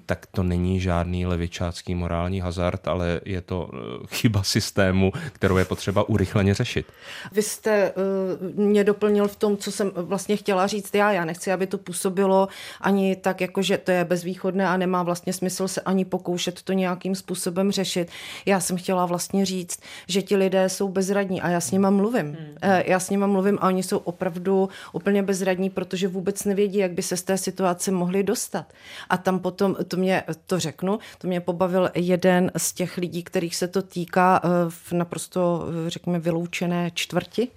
tak 0.05 0.25
to 0.25 0.43
není 0.45 0.79
žádný 0.79 1.25
levičácký 1.25 1.95
morální 1.95 2.39
hazard, 2.39 2.87
ale 2.87 3.21
je 3.25 3.41
to 3.41 3.69
eh, 3.73 3.77
chyba 4.07 4.43
systému, 4.43 5.11
kterou 5.33 5.57
je 5.57 5.65
potřeba 5.65 6.09
urychleně 6.09 6.53
řešit. 6.53 6.85
Vy 7.31 7.41
jste 7.41 7.91
uh, 7.91 8.65
mě 8.65 8.83
doplnil 8.83 9.27
v 9.27 9.35
tom, 9.35 9.57
co 9.57 9.71
jsem 9.71 9.91
vlastně 9.95 10.37
chtěla 10.37 10.67
říct 10.67 10.95
já. 10.95 11.11
Já 11.11 11.25
nechci, 11.25 11.51
aby 11.51 11.67
to 11.67 11.77
působilo 11.77 12.47
ani 12.81 13.15
tak, 13.15 13.41
jako 13.41 13.61
že 13.61 13.77
to 13.77 13.91
je 13.91 14.05
bezvýchodné 14.05 14.67
a 14.67 14.77
nemá 14.77 15.03
vlastně 15.03 15.33
smysl 15.33 15.67
se 15.67 15.81
ani 15.81 16.05
pokoušet 16.05 16.61
to 16.61 16.73
nějakým 16.73 17.15
způsobem 17.15 17.71
řešit. 17.71 18.11
Já 18.45 18.59
jsem 18.59 18.77
chtěla 18.77 19.05
vlastně 19.05 19.45
říct, 19.45 19.79
že 20.07 20.21
ti 20.21 20.35
lidé 20.35 20.69
jsou 20.69 20.89
bezradní 20.89 21.41
a 21.41 21.49
já 21.49 21.61
s 21.61 21.71
nima 21.71 21.89
mluvím. 21.89 22.25
Hmm. 22.25 22.55
Eh, 22.61 22.83
já 22.87 22.99
s 22.99 23.09
nima 23.09 23.27
mluvím 23.27 23.57
a 23.61 23.67
oni 23.67 23.83
jsou 23.83 23.97
opravdu 23.97 24.69
úplně 24.93 25.23
bezradní, 25.23 25.69
protože 25.69 26.07
vůbec 26.07 26.43
nevědí, 26.43 26.77
jak 26.77 26.91
by 26.91 27.01
se 27.01 27.17
z 27.17 27.23
té 27.23 27.37
situace 27.37 27.91
mohli 27.91 28.23
dostat. 28.23 28.73
A 29.09 29.17
tam 29.17 29.39
potom, 29.39 29.75
to 29.87 29.97
mě 29.97 30.23
to 30.46 30.60
řeknu, 30.60 31.00
to 31.18 31.27
mě 31.27 31.42
pobavil 31.42 31.89
jeden 31.96 32.51
z 32.58 32.74
těch 32.74 32.98
lidí, 32.98 33.24
kterých 33.24 33.56
se 33.56 33.68
to 33.68 33.82
týká 33.82 34.42
eh, 34.44 34.48
v 34.70 34.92
naprosto, 34.92 35.65
eh, 35.88 35.89
řekněme, 35.89 36.20
vyloučené 36.20 36.92
čtvrti. 36.94 37.48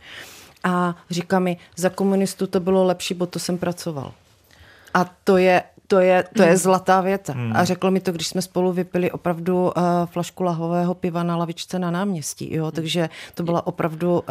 A 0.64 0.96
říká 1.10 1.38
mi, 1.38 1.56
za 1.76 1.88
komunistu 1.88 2.46
to 2.46 2.60
bylo 2.60 2.84
lepší, 2.84 3.14
bo 3.14 3.26
to 3.26 3.38
jsem 3.38 3.58
pracoval. 3.58 4.12
A 4.94 5.04
to 5.24 5.36
je 5.36 5.62
to 5.88 6.00
je, 6.00 6.24
to 6.36 6.42
je 6.42 6.48
hmm. 6.48 6.56
zlatá 6.56 7.00
věta. 7.00 7.32
Hmm. 7.32 7.52
A 7.56 7.64
řekl 7.64 7.90
mi 7.90 8.00
to, 8.00 8.12
když 8.12 8.28
jsme 8.28 8.42
spolu 8.42 8.72
vypili 8.72 9.10
opravdu 9.10 9.64
uh, 9.64 9.72
flašku 10.04 10.42
lahového 10.42 10.94
piva 10.94 11.22
na 11.22 11.36
lavičce 11.36 11.78
na 11.78 11.90
náměstí. 11.90 12.54
Jo? 12.54 12.70
Takže 12.70 13.08
to 13.34 13.42
byla 13.42 13.66
opravdu 13.66 14.12
uh, 14.12 14.24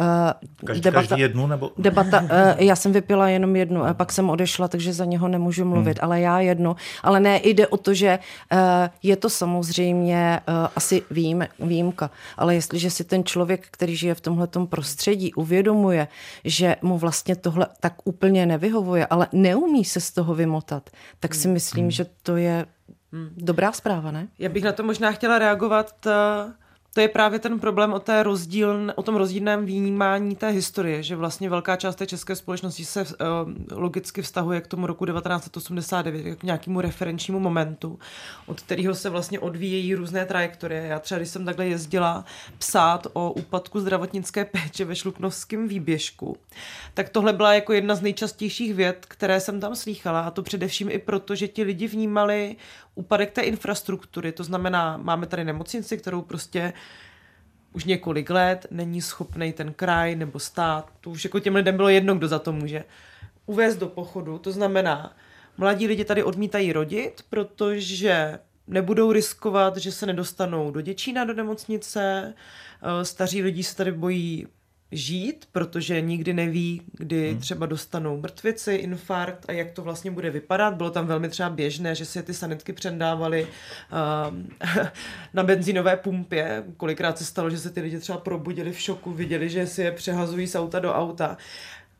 každý, 0.64 0.82
debata. 0.82 1.08
Každý 1.08 1.22
jednu? 1.22 1.46
Nebo? 1.46 1.70
debata 1.78 2.20
uh, 2.20 2.28
já 2.58 2.76
jsem 2.76 2.92
vypila 2.92 3.28
jenom 3.28 3.56
jednu 3.56 3.84
a 3.84 3.94
pak 3.94 4.12
jsem 4.12 4.30
odešla, 4.30 4.68
takže 4.68 4.92
za 4.92 5.04
něho 5.04 5.28
nemůžu 5.28 5.64
mluvit, 5.64 5.98
hmm. 5.98 6.04
ale 6.04 6.20
já 6.20 6.40
jednu. 6.40 6.76
Ale 7.02 7.20
ne, 7.20 7.40
jde 7.44 7.66
o 7.66 7.76
to, 7.76 7.94
že 7.94 8.18
uh, 8.52 8.58
je 9.02 9.16
to 9.16 9.30
samozřejmě 9.30 10.40
uh, 10.48 10.54
asi 10.76 11.02
vím, 11.10 11.46
výjimka, 11.58 12.10
ale 12.36 12.54
jestliže 12.54 12.90
si 12.90 13.04
ten 13.04 13.24
člověk, 13.24 13.66
který 13.70 13.96
žije 13.96 14.14
v 14.14 14.20
tomhle 14.20 14.48
prostředí, 14.68 15.34
uvědomuje, 15.34 16.08
že 16.44 16.76
mu 16.82 16.98
vlastně 16.98 17.36
tohle 17.36 17.66
tak 17.80 17.94
úplně 18.04 18.46
nevyhovuje, 18.46 19.06
ale 19.06 19.26
neumí 19.32 19.84
se 19.84 20.00
z 20.00 20.10
toho 20.10 20.34
vymotat, 20.34 20.90
tak 21.20 21.34
si 21.34 21.47
si 21.48 21.52
myslím, 21.52 21.84
hmm. 21.84 21.90
že 21.90 22.04
to 22.22 22.36
je 22.36 22.66
hmm. 23.12 23.30
dobrá 23.36 23.72
zpráva, 23.72 24.10
ne? 24.10 24.28
Já 24.38 24.48
bych 24.48 24.64
na 24.64 24.72
to 24.72 24.82
možná 24.82 25.12
chtěla 25.12 25.38
reagovat 25.38 26.06
to 26.98 27.02
je 27.02 27.08
právě 27.08 27.38
ten 27.38 27.60
problém 27.60 27.92
o, 27.92 27.98
té 27.98 28.22
rozdíl, 28.22 28.92
o 28.94 29.02
tom 29.02 29.16
rozdílném 29.16 29.66
vnímání 29.66 30.36
té 30.36 30.48
historie, 30.48 31.02
že 31.02 31.16
vlastně 31.16 31.50
velká 31.50 31.76
část 31.76 31.96
té 31.96 32.06
české 32.06 32.36
společnosti 32.36 32.84
se 32.84 33.02
uh, 33.02 33.08
logicky 33.70 34.22
vztahuje 34.22 34.60
k 34.60 34.66
tomu 34.66 34.86
roku 34.86 35.06
1989, 35.06 36.38
k 36.38 36.42
nějakému 36.42 36.80
referenčnímu 36.80 37.40
momentu, 37.40 37.98
od 38.46 38.60
kterého 38.60 38.94
se 38.94 39.10
vlastně 39.10 39.40
odvíjejí 39.40 39.94
různé 39.94 40.26
trajektorie. 40.26 40.86
Já 40.86 40.98
třeba, 40.98 41.18
když 41.18 41.28
jsem 41.28 41.44
takhle 41.44 41.66
jezdila 41.66 42.24
psát 42.58 43.06
o 43.12 43.32
úpadku 43.32 43.80
zdravotnické 43.80 44.44
péče 44.44 44.84
ve 44.84 44.96
Šluknovském 44.96 45.68
výběžku, 45.68 46.36
tak 46.94 47.08
tohle 47.08 47.32
byla 47.32 47.54
jako 47.54 47.72
jedna 47.72 47.94
z 47.94 48.02
nejčastějších 48.02 48.74
věd, 48.74 49.06
které 49.08 49.40
jsem 49.40 49.60
tam 49.60 49.76
slýchala 49.76 50.20
a 50.20 50.30
to 50.30 50.42
především 50.42 50.90
i 50.90 50.98
proto, 50.98 51.34
že 51.34 51.48
ti 51.48 51.62
lidi 51.62 51.86
vnímali 51.86 52.56
úpadek 52.98 53.32
té 53.32 53.42
infrastruktury, 53.42 54.32
to 54.32 54.44
znamená, 54.44 54.96
máme 54.96 55.26
tady 55.26 55.44
nemocnici, 55.44 55.98
kterou 55.98 56.22
prostě 56.22 56.72
už 57.78 57.84
několik 57.84 58.30
let 58.30 58.66
není 58.70 59.02
schopný 59.02 59.52
ten 59.52 59.72
kraj 59.72 60.16
nebo 60.16 60.38
stát, 60.38 60.90
to 61.00 61.10
už 61.10 61.24
jako 61.24 61.40
těm 61.40 61.54
lidem 61.54 61.76
bylo 61.76 61.88
jedno, 61.88 62.14
kdo 62.14 62.28
za 62.28 62.38
to 62.38 62.52
může, 62.52 62.84
uvést 63.46 63.76
do 63.76 63.86
pochodu. 63.86 64.38
To 64.38 64.52
znamená, 64.52 65.16
mladí 65.56 65.86
lidi 65.86 66.04
tady 66.04 66.22
odmítají 66.22 66.72
rodit, 66.72 67.24
protože 67.30 68.38
nebudou 68.66 69.12
riskovat, 69.12 69.76
že 69.76 69.92
se 69.92 70.06
nedostanou 70.06 70.70
do 70.70 70.80
Děčína, 70.80 71.24
do 71.24 71.34
nemocnice, 71.34 72.34
eh, 72.34 73.04
staří 73.04 73.42
lidi 73.42 73.62
se 73.62 73.76
tady 73.76 73.92
bojí 73.92 74.46
žít, 74.92 75.48
protože 75.52 76.00
nikdy 76.00 76.32
neví, 76.32 76.82
kdy 76.92 77.30
hmm. 77.30 77.40
třeba 77.40 77.66
dostanou 77.66 78.16
mrtvici, 78.16 78.74
infarkt 78.74 79.44
a 79.48 79.52
jak 79.52 79.70
to 79.70 79.82
vlastně 79.82 80.10
bude 80.10 80.30
vypadat. 80.30 80.74
Bylo 80.74 80.90
tam 80.90 81.06
velmi 81.06 81.28
třeba 81.28 81.50
běžné, 81.50 81.94
že 81.94 82.04
si 82.04 82.22
ty 82.22 82.34
sanitky 82.34 82.72
přendávali 82.72 83.46
uh, 83.46 84.78
na 85.34 85.42
benzínové 85.42 85.96
pumpě. 85.96 86.64
Kolikrát 86.76 87.18
se 87.18 87.24
stalo, 87.24 87.50
že 87.50 87.58
se 87.58 87.70
ty 87.70 87.80
lidi 87.80 87.98
třeba 87.98 88.18
probudili 88.18 88.72
v 88.72 88.80
šoku, 88.80 89.12
viděli, 89.12 89.48
že 89.48 89.66
si 89.66 89.82
je 89.82 89.92
přehazují 89.92 90.46
z 90.46 90.54
auta 90.54 90.78
do 90.78 90.94
auta. 90.94 91.36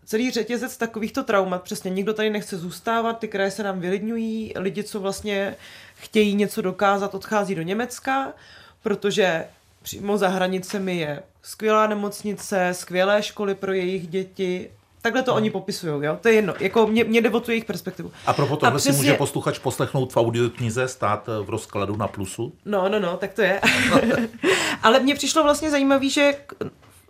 Celý 0.04 0.30
řetězec 0.30 0.76
takovýchto 0.76 1.24
traumat, 1.24 1.62
přesně 1.62 1.90
nikdo 1.90 2.14
tady 2.14 2.30
nechce 2.30 2.58
zůstávat, 2.58 3.18
ty 3.18 3.28
kraje 3.28 3.50
se 3.50 3.62
nám 3.62 3.80
vylidňují, 3.80 4.52
lidi, 4.56 4.82
co 4.82 5.00
vlastně 5.00 5.56
chtějí 5.94 6.34
něco 6.34 6.62
dokázat, 6.62 7.14
odchází 7.14 7.54
do 7.54 7.62
Německa, 7.62 8.32
protože 8.82 9.44
přímo 9.82 10.18
za 10.18 10.28
hranicemi 10.28 10.96
je 10.96 11.22
skvělá 11.42 11.86
nemocnice, 11.86 12.68
skvělé 12.72 13.22
školy 13.22 13.54
pro 13.54 13.72
jejich 13.72 14.08
děti, 14.08 14.70
Takhle 15.02 15.22
to 15.22 15.30
no. 15.30 15.36
oni 15.36 15.50
popisují, 15.50 16.04
jo? 16.04 16.18
To 16.20 16.28
je 16.28 16.34
jedno. 16.34 16.54
Jako 16.60 16.86
mě, 16.86 17.04
mě 17.04 17.20
jde 17.20 17.30
o 17.30 17.40
tu 17.40 17.50
jejich 17.50 17.64
perspektivu. 17.64 18.12
A 18.26 18.32
proto 18.32 18.56
tohle 18.56 18.78
přesně... 18.78 18.92
si 18.92 18.98
může 18.98 19.14
posluchač 19.14 19.58
poslechnout 19.58 20.12
v 20.12 20.16
audioknize 20.16 20.88
stát 20.88 21.28
v 21.42 21.50
rozkladu 21.50 21.96
na 21.96 22.08
plusu? 22.08 22.52
No, 22.64 22.88
no, 22.88 23.00
no, 23.00 23.16
tak 23.16 23.32
to 23.32 23.42
je. 23.42 23.60
Ale 24.82 25.00
mně 25.00 25.14
přišlo 25.14 25.42
vlastně 25.42 25.70
zajímavé, 25.70 26.08
že 26.08 26.34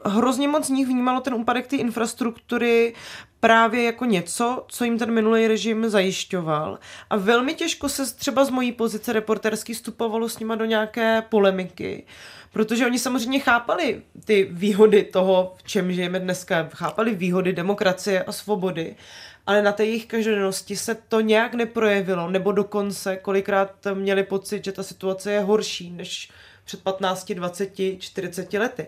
hrozně 0.04 0.48
moc 0.48 0.66
z 0.66 0.70
nich 0.70 0.86
vnímalo 0.86 1.20
ten 1.20 1.34
úpadek 1.34 1.66
té 1.66 1.76
infrastruktury 1.76 2.94
právě 3.40 3.82
jako 3.82 4.04
něco, 4.04 4.64
co 4.68 4.84
jim 4.84 4.98
ten 4.98 5.10
minulý 5.10 5.46
režim 5.46 5.88
zajišťoval. 5.88 6.78
A 7.10 7.16
velmi 7.16 7.54
těžko 7.54 7.88
se 7.88 8.14
třeba 8.14 8.44
z 8.44 8.50
mojí 8.50 8.72
pozice 8.72 9.12
reporterský 9.12 9.74
stupovalo 9.74 10.28
s 10.28 10.38
nima 10.38 10.54
do 10.54 10.64
nějaké 10.64 11.22
polemiky. 11.28 12.06
Protože 12.52 12.86
oni 12.86 12.98
samozřejmě 12.98 13.40
chápali 13.40 14.02
ty 14.24 14.48
výhody 14.50 15.02
toho, 15.02 15.54
v 15.56 15.62
čem 15.62 15.92
žijeme 15.92 16.20
dneska, 16.20 16.68
chápali 16.74 17.14
výhody 17.14 17.52
demokracie 17.52 18.22
a 18.22 18.32
svobody, 18.32 18.96
ale 19.46 19.62
na 19.62 19.72
té 19.72 19.84
jejich 19.84 20.06
každodennosti 20.06 20.76
se 20.76 20.94
to 20.94 21.20
nějak 21.20 21.54
neprojevilo, 21.54 22.30
nebo 22.30 22.52
dokonce 22.52 23.16
kolikrát 23.16 23.70
měli 23.94 24.22
pocit, 24.22 24.64
že 24.64 24.72
ta 24.72 24.82
situace 24.82 25.32
je 25.32 25.40
horší 25.40 25.90
než 25.90 26.30
před 26.64 26.82
15, 26.82 27.32
20, 27.32 27.70
40 27.98 28.52
lety. 28.52 28.86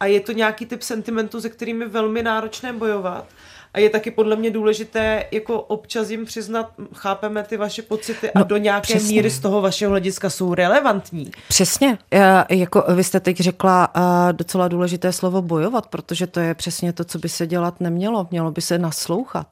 A 0.00 0.06
je 0.06 0.20
to 0.20 0.32
nějaký 0.32 0.66
typ 0.66 0.82
sentimentu, 0.82 1.40
se 1.40 1.48
kterým 1.48 1.82
je 1.82 1.88
velmi 1.88 2.22
náročné 2.22 2.72
bojovat. 2.72 3.26
A 3.74 3.78
je 3.78 3.90
taky 3.90 4.10
podle 4.10 4.36
mě 4.36 4.50
důležité 4.50 5.24
jako 5.30 5.60
občas 5.60 6.10
jim 6.10 6.24
přiznat, 6.24 6.72
chápeme 6.94 7.42
ty 7.42 7.56
vaše 7.56 7.82
pocity 7.82 8.30
a 8.30 8.38
no, 8.38 8.44
do 8.44 8.56
nějaké 8.56 8.82
přesně. 8.82 9.08
míry 9.08 9.30
z 9.30 9.38
toho 9.40 9.60
vašeho 9.60 9.90
hlediska 9.90 10.30
jsou 10.30 10.54
relevantní. 10.54 11.30
Přesně. 11.48 11.98
Já, 12.10 12.46
jako 12.50 12.84
vy 12.94 13.04
jste 13.04 13.20
teď 13.20 13.40
řekla 13.40 13.94
uh, 13.96 14.02
docela 14.32 14.68
důležité 14.68 15.12
slovo 15.12 15.42
bojovat, 15.42 15.86
protože 15.86 16.26
to 16.26 16.40
je 16.40 16.54
přesně 16.54 16.92
to, 16.92 17.04
co 17.04 17.18
by 17.18 17.28
se 17.28 17.46
dělat 17.46 17.80
nemělo. 17.80 18.28
Mělo 18.30 18.50
by 18.50 18.60
se 18.60 18.78
naslouchat. 18.78 19.46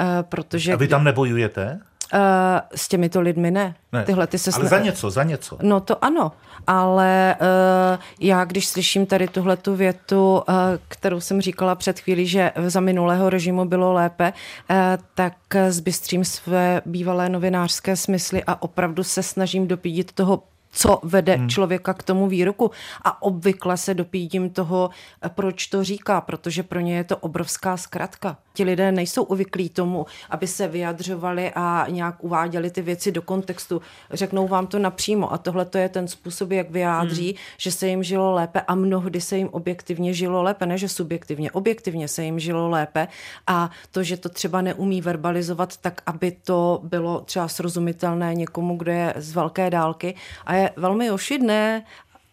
Uh, 0.00 0.06
protože 0.22 0.72
a 0.72 0.76
vy 0.76 0.88
tam 0.88 1.04
nebojujete? 1.04 1.80
Uh, 2.14 2.20
s 2.74 2.88
těmito 2.88 3.20
lidmi 3.20 3.50
ne. 3.50 3.74
ne. 3.92 4.04
Tyhle 4.04 4.26
ty 4.26 4.38
se 4.38 4.50
ale 4.54 4.68
sna... 4.68 4.78
za 4.78 4.84
něco, 4.84 5.10
za 5.10 5.22
něco. 5.22 5.58
No 5.62 5.80
to 5.80 6.04
ano, 6.04 6.32
ale 6.66 7.36
uh, 7.40 8.02
já 8.20 8.44
když 8.44 8.66
slyším 8.66 9.06
tady 9.06 9.28
tuhle 9.28 9.56
tu 9.56 9.76
větu, 9.76 10.34
uh, 10.48 10.54
kterou 10.88 11.20
jsem 11.20 11.40
říkala 11.40 11.74
před 11.74 12.00
chvílí, 12.00 12.26
že 12.26 12.52
za 12.66 12.80
minulého 12.80 13.30
režimu 13.30 13.64
bylo 13.64 13.92
lépe, 13.92 14.32
uh, 14.70 14.76
tak 15.14 15.34
zbystřím 15.68 16.24
své 16.24 16.82
bývalé 16.86 17.28
novinářské 17.28 17.96
smysly 17.96 18.42
a 18.46 18.62
opravdu 18.62 19.04
se 19.04 19.22
snažím 19.22 19.68
dopídit 19.68 20.12
toho 20.12 20.42
co 20.72 21.00
vede 21.02 21.34
hmm. 21.34 21.48
člověka 21.48 21.94
k 21.94 22.02
tomu 22.02 22.28
výroku. 22.28 22.70
A 23.02 23.22
obvykle 23.22 23.76
se 23.76 23.94
dopídím 23.94 24.50
toho, 24.50 24.90
proč 25.28 25.66
to 25.66 25.84
říká, 25.84 26.20
protože 26.20 26.62
pro 26.62 26.80
ně 26.80 26.96
je 26.96 27.04
to 27.04 27.16
obrovská 27.16 27.76
zkratka. 27.76 28.36
Ti 28.58 28.64
lidé 28.64 28.92
nejsou 28.92 29.22
uvyklí 29.22 29.68
tomu, 29.68 30.06
aby 30.30 30.46
se 30.46 30.68
vyjadřovali 30.68 31.52
a 31.54 31.86
nějak 31.88 32.24
uváděli 32.24 32.70
ty 32.70 32.82
věci 32.82 33.12
do 33.12 33.22
kontextu. 33.22 33.82
Řeknou 34.10 34.48
vám 34.48 34.66
to 34.66 34.78
napřímo 34.78 35.32
a 35.32 35.38
tohle 35.38 35.64
to 35.64 35.78
je 35.78 35.88
ten 35.88 36.08
způsob, 36.08 36.50
jak 36.50 36.70
vyjádří, 36.70 37.26
hmm. 37.26 37.36
že 37.58 37.72
se 37.72 37.88
jim 37.88 38.02
žilo 38.02 38.32
lépe 38.32 38.60
a 38.60 38.74
mnohdy 38.74 39.20
se 39.20 39.36
jim 39.36 39.48
objektivně 39.48 40.14
žilo 40.14 40.42
lépe, 40.42 40.66
ne 40.66 40.78
že 40.78 40.88
subjektivně, 40.88 41.50
objektivně 41.50 42.08
se 42.08 42.24
jim 42.24 42.38
žilo 42.38 42.68
lépe 42.68 43.08
a 43.46 43.70
to, 43.90 44.02
že 44.02 44.16
to 44.16 44.28
třeba 44.28 44.62
neumí 44.62 45.00
verbalizovat 45.00 45.76
tak, 45.76 46.02
aby 46.06 46.30
to 46.30 46.80
bylo 46.82 47.20
třeba 47.20 47.48
srozumitelné 47.48 48.34
někomu, 48.34 48.76
kdo 48.76 48.92
je 48.92 49.14
z 49.16 49.32
velké 49.32 49.70
dálky 49.70 50.14
a 50.46 50.54
je 50.54 50.70
velmi 50.76 51.10
ošidné, 51.10 51.82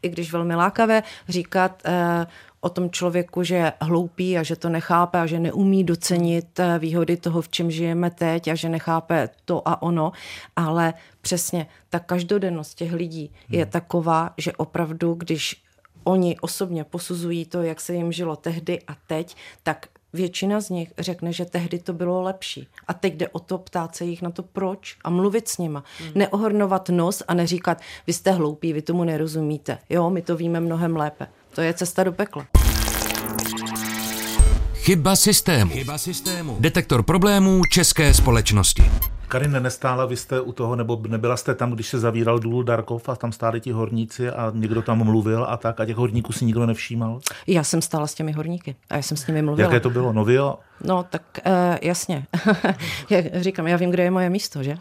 i 0.01 0.09
když 0.09 0.31
velmi 0.31 0.55
lákavé, 0.55 1.03
říkat 1.29 1.81
eh, 1.85 2.25
o 2.65 2.69
tom 2.69 2.89
člověku, 2.89 3.43
že 3.43 3.55
je 3.55 3.73
hloupý 3.81 4.37
a 4.37 4.43
že 4.43 4.55
to 4.55 4.69
nechápe 4.69 5.19
a 5.19 5.25
že 5.25 5.39
neumí 5.39 5.83
docenit 5.83 6.59
eh, 6.59 6.79
výhody 6.79 7.17
toho, 7.17 7.41
v 7.41 7.49
čem 7.49 7.71
žijeme 7.71 8.09
teď 8.09 8.47
a 8.47 8.55
že 8.55 8.69
nechápe 8.69 9.29
to 9.45 9.67
a 9.67 9.81
ono, 9.81 10.11
ale 10.55 10.93
přesně 11.21 11.67
ta 11.89 11.99
každodennost 11.99 12.73
těch 12.73 12.93
lidí 12.93 13.31
je 13.49 13.63
hmm. 13.63 13.71
taková, 13.71 14.33
že 14.37 14.53
opravdu, 14.53 15.13
když 15.13 15.61
oni 16.03 16.39
osobně 16.41 16.83
posuzují 16.83 17.45
to, 17.45 17.61
jak 17.61 17.81
se 17.81 17.93
jim 17.93 18.11
žilo 18.11 18.35
tehdy 18.35 18.81
a 18.87 18.95
teď, 19.07 19.35
tak 19.63 19.87
většina 20.13 20.61
z 20.61 20.69
nich 20.69 20.93
řekne, 20.99 21.33
že 21.33 21.45
tehdy 21.45 21.79
to 21.79 21.93
bylo 21.93 22.21
lepší. 22.21 22.67
A 22.87 22.93
teď 22.93 23.13
jde 23.13 23.29
o 23.29 23.39
to 23.39 23.57
ptát 23.57 23.95
se 23.95 24.05
jich 24.05 24.21
na 24.21 24.31
to 24.31 24.43
proč 24.43 24.97
a 25.03 25.09
mluvit 25.09 25.47
s 25.47 25.57
nima. 25.57 25.83
Hmm. 25.99 26.11
Neohrnovat 26.15 26.89
nos 26.89 27.23
a 27.27 27.33
neříkat, 27.33 27.81
vy 28.07 28.13
jste 28.13 28.31
hloupí, 28.31 28.73
vy 28.73 28.81
tomu 28.81 29.03
nerozumíte. 29.03 29.77
Jo, 29.89 30.09
my 30.09 30.21
to 30.21 30.37
víme 30.37 30.59
mnohem 30.59 30.95
lépe. 30.95 31.27
To 31.55 31.61
je 31.61 31.73
cesta 31.73 32.03
do 32.03 32.11
pekla. 32.11 32.45
Chyba 34.73 35.15
systému. 35.15 35.71
Chyba 35.71 35.97
systému. 35.97 36.57
Detektor 36.59 37.03
problémů 37.03 37.61
české 37.71 38.13
společnosti. 38.13 38.83
Karin, 39.27 39.63
nestála 39.63 40.05
vy 40.05 40.17
jste 40.17 40.41
u 40.41 40.51
toho, 40.51 40.75
nebo 40.75 41.01
nebyla 41.07 41.37
jste 41.37 41.55
tam, 41.55 41.71
když 41.71 41.87
se 41.87 41.99
zavíral 41.99 42.39
důl 42.39 42.63
Darkov 42.63 43.09
a 43.09 43.15
tam 43.15 43.31
stáli 43.31 43.61
ti 43.61 43.71
horníci 43.71 44.29
a 44.29 44.51
někdo 44.55 44.81
tam 44.81 45.03
mluvil 45.03 45.45
a 45.49 45.57
tak 45.57 45.79
a 45.79 45.85
těch 45.85 45.95
horníků 45.95 46.33
si 46.33 46.45
nikdo 46.45 46.65
nevšímal? 46.65 47.19
Já 47.47 47.63
jsem 47.63 47.81
stála 47.81 48.07
s 48.07 48.13
těmi 48.13 48.31
horníky 48.31 48.75
a 48.89 48.95
já 48.95 49.01
jsem 49.01 49.17
s 49.17 49.27
nimi 49.27 49.41
mluvila. 49.41 49.69
Jaké 49.69 49.79
to 49.79 49.89
bylo? 49.89 50.13
Novio? 50.13 50.59
No, 50.83 51.05
tak 51.09 51.21
uh, 51.45 51.51
jasně. 51.81 52.25
jak 53.09 53.25
říkám, 53.35 53.67
já 53.67 53.77
vím, 53.77 53.91
kde 53.91 54.03
je 54.03 54.11
moje 54.11 54.29
místo, 54.29 54.63
že? 54.63 54.77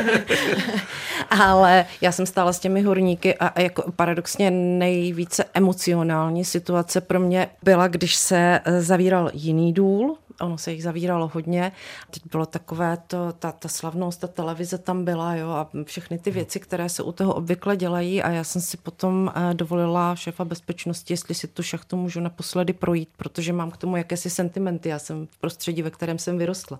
Ale 1.30 1.84
já 2.00 2.12
jsem 2.12 2.26
stála 2.26 2.52
s 2.52 2.58
těmi 2.58 2.82
horníky 2.82 3.34
a, 3.34 3.46
a 3.46 3.60
jako 3.60 3.92
paradoxně 3.96 4.50
nejvíce 4.50 5.44
emocionální 5.54 6.44
situace 6.44 7.00
pro 7.00 7.20
mě 7.20 7.48
byla, 7.62 7.88
když 7.88 8.16
se 8.16 8.60
eh, 8.64 8.80
zavíral 8.80 9.30
jiný 9.32 9.72
důl, 9.72 10.16
ono 10.40 10.58
se 10.58 10.72
jich 10.72 10.82
zavíralo 10.82 11.30
hodně. 11.34 11.72
Teď 12.10 12.22
bylo 12.30 12.46
takové 12.46 12.98
to, 13.06 13.32
ta, 13.32 13.52
ta 13.52 13.68
slavnost, 13.68 14.20
ta 14.20 14.26
televize 14.26 14.78
tam 14.78 15.04
byla, 15.04 15.34
jo, 15.34 15.50
a 15.50 15.70
všechny 15.84 16.18
ty 16.18 16.30
věci, 16.30 16.60
které 16.60 16.88
se 16.88 17.02
u 17.02 17.12
toho 17.12 17.34
obvykle 17.34 17.76
dělají. 17.76 18.22
A 18.22 18.30
já 18.30 18.44
jsem 18.44 18.62
si 18.62 18.76
potom 18.76 19.32
uh, 19.36 19.54
dovolila 19.54 20.16
šéfa 20.16 20.44
bezpečnosti, 20.44 21.12
jestli 21.12 21.34
si 21.34 21.46
tu 21.46 21.62
šachtu 21.62 21.96
můžu 21.96 22.20
naposledy 22.20 22.72
projít, 22.72 23.08
protože 23.16 23.52
mám 23.52 23.70
k 23.70 23.76
tomu 23.76 23.96
jakési 23.96 24.30
sentimenty, 24.30 24.88
já 24.88 24.98
jsem 24.98 25.26
v 25.26 25.38
prostředí, 25.38 25.82
ve 25.82 25.90
kterém 25.90 26.18
jsem 26.18 26.38
vyrostla 26.38 26.78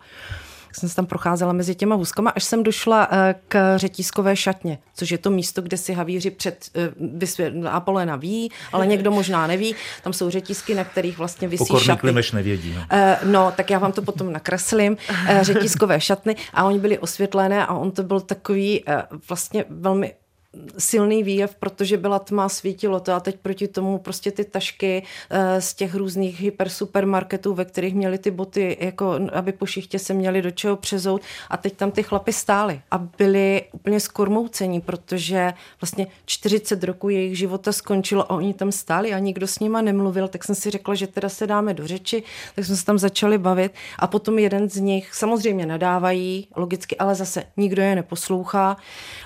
jsem 0.75 0.89
se 0.89 0.97
tam 0.97 1.07
procházela 1.07 1.53
mezi 1.53 1.75
těma 1.75 1.95
hůzkama, 1.95 2.31
až 2.31 2.45
jsem 2.45 2.63
došla 2.63 3.09
eh, 3.11 3.35
k 3.49 3.77
řetízkové 3.77 4.37
šatně, 4.37 4.79
což 4.95 5.11
je 5.11 5.19
to 5.19 5.31
místo, 5.31 5.63
kde 5.63 5.77
si 5.77 5.93
havíři 5.93 6.31
před 6.31 6.71
eh, 6.75 6.91
vysvě, 7.15 7.53
Apolena 7.71 8.17
ví, 8.17 8.51
ale 8.73 8.87
někdo 8.87 9.11
možná 9.11 9.47
neví. 9.47 9.75
Tam 10.03 10.13
jsou 10.13 10.31
řetízky, 10.31 10.75
na 10.75 10.85
kterých 10.85 11.19
vlastně 11.19 11.49
vysí 11.49 11.65
Pokorný 11.65 11.85
šaty. 11.85 12.01
Klimeš 12.01 12.33
nevědí. 12.33 12.75
No. 12.75 12.87
no, 13.25 13.53
tak 13.57 13.71
já 13.71 13.79
vám 13.79 13.93
to 13.93 14.03
potom 14.03 14.33
nakreslím. 14.33 14.97
Řetízkové 15.41 16.01
šatny 16.01 16.37
a 16.55 16.65
oni 16.65 16.79
byli 16.79 16.99
osvětlené 16.99 17.67
a 17.67 17.75
on 17.75 17.91
to 17.91 18.03
byl 18.03 18.21
takový 18.21 18.85
vlastně 19.29 19.65
velmi 19.69 20.15
silný 20.79 21.23
výjev, 21.23 21.55
protože 21.55 21.97
byla 21.97 22.19
tma, 22.19 22.49
svítilo 22.49 23.01
to 23.01 23.13
a 23.13 23.21
teď 23.21 23.37
proti 23.43 23.69
tomu 23.69 23.99
prostě 23.99 24.31
ty 24.31 24.45
tašky 24.45 25.03
eh, 25.31 25.61
z 25.61 25.75
těch 25.75 25.95
různých 25.95 26.41
hypersupermarketů, 26.41 27.55
ve 27.55 27.65
kterých 27.65 27.95
měli 27.95 28.19
ty 28.19 28.31
boty, 28.31 28.77
jako 28.81 29.19
aby 29.33 29.53
po 29.53 29.67
šichtě 29.67 29.99
se 29.99 30.15
měli 30.15 30.43
do 30.43 30.51
čeho 30.51 30.77
přezout. 30.77 31.21
A 31.51 31.57
teď 31.57 31.77
tam 31.77 31.91
ty 31.91 32.03
chlapy 32.03 32.33
stály 32.33 32.81
a 32.91 32.99
byli 32.99 33.63
úplně 33.73 34.01
skormoucení, 34.01 34.81
protože 34.81 35.53
vlastně 35.81 36.07
40 36.27 36.85
roků 36.85 37.09
jejich 37.09 37.39
života 37.39 37.73
skončilo 37.73 38.33
a 38.33 38.35
oni 38.35 38.55
tam 38.55 38.73
stáli 38.73 39.15
a 39.15 39.19
nikdo 39.19 39.47
s 39.47 39.59
nima 39.59 39.83
nemluvil, 39.83 40.29
tak 40.29 40.45
jsem 40.45 40.55
si 40.55 40.71
řekla, 40.71 40.95
že 40.95 41.07
teda 41.07 41.29
se 41.29 41.47
dáme 41.47 41.75
do 41.75 41.87
řeči, 41.87 42.23
tak 42.55 42.65
jsme 42.65 42.77
se 42.77 42.85
tam 42.85 42.99
začali 42.99 43.39
bavit 43.39 43.73
a 43.99 44.07
potom 44.07 44.39
jeden 44.39 44.71
z 44.71 44.77
nich 44.77 45.15
samozřejmě 45.15 45.67
nadávají, 45.67 46.49
logicky, 46.57 46.97
ale 46.97 47.15
zase 47.15 47.45
nikdo 47.57 47.83
je 47.83 47.95
neposlouchá. 47.95 48.77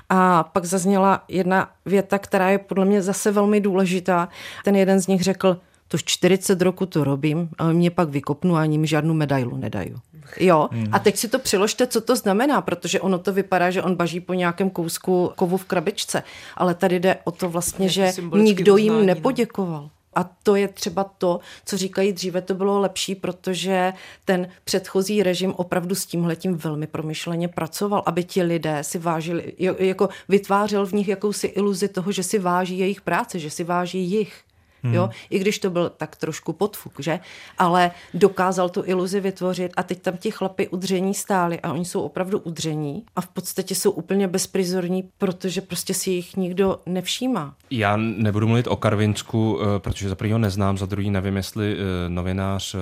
A 0.08 0.42
pak 0.42 0.64
zazněla 0.64 1.17
jedna 1.28 1.70
věta, 1.86 2.18
která 2.18 2.50
je 2.50 2.58
podle 2.58 2.84
mě 2.84 3.02
zase 3.02 3.32
velmi 3.32 3.60
důležitá. 3.60 4.28
Ten 4.64 4.76
jeden 4.76 5.00
z 5.00 5.06
nich 5.06 5.22
řekl, 5.22 5.60
to 5.88 5.98
40 5.98 6.62
roku 6.62 6.86
to 6.86 7.04
robím, 7.04 7.48
ale 7.58 7.74
mě 7.74 7.90
pak 7.90 8.08
vykopnu 8.08 8.56
a 8.56 8.60
ani 8.60 8.78
mi 8.78 8.86
žádnou 8.86 9.14
medailu 9.14 9.56
nedají. 9.56 9.94
Jo, 10.40 10.68
hmm. 10.72 10.86
a 10.92 10.98
teď 10.98 11.16
si 11.16 11.28
to 11.28 11.38
přiložte, 11.38 11.86
co 11.86 12.00
to 12.00 12.16
znamená, 12.16 12.60
protože 12.60 13.00
ono 13.00 13.18
to 13.18 13.32
vypadá, 13.32 13.70
že 13.70 13.82
on 13.82 13.94
baží 13.94 14.20
po 14.20 14.34
nějakém 14.34 14.70
kousku 14.70 15.32
kovu 15.36 15.56
v 15.56 15.64
krabičce, 15.64 16.22
ale 16.56 16.74
tady 16.74 17.00
jde 17.00 17.16
o 17.24 17.30
to 17.30 17.48
vlastně, 17.48 17.88
že 17.88 18.12
nikdo 18.34 18.76
jim 18.76 18.92
no. 18.92 19.02
nepoděkoval. 19.02 19.90
A 20.18 20.24
to 20.42 20.56
je 20.56 20.68
třeba 20.68 21.04
to, 21.04 21.40
co 21.64 21.76
říkají 21.76 22.12
dříve, 22.12 22.42
to 22.42 22.54
bylo 22.54 22.80
lepší, 22.80 23.14
protože 23.14 23.92
ten 24.24 24.48
předchozí 24.64 25.22
režim 25.22 25.54
opravdu 25.56 25.94
s 25.94 26.06
tímhletím 26.06 26.54
velmi 26.54 26.86
promyšleně 26.86 27.48
pracoval, 27.48 28.02
aby 28.06 28.24
ti 28.24 28.42
lidé 28.42 28.84
si 28.84 28.98
vážili, 28.98 29.52
jako 29.78 30.08
vytvářel 30.28 30.86
v 30.86 30.92
nich 30.92 31.08
jakousi 31.08 31.46
iluzi 31.46 31.88
toho, 31.88 32.12
že 32.12 32.22
si 32.22 32.38
váží 32.38 32.78
jejich 32.78 33.00
práce, 33.00 33.38
že 33.38 33.50
si 33.50 33.64
váží 33.64 33.98
jich. 33.98 34.47
Hmm. 34.82 34.94
Jo? 34.94 35.10
I 35.30 35.38
když 35.38 35.58
to 35.58 35.70
byl 35.70 35.92
tak 35.96 36.16
trošku 36.16 36.52
podfuk, 36.52 36.92
že? 36.98 37.20
Ale 37.58 37.90
dokázal 38.14 38.68
tu 38.68 38.82
iluzi 38.86 39.20
vytvořit 39.20 39.72
a 39.76 39.82
teď 39.82 40.02
tam 40.02 40.16
ti 40.16 40.30
chlapy 40.30 40.68
udření 40.68 41.14
stáli 41.14 41.60
a 41.60 41.72
oni 41.72 41.84
jsou 41.84 42.00
opravdu 42.00 42.38
udření 42.38 43.02
a 43.16 43.20
v 43.20 43.28
podstatě 43.28 43.74
jsou 43.74 43.90
úplně 43.90 44.28
bezprizorní, 44.28 45.08
protože 45.18 45.60
prostě 45.60 45.94
si 45.94 46.10
jich 46.10 46.36
nikdo 46.36 46.80
nevšímá. 46.86 47.54
Já 47.70 47.96
nebudu 47.96 48.46
mluvit 48.46 48.66
o 48.66 48.76
Karvinsku, 48.76 49.60
eh, 49.60 49.78
protože 49.78 50.08
za 50.08 50.14
prvního 50.14 50.38
neznám, 50.38 50.78
za 50.78 50.86
druhý 50.86 51.10
nevím, 51.10 51.36
jestli 51.36 51.72
eh, 51.72 52.08
novinář, 52.08 52.74
eh, 52.74 52.78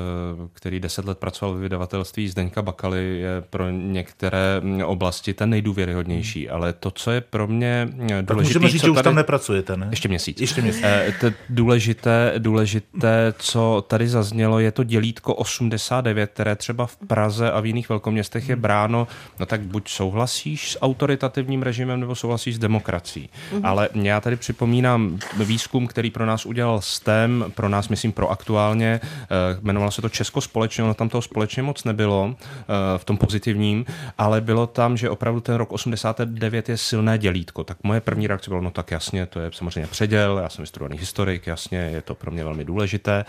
který 0.52 0.80
deset 0.80 1.04
let 1.04 1.18
pracoval 1.18 1.54
v 1.54 1.61
vydavatelství 1.61 2.28
Zdeňka 2.28 2.62
Bakaly, 2.62 3.18
je 3.18 3.42
pro 3.50 3.70
některé 3.70 4.61
mm, 4.61 4.82
oblasti 4.82 5.35
ten 5.35 5.50
nejdůvěryhodnější, 5.50 6.46
hmm. 6.46 6.54
ale 6.54 6.72
to, 6.72 6.90
co 6.90 7.11
je 7.11 7.20
pro 7.20 7.46
mě 7.46 7.88
důležité... 7.90 8.26
Tak 8.26 8.37
můžeme 8.37 8.68
říct, 8.68 8.82
že 8.82 8.90
už 8.90 9.02
tam 9.02 9.14
nepracujete, 9.14 9.76
ne? 9.76 9.87
Ještě 9.90 10.09
měsíc. 10.09 10.40
Ještě 10.40 10.62
měsíc. 10.62 10.85
To 11.20 11.30
důležité 11.48 11.86
důležité, 11.87 12.33
důležité, 12.38 13.35
co 13.38 13.85
tady 13.88 14.09
zaznělo, 14.09 14.59
je 14.59 14.72
to 14.72 14.85
dělítko 14.85 15.35
89, 15.35 16.31
které 16.31 16.57
třeba 16.57 16.87
v 16.87 16.96
Praze 16.96 17.51
a 17.51 17.61
v 17.61 17.66
jiných 17.66 17.88
velkoměstech 17.88 18.49
je 18.49 18.57
bráno, 18.57 19.09
no 19.40 19.46
tak 19.46 19.61
buď 19.61 19.88
souhlasíš 19.88 20.72
s 20.72 20.83
autoritativním 20.83 21.62
režimem, 21.62 22.01
nebo 22.01 22.14
souhlasíš 22.14 22.55
s 22.55 22.59
demokracií. 22.59 23.29
Mm-hmm. 23.29 23.61
Ale 23.64 23.88
já 23.94 24.20
tady 24.20 24.37
připomínám 24.37 25.18
výzkum, 25.44 25.87
který 25.87 26.11
pro 26.11 26.27
nás 26.27 26.46
udělal 26.46 26.81
STEM, 26.81 27.44
pro 27.55 27.68
nás, 27.68 27.88
myslím, 27.88 28.12
pro 28.12 28.31
aktuálně, 28.31 29.01
eh, 29.03 29.29
jmenovalo 29.62 29.90
se 29.90 30.03
to 30.03 30.09
Česko 30.09 30.40
společně, 30.40 30.85
ono 30.85 30.94
tam 30.94 31.09
toho 31.09 31.22
společně 31.22 31.62
moc 31.62 31.85
nebylo 31.85 32.35
eh, 32.35 32.99
v 32.99 33.05
tom 33.05 33.16
pozitivním, 33.16 33.85
ale 34.18 34.40
bylo 34.40 34.66
tam, 34.66 34.96
že 34.96 35.11
opravdu 35.11 35.40
ten 35.40 35.55
rok 35.55 35.72
89 35.72 36.68
je 36.68 36.77
silné 36.77 37.18
dělítko. 37.18 37.64
Tak 37.64 37.79
moje 37.83 38.01
první 38.01 38.27
reakce 38.27 38.51
bylo, 38.51 38.61
no 38.61 38.70
tak 38.70 38.90
jasně, 38.90 39.27
to 39.27 39.40
je 39.40 39.51
samozřejmě 39.53 39.87
předěl, 39.87 40.38
já 40.38 40.49
jsem 40.49 40.62
vystudovaný 40.62 40.99
historik, 40.99 41.46
jasně, 41.46 41.76
Jasně, 41.77 41.97
je 41.97 42.03
to 42.03 42.15
pro 42.15 42.31
mě 42.31 42.45
velmi 42.45 42.65
důležité, 42.65 43.25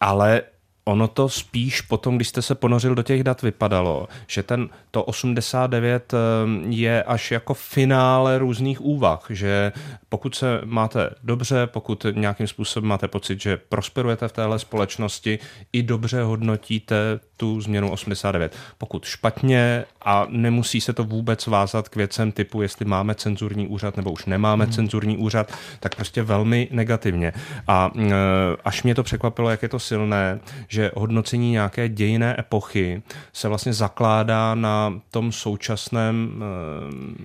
ale 0.00 0.42
ono 0.84 1.08
to 1.08 1.28
spíš 1.28 1.80
potom, 1.80 2.16
když 2.16 2.28
jste 2.28 2.42
se 2.42 2.54
ponořil 2.54 2.94
do 2.94 3.02
těch 3.02 3.24
dat, 3.24 3.42
vypadalo, 3.42 4.08
že 4.26 4.42
ten, 4.42 4.68
to 4.90 5.04
89 5.04 6.14
eh, 6.14 6.18
je 6.68 7.02
až 7.02 7.30
jako 7.30 7.54
finále 7.54 8.38
různých 8.38 8.80
úvah, 8.80 9.26
že 9.30 9.72
pokud 10.08 10.34
se 10.34 10.60
máte 10.64 11.10
dobře, 11.22 11.66
pokud 11.66 12.06
nějakým 12.14 12.46
způsobem 12.46 12.88
máte 12.88 13.08
pocit, 13.08 13.40
že 13.40 13.56
prosperujete 13.56 14.28
v 14.28 14.32
téhle 14.32 14.58
společnosti, 14.58 15.38
i 15.72 15.82
dobře 15.82 16.22
hodnotíte 16.22 17.20
tu 17.36 17.60
změnu 17.60 17.90
89. 17.90 18.56
Pokud 18.78 19.04
špatně 19.04 19.84
a 20.02 20.26
nemusí 20.28 20.80
se 20.80 20.92
to 20.92 21.04
vůbec 21.04 21.46
vázat 21.46 21.88
k 21.88 21.96
věcem 21.96 22.32
typu, 22.32 22.62
jestli 22.62 22.84
máme 22.84 23.14
cenzurní 23.14 23.68
úřad 23.68 23.96
nebo 23.96 24.10
už 24.12 24.26
nemáme 24.26 24.64
hmm. 24.64 24.72
cenzurní 24.72 25.16
úřad, 25.16 25.52
tak 25.80 25.94
prostě 25.94 26.22
velmi 26.22 26.68
negativně. 26.70 27.32
A 27.68 27.90
eh, 27.98 28.12
až 28.64 28.82
mě 28.82 28.94
to 28.94 29.02
překvapilo, 29.02 29.50
jak 29.50 29.62
je 29.62 29.68
to 29.68 29.78
silné, 29.78 30.40
že 30.72 30.90
hodnocení 30.94 31.50
nějaké 31.50 31.88
dějiné 31.88 32.36
epochy 32.38 33.02
se 33.32 33.48
vlastně 33.48 33.72
zakládá 33.72 34.54
na 34.54 35.00
tom 35.10 35.32
současném 35.32 36.42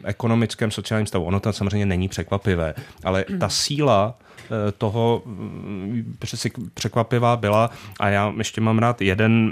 eh, 0.03 0.09
ekonomickém 0.09 0.71
sociálním 0.71 1.07
stavu. 1.07 1.25
Ono 1.25 1.39
to 1.39 1.53
samozřejmě 1.53 1.85
není 1.85 2.07
překvapivé, 2.07 2.73
ale 3.03 3.25
ta 3.39 3.49
síla 3.49 4.15
eh, 4.19 4.71
toho 4.71 5.21
mm, 5.25 6.17
překvapivá 6.73 7.37
byla 7.37 7.69
a 7.99 8.09
já 8.09 8.33
ještě 8.37 8.61
mám 8.61 8.79
rád 8.79 9.01
jeden 9.01 9.51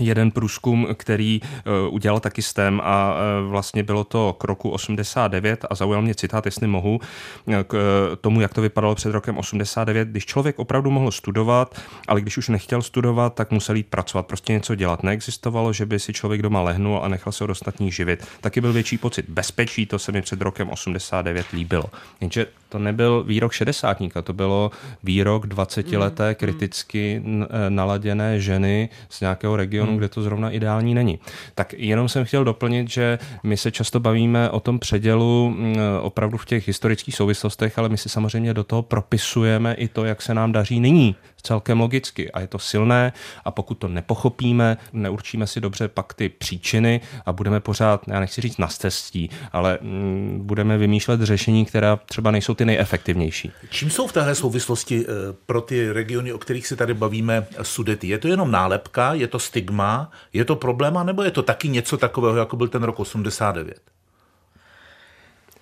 jeden 0.00 0.30
průzkum, 0.30 0.86
který 0.94 1.40
uh, 1.40 1.94
udělal 1.94 2.20
taky 2.20 2.42
STEM 2.42 2.80
a 2.84 3.14
uh, 3.14 3.50
vlastně 3.50 3.82
bylo 3.82 4.04
to 4.04 4.32
k 4.38 4.44
roku 4.44 4.70
89 4.70 5.64
a 5.70 5.74
zaujal 5.74 6.02
mě 6.02 6.14
citát, 6.14 6.46
jestli 6.46 6.66
mohu, 6.66 7.00
uh, 7.46 7.54
k 7.66 7.76
tomu, 8.20 8.40
jak 8.40 8.54
to 8.54 8.62
vypadalo 8.62 8.94
před 8.94 9.10
rokem 9.10 9.38
89, 9.38 10.08
když 10.08 10.26
člověk 10.26 10.58
opravdu 10.58 10.90
mohl 10.90 11.10
studovat, 11.10 11.80
ale 12.08 12.20
když 12.20 12.38
už 12.38 12.48
nechtěl 12.48 12.82
studovat, 12.82 13.34
tak 13.34 13.50
musel 13.50 13.76
jít 13.76 13.86
pracovat, 13.86 14.26
prostě 14.26 14.52
něco 14.52 14.74
dělat. 14.74 15.02
Neexistovalo, 15.02 15.72
že 15.72 15.86
by 15.86 15.98
si 15.98 16.12
člověk 16.12 16.42
doma 16.42 16.62
lehnul 16.62 17.00
a 17.02 17.08
nechal 17.08 17.32
se 17.32 17.44
od 17.44 17.50
ostatních 17.50 17.94
živit. 17.94 18.26
Taky 18.40 18.60
byl 18.60 18.72
větší 18.72 18.98
pocit 18.98 19.26
bezpečí, 19.28 19.86
to 19.86 19.98
se 19.98 20.12
mi 20.12 20.22
před 20.22 20.40
rokem 20.40 20.70
89 20.70 21.46
líbilo. 21.52 21.84
Jenže 22.20 22.46
to 22.74 22.78
nebyl 22.78 23.22
výrok 23.22 23.52
šedesátníka, 23.52 24.22
to 24.22 24.32
bylo 24.32 24.70
výrok 25.02 25.46
20-leté 25.46 26.28
mm, 26.28 26.34
kriticky 26.34 27.22
naladěné 27.68 28.40
ženy 28.40 28.88
z 29.08 29.20
nějakého 29.20 29.56
regionu, 29.56 29.90
hmm. 29.90 29.98
kde 29.98 30.08
to 30.08 30.22
zrovna 30.22 30.50
ideální 30.50 30.94
není. 30.94 31.18
Tak 31.54 31.74
jenom 31.78 32.08
jsem 32.08 32.24
chtěl 32.24 32.44
doplnit, 32.44 32.90
že 32.90 33.18
my 33.42 33.56
se 33.56 33.70
často 33.70 34.00
bavíme 34.00 34.50
o 34.50 34.60
tom 34.60 34.78
předělu 34.78 35.50
mm, 35.50 35.76
opravdu 36.02 36.38
v 36.38 36.46
těch 36.46 36.66
historických 36.66 37.16
souvislostech, 37.16 37.78
ale 37.78 37.88
my 37.88 37.96
si 37.96 38.08
samozřejmě 38.08 38.54
do 38.54 38.64
toho 38.64 38.82
propisujeme 38.82 39.74
i 39.74 39.88
to, 39.88 40.04
jak 40.04 40.22
se 40.22 40.34
nám 40.34 40.52
daří 40.52 40.80
nyní 40.80 41.16
celkem 41.44 41.80
logicky 41.80 42.32
a 42.32 42.40
je 42.40 42.46
to 42.46 42.58
silné 42.58 43.12
a 43.44 43.50
pokud 43.50 43.74
to 43.74 43.88
nepochopíme, 43.88 44.76
neurčíme 44.92 45.46
si 45.46 45.60
dobře 45.60 45.88
pak 45.88 46.14
ty 46.14 46.28
příčiny 46.28 47.00
a 47.26 47.32
budeme 47.32 47.60
pořád, 47.60 48.08
já 48.08 48.20
nechci 48.20 48.40
říct 48.40 48.58
na 48.58 48.66
cestí, 48.66 49.30
ale 49.52 49.78
mm, 49.80 50.40
budeme 50.42 50.78
vymýšlet 50.78 51.20
řešení, 51.20 51.64
která 51.64 51.96
třeba 51.96 52.30
nejsou 52.30 52.54
ty 52.54 52.64
nejefektivnější. 52.64 53.52
Čím 53.70 53.90
jsou 53.90 54.06
v 54.06 54.12
téhle 54.12 54.34
souvislosti 54.34 55.06
eh, 55.08 55.12
pro 55.46 55.60
ty 55.60 55.92
regiony, 55.92 56.32
o 56.32 56.38
kterých 56.38 56.66
se 56.66 56.76
tady 56.76 56.94
bavíme, 56.94 57.46
sudety? 57.62 58.08
Je 58.08 58.18
to 58.18 58.28
jenom 58.28 58.50
nálepka, 58.50 59.14
je 59.14 59.26
to 59.26 59.38
stigma, 59.38 60.10
je 60.32 60.44
to 60.44 60.56
problém, 60.56 60.94
nebo 61.04 61.22
je 61.22 61.30
to 61.30 61.42
taky 61.42 61.68
něco 61.68 61.96
takového, 61.96 62.36
jako 62.36 62.56
byl 62.56 62.68
ten 62.68 62.82
rok 62.82 63.00
89? 63.00 63.80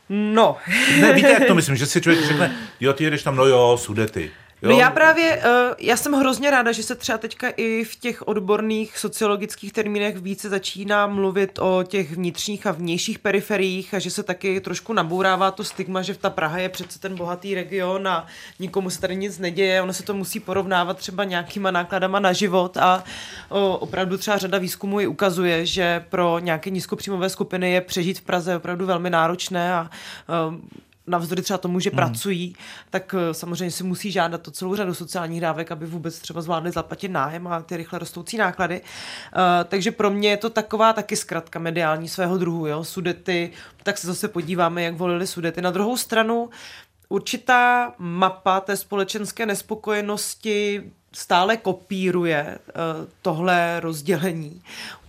No. 0.08 0.56
ne, 1.00 1.12
víte, 1.12 1.30
jak 1.30 1.44
to 1.46 1.54
myslím, 1.60 1.76
že 1.76 1.86
si 1.86 2.00
člověk 2.00 2.26
řekne, 2.26 2.56
jo, 2.80 2.92
ty 2.92 3.04
jedeš 3.04 3.22
tam, 3.22 3.36
no 3.36 3.46
jo, 3.46 3.78
sudety. 3.80 4.30
Jo? 4.62 4.70
No 4.70 4.78
já 4.78 4.90
právě, 4.90 5.36
uh, 5.36 5.74
já 5.78 5.96
jsem 5.96 6.12
hrozně 6.12 6.50
ráda, 6.50 6.72
že 6.72 6.82
se 6.82 6.94
třeba 6.94 7.18
teďka 7.18 7.48
i 7.56 7.84
v 7.84 7.96
těch 7.96 8.28
odborných 8.28 8.98
sociologických 8.98 9.72
termínech 9.72 10.16
více 10.16 10.48
začíná 10.48 11.06
mluvit 11.06 11.58
o 11.58 11.82
těch 11.82 12.12
vnitřních 12.12 12.66
a 12.66 12.72
vnějších 12.72 13.18
periferiích 13.18 13.94
a 13.94 13.98
že 13.98 14.10
se 14.10 14.22
taky 14.22 14.60
trošku 14.60 14.92
nabourává 14.92 15.50
to 15.50 15.64
stigma, 15.64 16.02
že 16.02 16.14
ta 16.14 16.30
Praha 16.30 16.58
je 16.58 16.68
přece 16.68 16.98
ten 16.98 17.16
bohatý 17.16 17.54
region 17.54 18.08
a 18.08 18.26
nikomu 18.58 18.90
se 18.90 19.00
tady 19.00 19.16
nic 19.16 19.38
neděje, 19.38 19.82
ono 19.82 19.92
se 19.92 20.02
to 20.02 20.14
musí 20.14 20.40
porovnávat 20.40 20.96
třeba 20.96 21.24
nějakýma 21.24 21.70
nákladama 21.70 22.20
na 22.20 22.32
život 22.32 22.76
a 22.76 23.04
opravdu 23.78 24.18
třeba 24.18 24.38
řada 24.38 24.58
výzkumů 24.58 25.00
i 25.00 25.06
ukazuje, 25.06 25.66
že 25.66 26.04
pro 26.08 26.38
nějaké 26.38 26.70
nízkopříjmové 26.70 27.28
skupiny 27.28 27.72
je 27.72 27.80
přežít 27.80 28.18
v 28.18 28.22
Praze 28.22 28.56
opravdu 28.56 28.86
velmi 28.86 29.10
náročné 29.10 29.74
a 29.74 29.90
navzdory 31.06 31.42
třeba 31.42 31.58
tomu, 31.58 31.80
že 31.80 31.90
mm. 31.90 31.96
pracují, 31.96 32.56
tak 32.90 33.14
eh, 33.18 33.34
samozřejmě 33.34 33.70
si 33.70 33.84
musí 33.84 34.10
žádat 34.10 34.42
to 34.42 34.50
celou 34.50 34.74
řadu 34.74 34.94
sociálních 34.94 35.40
dávek, 35.40 35.72
aby 35.72 35.86
vůbec 35.86 36.18
třeba 36.18 36.42
zvládli 36.42 36.70
zaplatit 36.70 37.08
nájem 37.08 37.46
a 37.46 37.62
ty 37.62 37.76
rychle 37.76 37.98
rostoucí 37.98 38.36
náklady. 38.36 38.80
Uh, 38.80 39.38
takže 39.68 39.90
pro 39.90 40.10
mě 40.10 40.30
je 40.30 40.36
to 40.36 40.50
taková 40.50 40.92
taky 40.92 41.16
zkratka 41.16 41.58
mediální 41.58 42.08
svého 42.08 42.38
druhu, 42.38 42.66
jo, 42.66 42.84
sudety, 42.84 43.50
tak 43.82 43.98
se 43.98 44.06
zase 44.06 44.28
podíváme, 44.28 44.82
jak 44.82 44.94
volili 44.94 45.26
sudety. 45.26 45.62
Na 45.62 45.70
druhou 45.70 45.96
stranu 45.96 46.50
určitá 47.08 47.94
mapa 47.98 48.60
té 48.60 48.76
společenské 48.76 49.46
nespokojenosti 49.46 50.82
stále 51.12 51.56
kopíruje 51.56 52.58
uh, 52.58 53.08
tohle 53.22 53.80
rozdělení 53.80 54.62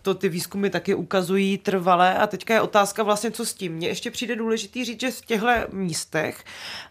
to 0.03 0.13
ty 0.13 0.29
výzkumy 0.29 0.69
taky 0.69 0.95
ukazují 0.95 1.57
trvalé 1.57 2.17
a 2.17 2.27
teďka 2.27 2.53
je 2.53 2.61
otázka 2.61 3.03
vlastně, 3.03 3.31
co 3.31 3.45
s 3.45 3.53
tím. 3.53 3.73
Mně 3.73 3.87
ještě 3.87 4.11
přijde 4.11 4.35
důležitý 4.35 4.85
říct, 4.85 4.99
že 4.99 5.11
v 5.11 5.25
těchto 5.25 5.47
místech 5.71 6.43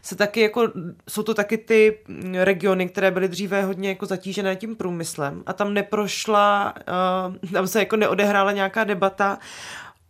se 0.02 0.16
taky 0.16 0.40
jako, 0.40 0.72
jsou 1.08 1.22
to 1.22 1.34
taky 1.34 1.58
ty 1.58 1.98
regiony, 2.34 2.88
které 2.88 3.10
byly 3.10 3.28
dříve 3.28 3.62
hodně 3.62 3.88
jako 3.88 4.06
zatížené 4.06 4.56
tím 4.56 4.76
průmyslem 4.76 5.42
a 5.46 5.52
tam 5.52 5.74
neprošla, 5.74 6.74
uh, 7.42 7.50
tam 7.52 7.66
se 7.66 7.78
jako 7.78 7.96
neodehrála 7.96 8.52
nějaká 8.52 8.84
debata 8.84 9.38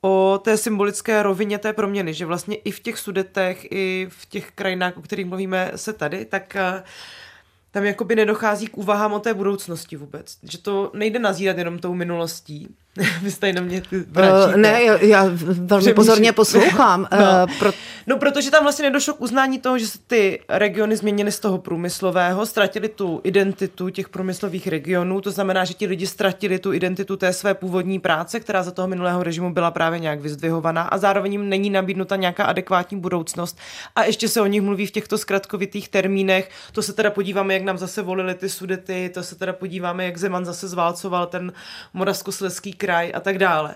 o 0.01 0.41
té 0.45 0.57
symbolické 0.57 1.23
rovině 1.23 1.59
té 1.59 1.73
proměny, 1.73 2.15
že 2.15 2.27
vlastně 2.27 2.57
i 2.57 2.71
v 2.71 2.81
těch 2.81 2.99
sudetech, 2.99 3.67
i 3.71 4.07
v 4.11 4.27
těch 4.27 4.51
krajinách, 4.51 4.97
o 4.97 5.03
kterých 5.03 5.27
mluvíme 5.27 5.73
se 5.77 5.93
tady, 5.93 6.25
tak 6.25 6.57
uh, 6.57 6.83
tam 7.73 7.85
jakoby 7.85 8.17
nedochází 8.17 8.67
k 8.67 8.79
úvahám 8.79 9.13
o 9.13 9.19
té 9.19 9.35
budoucnosti 9.35 9.97
vůbec. 9.97 10.37
Že 10.43 10.59
to 10.59 10.91
nejde 10.95 11.19
nazírat 11.19 11.59
jenom 11.59 11.79
tou 11.79 11.95
minulostí, 11.95 12.69
Vy 13.23 13.31
jste 13.31 13.47
jenom 13.47 13.65
mě 13.65 13.83
uh, 13.93 14.57
Ne, 14.57 14.83
já, 14.83 14.99
já 14.99 15.25
velmi 15.25 15.67
Přemýšlím. 15.67 15.95
pozorně 15.95 16.33
poslouchám. 16.33 17.09
no. 17.13 17.19
Uh, 17.19 17.59
pro... 17.59 17.73
no, 18.07 18.17
protože 18.17 18.51
tam 18.51 18.63
vlastně 18.63 18.83
nedošlo 18.83 19.15
k 19.15 19.21
uznání 19.21 19.59
toho, 19.59 19.79
že 19.79 19.87
se 19.87 19.99
ty 20.07 20.41
regiony 20.49 20.97
změnily 20.97 21.33
z 21.33 21.41
toho 21.41 21.59
průmyslového, 21.59 22.47
ztratili 22.47 22.89
tu 22.89 23.21
identitu 23.25 23.91
těch 23.91 24.09
průmyslových 24.09 24.67
regionů, 24.67 25.21
to 25.21 25.31
znamená, 25.31 25.65
že 25.65 25.75
ti 25.75 25.87
lidi 25.87 26.07
ztratili 26.07 26.59
tu 26.59 26.73
identitu 26.73 27.17
té 27.17 27.33
své 27.33 27.55
původní 27.55 28.01
práce, 28.01 28.41
která 28.41 28.63
za 28.63 28.71
toho 28.71 28.89
minulého 28.89 29.23
režimu 29.23 29.53
byla 29.53 29.71
právě 29.71 29.99
nějak 29.99 30.21
vyzdvihovaná 30.21 30.83
a 30.83 30.99
zároveň 30.99 31.33
jim 31.33 31.49
není 31.49 31.71
nabídnuta 31.71 32.17
nějaká 32.17 32.45
adekvátní 32.45 33.01
budoucnost. 33.01 33.59
A 33.97 34.05
ještě 34.05 34.29
se 34.29 34.41
o 34.41 34.47
nich 34.47 34.63
mluví 34.63 34.87
v 34.87 34.91
těchto 34.91 35.19
zkratkovitých 35.19 35.89
termínech. 35.89 36.51
To 36.73 36.83
se 36.83 36.93
teda 36.93 37.11
podíváme, 37.11 37.55
jak 37.55 37.62
nám 37.65 37.79
zase 37.79 38.03
volili 38.03 38.35
ty 38.35 38.49
sudety, 38.49 39.11
to 39.15 39.23
se 39.23 39.35
teda 39.35 39.53
podíváme, 39.53 40.05
jak 40.05 40.19
Zeman 40.19 40.45
zase 40.45 40.69
zválcoval 40.69 41.27
ten 41.27 41.53
moravskosleský 41.95 42.73
kraj 42.73 43.13
a 43.15 43.21
tak 43.21 43.39
dále. 43.39 43.75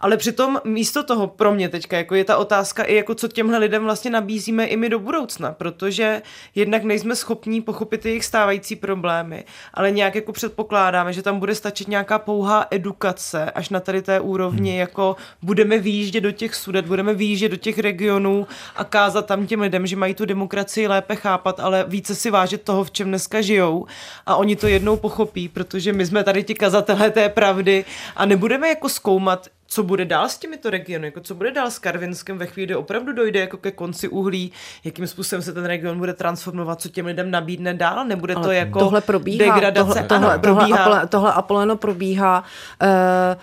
Ale 0.00 0.16
přitom 0.16 0.60
místo 0.64 1.02
toho 1.02 1.26
pro 1.26 1.54
mě 1.54 1.68
teďka 1.68 1.96
jako 1.96 2.14
je 2.14 2.24
ta 2.24 2.36
otázka 2.36 2.82
i 2.82 2.94
jako 2.94 3.14
co 3.14 3.28
těmhle 3.28 3.58
lidem 3.58 3.84
vlastně 3.84 4.10
nabízíme 4.10 4.64
i 4.64 4.76
my 4.76 4.88
do 4.88 4.98
budoucna, 4.98 5.52
protože 5.52 6.22
jednak 6.54 6.84
nejsme 6.84 7.16
schopní 7.16 7.60
pochopit 7.60 8.06
jejich 8.06 8.24
stávající 8.24 8.76
problémy, 8.76 9.44
ale 9.74 9.90
nějak 9.90 10.14
jako 10.14 10.32
předpokládáme, 10.32 11.12
že 11.12 11.22
tam 11.22 11.38
bude 11.38 11.54
stačit 11.54 11.88
nějaká 11.88 12.18
pouhá 12.18 12.66
edukace 12.70 13.50
až 13.50 13.68
na 13.68 13.80
tady 13.80 14.02
té 14.02 14.20
úrovni, 14.20 14.70
hmm. 14.70 14.80
jako 14.80 15.16
budeme 15.42 15.78
výjíždět 15.78 16.22
do 16.22 16.32
těch 16.32 16.54
sudet, 16.54 16.86
budeme 16.86 17.14
výjíždět 17.14 17.50
do 17.50 17.56
těch 17.56 17.78
regionů 17.78 18.46
a 18.76 18.84
kázat 18.84 19.26
tam 19.26 19.46
těm 19.46 19.60
lidem, 19.60 19.86
že 19.86 19.96
mají 19.96 20.14
tu 20.14 20.24
demokracii 20.24 20.88
lépe 20.88 21.16
chápat, 21.16 21.60
ale 21.60 21.84
více 21.88 22.14
si 22.14 22.30
vážit 22.30 22.62
toho, 22.62 22.84
v 22.84 22.90
čem 22.90 23.10
dneska 23.20 23.40
žijou 23.40 23.86
a 24.26 24.36
oni 24.36 24.56
to 24.56 24.66
jednou 24.66 24.96
pochopí, 24.96 25.48
protože 25.48 25.92
my 25.92 26.06
jsme 26.06 26.24
tady 26.24 26.42
ti 26.42 26.54
kazatelé 26.54 27.10
té 27.10 27.28
pravdy 27.28 27.84
a 28.16 28.26
nebudeme 28.26 28.68
jako 28.68 28.88
zkoumat, 28.88 29.48
co 29.72 29.82
bude 29.82 30.04
dál 30.04 30.28
s 30.28 30.38
těmito 30.38 30.70
regiony, 30.70 31.06
jako 31.06 31.20
co 31.20 31.34
bude 31.34 31.50
dál 31.50 31.70
s 31.70 31.78
Karvinskem 31.78 32.38
ve 32.38 32.46
chvíli, 32.46 32.66
kdy 32.66 32.74
opravdu 32.74 33.12
dojde 33.12 33.40
jako 33.40 33.56
ke 33.56 33.70
konci 33.70 34.08
uhlí, 34.08 34.52
jakým 34.84 35.06
způsobem 35.06 35.42
se 35.42 35.52
ten 35.52 35.64
region 35.64 35.98
bude 35.98 36.14
transformovat, 36.14 36.80
co 36.80 36.88
těm 36.88 37.06
lidem 37.06 37.30
nabídne 37.30 37.74
dál, 37.74 38.04
nebude 38.04 38.34
Ale 38.34 38.44
to 38.44 38.52
jako 38.52 38.78
tohle 38.78 39.00
probíhá, 39.00 39.54
degradace. 39.54 39.88
Tohle, 39.88 40.02
tohle, 40.02 40.32
ano, 40.32 40.40
probíhá. 40.40 40.66
tohle, 40.66 40.80
Apole, 40.80 41.06
tohle 41.06 41.32
Apoleno 41.32 41.76
probíhá 41.76 42.44
uh, 42.82 42.88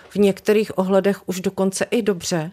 v 0.08 0.16
některých 0.16 0.78
ohledech 0.78 1.28
už 1.28 1.40
dokonce 1.40 1.86
i 1.90 2.02
dobře. 2.02 2.50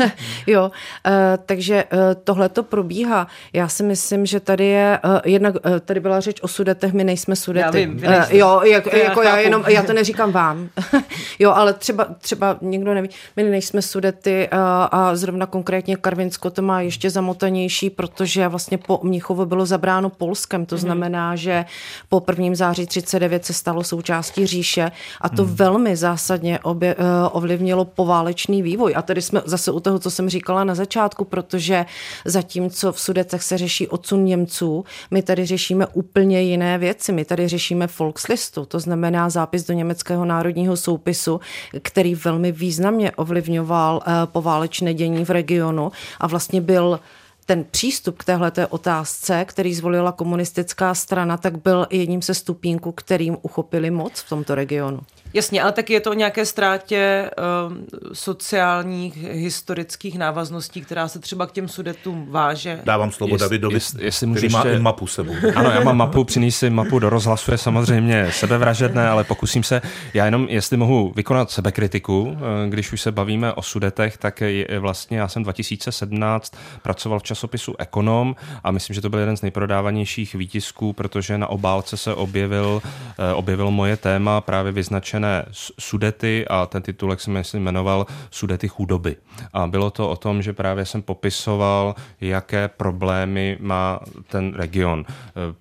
jo, 0.46 0.64
uh, 0.64 1.12
takže 1.46 1.84
uh, 1.92 1.98
tohle 2.24 2.48
to 2.48 2.62
probíhá. 2.62 3.26
Já 3.52 3.68
si 3.68 3.82
myslím, 3.82 4.26
že 4.26 4.40
tady 4.40 4.66
je, 4.66 4.98
uh, 5.04 5.20
jednak 5.24 5.54
uh, 5.54 5.78
tady 5.78 6.00
byla 6.00 6.20
řeč 6.20 6.40
o 6.40 6.48
sudetech, 6.48 6.92
my 6.92 7.04
nejsme 7.04 7.36
sudety. 7.36 7.80
Já 7.80 7.86
vím, 7.86 8.02
uh, 8.06 8.14
jo, 8.30 8.60
jak, 8.64 8.92
jako 8.92 9.22
já, 9.22 9.38
jenom, 9.38 9.64
já 9.68 9.82
to 9.82 9.92
neříkám 9.92 10.32
vám. 10.32 10.68
jo, 11.38 11.52
ale 11.52 11.72
třeba, 11.72 12.06
třeba 12.20 12.56
někdo 12.60 12.94
neví. 12.94 13.08
My 13.36 13.42
nejsme 13.42 13.82
sudety 13.82 14.48
a, 14.48 14.84
a 14.84 15.16
zrovna 15.16 15.46
konkrétně 15.46 15.96
Karvinsko 15.96 16.50
to 16.50 16.62
má 16.62 16.80
ještě 16.80 17.10
zamotanější, 17.10 17.90
protože 17.90 18.48
vlastně 18.48 18.78
po 18.78 19.00
Mnichovu 19.02 19.46
bylo 19.46 19.66
zabráno 19.66 20.10
Polskem. 20.10 20.66
To 20.66 20.74
mhm. 20.74 20.80
znamená, 20.80 21.36
že 21.36 21.64
po 22.08 22.20
prvním 22.20 22.54
září 22.54 22.86
39 22.86 23.44
se 23.44 23.52
stalo 23.52 23.84
součástí 23.84 24.46
říše 24.46 24.90
a 25.20 25.28
to 25.28 25.44
hmm. 25.44 25.54
velmi 25.54 25.96
zásadně 25.96 26.58
obje, 26.58 26.96
ovlivnilo 27.32 27.84
poválečný 27.84 28.62
vývoj. 28.62 28.94
A 28.96 29.02
tady 29.02 29.22
jsme 29.22 29.42
zase 29.44 29.70
u 29.70 29.80
toho, 29.80 29.98
co 29.98 30.10
jsem 30.10 30.28
říkala 30.28 30.64
na 30.64 30.74
začátku, 30.74 31.24
protože 31.24 31.86
zatímco 32.24 32.92
v 32.92 33.00
Sudetech 33.00 33.42
se 33.42 33.58
řeší 33.58 33.88
odsun 33.88 34.24
Němců, 34.24 34.84
my 35.10 35.22
tady 35.22 35.46
řešíme 35.46 35.86
úplně 35.86 36.42
jiné 36.42 36.78
věci. 36.78 37.12
My 37.12 37.24
tady 37.24 37.48
řešíme 37.48 37.88
Volkslistu, 37.98 38.64
to 38.64 38.80
znamená 38.80 39.30
zápis 39.30 39.66
do 39.66 39.74
německého 39.74 40.24
národního 40.24 40.76
soupisu, 40.76 41.40
který 41.82 42.14
velmi 42.14 42.52
významně 42.52 43.07
ovlivňoval 43.12 44.02
eh, 44.02 44.12
poválečné 44.26 44.94
dění 44.94 45.24
v 45.24 45.30
regionu 45.30 45.92
a 46.20 46.26
vlastně 46.26 46.60
byl 46.60 47.00
ten 47.46 47.64
přístup 47.70 48.18
k 48.18 48.24
téhleté 48.24 48.66
otázce, 48.66 49.44
který 49.44 49.74
zvolila 49.74 50.12
komunistická 50.12 50.94
strana, 50.94 51.36
tak 51.36 51.62
byl 51.62 51.86
jedním 51.90 52.22
se 52.22 52.34
stupínků, 52.34 52.92
kterým 52.92 53.36
uchopili 53.42 53.90
moc 53.90 54.20
v 54.20 54.28
tomto 54.28 54.54
regionu. 54.54 55.00
Jasně, 55.34 55.62
ale 55.62 55.72
taky 55.72 55.92
je 55.92 56.00
to 56.00 56.10
o 56.10 56.14
nějaké 56.14 56.46
ztrátě 56.46 57.30
um, 57.68 57.86
sociálních, 58.12 59.16
historických 59.16 60.18
návazností, 60.18 60.80
která 60.80 61.08
se 61.08 61.18
třeba 61.18 61.46
k 61.46 61.52
těm 61.52 61.68
sudetům 61.68 62.26
váže. 62.30 62.80
Dávám 62.84 63.12
slovo 63.12 63.34
jest, 63.34 63.40
Davidovi, 63.40 63.74
jest, 63.74 63.98
jestli 63.98 64.26
můžu 64.26 64.38
který 64.38 64.54
ještě... 64.54 64.78
má 64.78 64.82
mapu 64.82 65.06
sebou. 65.06 65.34
Ano, 65.54 65.70
já 65.70 65.80
mám 65.80 65.96
mapu, 65.96 66.24
přinísi 66.24 66.70
mapu 66.70 66.98
do 66.98 67.10
rozhlasu, 67.10 67.50
je 67.50 67.58
samozřejmě 67.58 68.32
sebevražedné, 68.32 69.08
ale 69.08 69.24
pokusím 69.24 69.62
se, 69.62 69.82
já 70.14 70.24
jenom, 70.24 70.46
jestli 70.50 70.76
mohu 70.76 71.12
vykonat 71.16 71.50
sebekritiku, 71.50 72.36
eh, 72.36 72.68
když 72.68 72.92
už 72.92 73.00
se 73.00 73.12
bavíme 73.12 73.52
o 73.52 73.62
sudetech, 73.62 74.16
tak 74.16 74.40
je 74.40 74.78
vlastně, 74.78 75.18
já 75.18 75.28
jsem 75.28 75.42
2017 75.42 76.56
pracoval 76.82 77.20
v 77.20 77.22
časopisu 77.22 77.74
Ekonom 77.78 78.36
a 78.64 78.70
myslím, 78.70 78.94
že 78.94 79.00
to 79.00 79.10
byl 79.10 79.18
jeden 79.18 79.36
z 79.36 79.42
nejprodávanějších 79.42 80.34
výtisků, 80.34 80.92
protože 80.92 81.38
na 81.38 81.46
obálce 81.46 81.96
se 81.96 82.14
objevil, 82.14 82.82
eh, 83.18 83.34
objevil 83.34 83.70
moje 83.70 83.96
téma 83.96 84.40
právě 84.40 84.72
vyznačené 84.72 85.17
natočené 85.18 85.44
Sudety 85.78 86.46
a 86.48 86.66
ten 86.66 86.82
titulek 86.82 87.20
se 87.20 87.30
myslím 87.30 87.62
jmenoval 87.62 88.06
Sudety 88.30 88.68
chudoby. 88.68 89.16
A 89.52 89.66
bylo 89.66 89.90
to 89.90 90.10
o 90.10 90.16
tom, 90.16 90.42
že 90.42 90.52
právě 90.52 90.86
jsem 90.86 91.02
popisoval, 91.02 91.94
jaké 92.20 92.68
problémy 92.68 93.58
má 93.60 94.00
ten 94.28 94.54
region. 94.54 95.04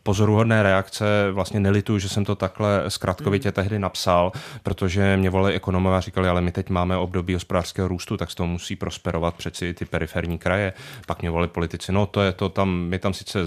Pozoruhodné 0.03 0.63
reakce, 0.63 1.05
vlastně 1.31 1.59
nelituju, 1.59 1.99
že 1.99 2.09
jsem 2.09 2.25
to 2.25 2.35
takhle 2.35 2.83
zkratkovitě 2.87 3.49
mm. 3.49 3.53
tehdy 3.53 3.79
napsal, 3.79 4.31
protože 4.63 5.17
mě 5.17 5.29
volali 5.29 5.53
ekonomové 5.53 5.97
a 5.97 5.99
říkali, 6.01 6.29
ale 6.29 6.41
my 6.41 6.51
teď 6.51 6.69
máme 6.69 6.97
období 6.97 7.33
hospodářského 7.33 7.87
růstu, 7.87 8.17
tak 8.17 8.31
z 8.31 8.35
toho 8.35 8.47
musí 8.47 8.75
prosperovat 8.75 9.35
přeci 9.35 9.73
ty 9.73 9.85
periferní 9.85 10.37
kraje. 10.37 10.73
Pak 11.07 11.21
mě 11.21 11.29
volali 11.29 11.47
politici, 11.47 11.91
no 11.91 12.05
to 12.05 12.21
je 12.21 12.31
to 12.31 12.49
tam, 12.49 12.69
my 12.69 12.99
tam 12.99 13.13
sice 13.13 13.39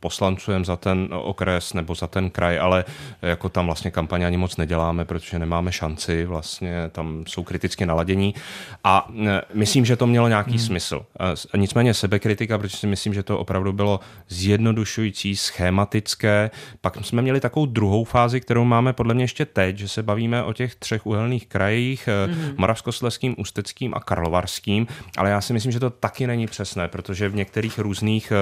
poslancujeme 0.00 0.64
za 0.64 0.76
ten 0.76 1.08
okres 1.10 1.72
nebo 1.74 1.94
za 1.94 2.06
ten 2.06 2.30
kraj, 2.30 2.58
ale 2.58 2.84
jako 3.22 3.48
tam 3.48 3.66
vlastně 3.66 3.90
kampaně 3.90 4.26
ani 4.26 4.36
moc 4.36 4.56
neděláme, 4.56 5.04
protože 5.04 5.38
nemáme 5.38 5.72
šanci, 5.72 6.24
vlastně 6.24 6.88
tam 6.92 7.24
jsou 7.28 7.44
kriticky 7.44 7.86
naladění 7.86 8.34
a 8.84 9.08
e, 9.26 9.42
myslím, 9.54 9.84
že 9.84 9.96
to 9.96 10.06
mělo 10.06 10.28
nějaký 10.28 10.50
hmm. 10.50 10.58
smysl. 10.58 11.06
E, 11.54 11.58
nicméně 11.58 11.94
sebekritika, 11.94 12.58
protože 12.58 12.76
si 12.76 12.86
myslím, 12.86 13.14
že 13.14 13.22
to 13.22 13.38
opravdu 13.38 13.72
bylo 13.72 14.00
zjednodušující, 14.28 15.36
schématické. 15.36 16.50
Pak 16.80 16.96
jsme 17.04 17.22
měli 17.22 17.40
takovou 17.40 17.66
druhou 17.66 18.04
fázi, 18.04 18.40
kterou 18.40 18.64
máme 18.64 18.92
podle 18.92 19.14
mě 19.14 19.24
ještě 19.24 19.46
teď, 19.46 19.78
že 19.78 19.88
se 19.88 20.02
bavíme 20.02 20.42
o 20.42 20.52
těch 20.52 20.74
třech 20.74 21.06
uhelných 21.06 21.46
krajích, 21.46 22.08
hmm. 22.26 22.54
Moravskosleským, 22.56 23.34
Ústeckým 23.38 23.94
a 23.94 24.00
Karlovarským, 24.00 24.86
ale 25.16 25.30
já 25.30 25.40
si 25.40 25.52
myslím, 25.52 25.72
že 25.72 25.80
to 25.80 25.90
taky 25.90 26.26
není 26.26 26.46
přesné, 26.46 26.88
protože 26.88 27.28
v 27.28 27.34
některých 27.34 27.78
různých 27.78 28.32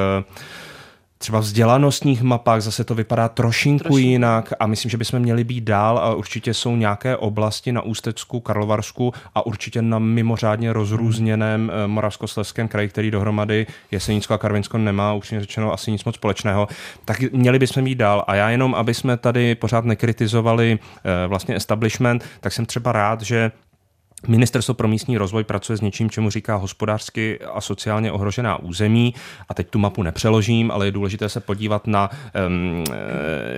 třeba 1.24 1.40
vzdělanostních 1.40 2.22
mapách 2.22 2.60
zase 2.60 2.84
to 2.84 2.94
vypadá 2.94 3.28
trošinku, 3.28 3.82
trošinku 3.82 3.98
jinak 3.98 4.52
a 4.60 4.66
myslím, 4.66 4.90
že 4.90 4.96
bychom 4.96 5.20
měli 5.20 5.44
být 5.44 5.64
dál 5.64 5.98
a 5.98 6.14
určitě 6.14 6.54
jsou 6.54 6.76
nějaké 6.76 7.16
oblasti 7.16 7.72
na 7.72 7.82
Ústecku, 7.82 8.40
Karlovarsku 8.40 9.12
a 9.34 9.46
určitě 9.46 9.82
na 9.82 9.98
mimořádně 9.98 10.72
rozrůzněném 10.72 11.72
hmm. 11.74 11.90
Moravskoslezském 11.90 12.68
kraji, 12.68 12.88
který 12.88 13.10
dohromady 13.10 13.66
Jesenicko 13.90 14.34
a 14.34 14.38
Karvinsko 14.38 14.78
nemá 14.78 15.12
upřímně 15.12 15.40
řečeno 15.40 15.72
asi 15.72 15.90
nic 15.90 16.04
moc 16.04 16.14
společného, 16.14 16.68
tak 17.04 17.20
měli 17.20 17.58
bychom 17.58 17.84
být 17.84 17.98
dál 17.98 18.24
a 18.26 18.34
já 18.34 18.50
jenom, 18.50 18.74
aby 18.74 18.94
jsme 18.94 19.16
tady 19.16 19.54
pořád 19.54 19.84
nekritizovali 19.84 20.78
eh, 20.78 21.26
vlastně 21.26 21.56
establishment, 21.56 22.24
tak 22.40 22.52
jsem 22.52 22.66
třeba 22.66 22.92
rád, 22.92 23.22
že 23.22 23.50
Ministerstvo 24.28 24.74
pro 24.74 24.88
místní 24.88 25.18
rozvoj 25.18 25.44
pracuje 25.44 25.76
s 25.76 25.80
něčím, 25.80 26.10
čemu 26.10 26.30
říká 26.30 26.56
hospodářsky 26.56 27.38
a 27.40 27.60
sociálně 27.60 28.12
ohrožená 28.12 28.56
území. 28.56 29.14
A 29.48 29.54
teď 29.54 29.68
tu 29.68 29.78
mapu 29.78 30.02
nepřeložím, 30.02 30.70
ale 30.70 30.86
je 30.86 30.92
důležité 30.92 31.28
se 31.28 31.40
podívat 31.40 31.86
na 31.86 32.10
um, 32.48 32.84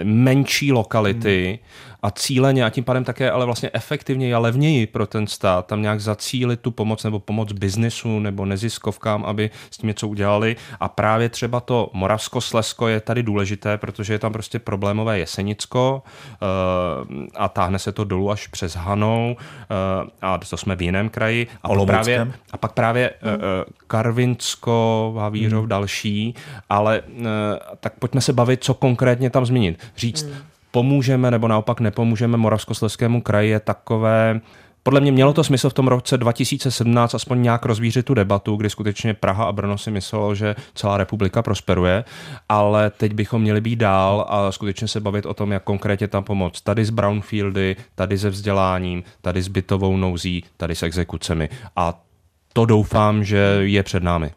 menší 0.03 0.73
lokality, 0.73 1.59
a 2.07 2.11
cíleně 2.11 2.65
a 2.65 2.71
tím 2.71 2.85
pádem 2.85 3.05
také 3.05 3.31
ale 3.31 3.45
vlastně 3.47 3.71
efektivněji 3.73 4.35
a 4.35 4.39
levněji 4.39 4.87
pro 4.87 5.07
ten 5.07 5.27
stát 5.27 5.67
tam 5.67 5.83
nějak 5.83 6.01
zacílit 6.01 6.61
tu 6.61 6.71
pomoc 6.71 7.05
nebo 7.05 7.19
pomoc 7.19 7.53
biznesu 7.53 8.19
nebo 8.19 8.45
neziskovkám, 8.45 9.25
aby 9.25 9.51
s 9.71 9.79
tím 9.79 9.89
něco 9.89 10.09
udělali. 10.09 10.57
A 10.81 10.89
právě 10.89 11.29
třeba 11.29 11.61
to 11.61 11.91
Moravsko-Slesko 11.93 12.89
je 12.89 13.01
tady 13.01 13.23
důležité, 13.23 13.79
protože 13.79 14.13
je 14.13 14.19
tam 14.19 14.33
prostě 14.33 14.59
problémové 14.59 15.19
Jesenicko 15.19 16.03
uh, 16.03 17.27
a 17.35 17.49
táhne 17.49 17.79
se 17.79 17.93
to 17.93 18.05
dolů 18.05 18.31
až 18.31 18.47
přes 18.47 18.77
Hanou 18.77 19.37
uh, 19.37 20.09
a 20.23 20.39
to 20.39 20.57
jsme 20.57 20.77
v 20.77 20.83
jiném 20.83 21.09
kraji. 21.09 21.47
A, 21.63 21.69
pak 21.69 21.87
právě, 21.87 22.33
a 22.53 22.57
pak 22.57 22.73
právě 22.73 23.11
uh, 23.11 23.29
Karvinsko, 23.87 25.15
Havířov, 25.19 25.61
hmm. 25.61 25.69
další, 25.69 26.35
ale 26.71 27.01
uh, 27.01 27.25
tak 27.81 27.93
pojďme 27.99 28.21
se 28.21 28.33
bavit, 28.33 28.65
co 28.65 28.75
konkrétně 28.75 29.31
tam 29.31 29.47
zmínit. 29.47 29.79
Říct, 29.97 30.23
hmm 30.23 30.56
pomůžeme 30.77 31.31
nebo 31.31 31.49
naopak 31.49 31.81
nepomůžeme 31.81 32.37
Moravskoslezskému 32.37 33.21
kraji 33.21 33.51
je 33.51 33.61
takové, 33.61 34.41
podle 34.83 35.01
mě 35.01 35.13
mělo 35.13 35.33
to 35.33 35.45
smysl 35.45 35.71
v 35.71 35.75
tom 35.75 35.89
roce 35.89 36.19
2017 36.19 37.15
aspoň 37.15 37.43
nějak 37.43 37.65
rozvířit 37.65 38.07
tu 38.07 38.15
debatu, 38.15 38.57
kdy 38.57 38.71
skutečně 38.71 39.15
Praha 39.15 39.45
a 39.45 39.53
Brno 39.53 39.79
si 39.79 39.91
myslelo, 39.91 40.35
že 40.35 40.55
celá 40.75 40.97
republika 40.97 41.43
prosperuje, 41.43 42.05
ale 42.49 42.91
teď 42.91 43.15
bychom 43.15 43.43
měli 43.43 43.61
být 43.61 43.77
dál 43.77 44.27
a 44.29 44.53
skutečně 44.53 44.89
se 44.89 45.01
bavit 45.01 45.27
o 45.27 45.35
tom, 45.35 45.53
jak 45.53 45.63
konkrétně 45.63 46.09
tam 46.09 46.25
pomoct. 46.25 46.61
Tady 46.61 46.85
s 46.85 46.91
brownfieldy, 46.91 47.77
tady 47.95 48.19
se 48.19 48.31
vzděláním, 48.31 49.03
tady 49.23 49.43
s 49.43 49.49
bytovou 49.49 49.97
nouzí, 49.97 50.45
tady 50.57 50.75
s 50.75 50.83
exekucemi. 50.83 51.49
A 51.77 52.01
to 52.53 52.67
doufám, 52.67 53.25
že 53.25 53.39
je 53.61 53.83
před 53.83 54.03
námi. 54.03 54.31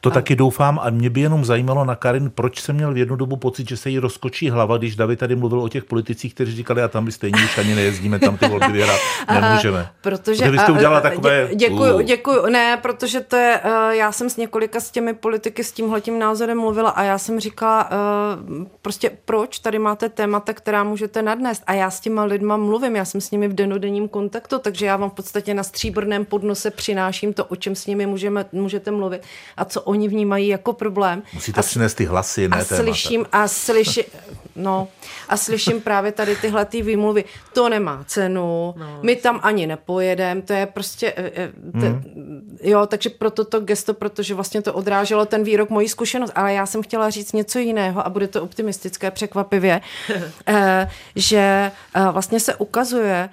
To 0.00 0.10
a... 0.10 0.12
taky 0.12 0.36
doufám 0.36 0.80
a 0.82 0.90
mě 0.90 1.10
by 1.10 1.20
jenom 1.20 1.44
zajímalo 1.44 1.84
na 1.84 1.94
Karin, 1.94 2.30
proč 2.30 2.60
jsem 2.60 2.76
měl 2.76 2.94
v 2.94 2.96
jednu 2.96 3.16
dobu 3.16 3.36
pocit, 3.36 3.68
že 3.68 3.76
se 3.76 3.90
jí 3.90 3.98
rozkočí 3.98 4.50
hlava, 4.50 4.76
když 4.78 4.96
David 4.96 5.18
tady 5.18 5.36
mluvil 5.36 5.60
o 5.60 5.68
těch 5.68 5.84
politicích, 5.84 6.34
kteří 6.34 6.56
říkali, 6.56 6.82
a 6.82 6.88
tam 6.88 7.04
my 7.04 7.12
stejně 7.12 7.44
už 7.44 7.58
ani 7.58 7.74
nejezdíme, 7.74 8.18
tam 8.18 8.36
ty 8.36 8.48
volby 8.48 8.72
vyhrát 8.72 9.00
nemůžeme. 9.40 9.88
Protože 10.00 10.50
vy 10.50 10.58
jste 10.58 10.72
udělala 10.72 11.00
takové... 11.00 11.48
Dě, 11.48 11.54
děkuju, 11.54 11.94
uh. 11.94 12.02
děkuju. 12.02 12.46
Ne, 12.46 12.76
protože 12.76 13.20
to 13.20 13.36
je, 13.36 13.60
uh, 13.64 13.90
já 13.90 14.12
jsem 14.12 14.30
s 14.30 14.36
několika 14.36 14.80
s 14.80 14.90
těmi 14.90 15.14
politiky 15.14 15.64
s 15.64 15.72
tímhletím 15.72 16.18
názorem 16.18 16.58
mluvila 16.58 16.90
a 16.90 17.02
já 17.02 17.18
jsem 17.18 17.40
říkala, 17.40 17.90
uh, 17.90 18.64
prostě 18.82 19.10
proč 19.24 19.58
tady 19.58 19.78
máte 19.78 20.08
témata, 20.08 20.52
která 20.52 20.84
můžete 20.84 21.22
nadnést 21.22 21.62
a 21.66 21.72
já 21.72 21.90
s 21.90 22.00
těma 22.00 22.24
lidma 22.24 22.56
mluvím, 22.56 22.96
já 22.96 23.04
jsem 23.04 23.20
s 23.20 23.30
nimi 23.30 23.48
v 23.48 23.54
denodenním 23.54 24.08
kontaktu, 24.08 24.58
takže 24.58 24.86
já 24.86 24.96
vám 24.96 25.10
v 25.10 25.14
podstatě 25.14 25.54
na 25.54 25.62
stříbrném 25.62 26.24
podnose 26.24 26.70
přináším 26.70 27.32
to, 27.32 27.44
o 27.44 27.56
čem 27.56 27.74
s 27.74 27.86
nimi 27.86 28.06
můžeme, 28.06 28.44
můžete 28.52 28.90
mluvit 28.90 29.22
a 29.56 29.64
co 29.64 29.89
oni 29.90 30.08
vnímají 30.08 30.48
jako 30.48 30.72
problém. 30.72 31.22
Musíte 31.34 31.60
a, 31.60 31.62
přinést 31.62 31.94
ty 31.94 32.04
hlasy, 32.04 32.48
ne 32.48 32.56
a 32.60 32.64
slyším, 32.64 33.26
a 33.32 33.48
slyším, 33.48 34.04
no, 34.56 34.88
a 35.28 35.36
slyším 35.36 35.80
právě 35.80 36.12
tady 36.12 36.36
tyhle 36.36 36.64
ty 36.64 36.82
výmluvy. 36.82 37.24
To 37.52 37.68
nemá 37.68 38.04
cenu, 38.06 38.74
no, 38.76 38.98
my 39.02 39.16
tam 39.16 39.40
ani 39.42 39.66
nepojedeme, 39.66 40.42
to 40.42 40.52
je 40.52 40.66
prostě, 40.66 41.12
eh, 41.16 41.30
eh, 41.34 41.52
te, 41.80 41.88
hmm. 41.88 42.58
jo, 42.62 42.86
takže 42.86 43.10
proto 43.10 43.44
to 43.44 43.60
gesto, 43.60 43.94
protože 43.94 44.34
vlastně 44.34 44.62
to 44.62 44.72
odráželo 44.72 45.26
ten 45.26 45.44
výrok 45.44 45.70
mojí 45.70 45.88
zkušenost, 45.88 46.32
ale 46.34 46.52
já 46.52 46.66
jsem 46.66 46.82
chtěla 46.82 47.10
říct 47.10 47.32
něco 47.32 47.58
jiného 47.58 48.06
a 48.06 48.10
bude 48.10 48.28
to 48.28 48.42
optimistické 48.42 49.10
překvapivě, 49.10 49.80
eh, 50.46 50.90
že 51.16 51.72
vlastně 52.12 52.40
se 52.40 52.54
ukazuje, 52.54 53.30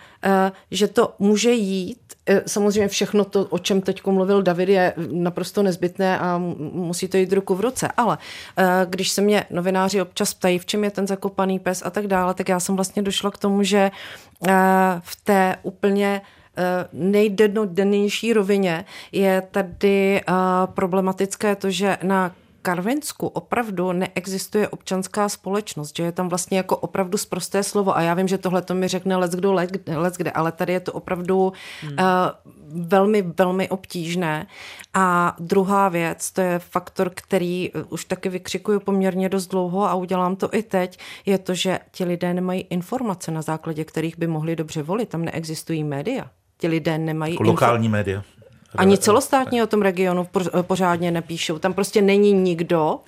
že 0.71 0.87
to 0.87 1.13
může 1.19 1.51
jít 1.51 1.97
E, 2.07 2.16
samozřejmě 2.47 2.87
všechno 2.87 3.25
to, 3.25 3.45
o 3.45 3.59
čem 3.59 3.81
teď 3.81 4.05
mluvil 4.05 4.41
David, 4.41 4.69
je 4.69 4.93
naprosto 5.11 5.63
nezbytné 5.63 6.19
a 6.19 6.37
musí 6.57 7.07
to 7.07 7.17
jít 7.17 7.33
ruku 7.33 7.55
v 7.55 7.61
ruce. 7.61 7.87
Ale 7.97 8.17
e, 8.57 8.85
když 8.89 9.09
se 9.09 9.21
mě 9.21 9.45
novináři 9.49 10.01
občas 10.01 10.33
ptají, 10.33 10.59
v 10.59 10.65
čem 10.65 10.83
je 10.83 10.91
ten 10.91 11.07
zakopaný 11.07 11.59
pes 11.59 11.83
a 11.85 11.89
tak 11.89 12.07
dále, 12.07 12.33
tak 12.33 12.49
já 12.49 12.59
jsem 12.59 12.75
vlastně 12.75 13.01
došla 13.01 13.31
k 13.31 13.37
tomu, 13.37 13.63
že 13.63 13.77
e, 13.77 13.91
v 15.01 15.15
té 15.23 15.55
úplně 15.63 16.21
nejdennodennější 16.93 18.33
rovině 18.33 18.85
je 19.11 19.41
tady 19.51 20.21
problematické 20.65 21.55
to, 21.55 21.69
že 21.69 21.97
na 22.03 22.31
Karvinsku 22.67 23.27
opravdu 23.27 23.91
neexistuje 23.91 24.67
občanská 24.67 25.29
společnost, 25.29 25.95
že 25.95 26.03
je 26.03 26.11
tam 26.11 26.29
vlastně 26.29 26.57
jako 26.57 26.77
opravdu 26.77 27.17
zprosté 27.17 27.63
slovo 27.63 27.97
a 27.97 28.01
já 28.01 28.13
vím, 28.13 28.27
že 28.27 28.37
tohle 28.37 28.61
to 28.61 28.75
mi 28.75 28.87
řekne 28.87 29.15
let 29.15 29.31
kdo, 29.31 29.53
let, 29.53 29.71
let 29.87 30.13
kde, 30.17 30.31
ale 30.31 30.51
tady 30.51 30.73
je 30.73 30.79
to 30.79 30.93
opravdu 30.93 31.53
hmm. 31.81 31.91
uh, 31.91 32.87
velmi, 32.87 33.21
velmi 33.21 33.69
obtížné. 33.69 34.47
A 34.93 35.35
druhá 35.39 35.89
věc, 35.89 36.31
to 36.31 36.41
je 36.41 36.59
faktor, 36.59 37.11
který 37.15 37.71
eh, 37.73 37.83
už 37.83 38.05
taky 38.05 38.29
vykřikuju 38.29 38.79
poměrně 38.79 39.29
dost 39.29 39.47
dlouho 39.47 39.89
a 39.89 39.95
udělám 39.95 40.35
to 40.35 40.49
i 40.53 40.63
teď, 40.63 40.99
je 41.25 41.37
to, 41.37 41.53
že 41.53 41.79
ti 41.91 42.03
lidé 42.03 42.33
nemají 42.33 42.61
informace, 42.69 43.31
na 43.31 43.41
základě 43.41 43.85
kterých 43.85 44.17
by 44.17 44.27
mohli 44.27 44.55
dobře 44.55 44.83
volit. 44.83 45.09
Tam 45.09 45.25
neexistují 45.25 45.83
média. 45.83 46.29
Ti 46.57 46.67
lidé 46.67 46.97
nemají... 46.97 47.33
Jako 47.33 47.43
lokální 47.43 47.89
média. 47.89 48.23
Ani 48.75 48.97
celostátní 48.97 49.63
o 49.63 49.67
tom 49.67 49.81
regionu 49.81 50.27
pořádně 50.61 51.11
nepíšou. 51.11 51.59
Tam 51.59 51.73
prostě 51.73 52.01
není 52.01 52.33
nikdo, 52.33 52.99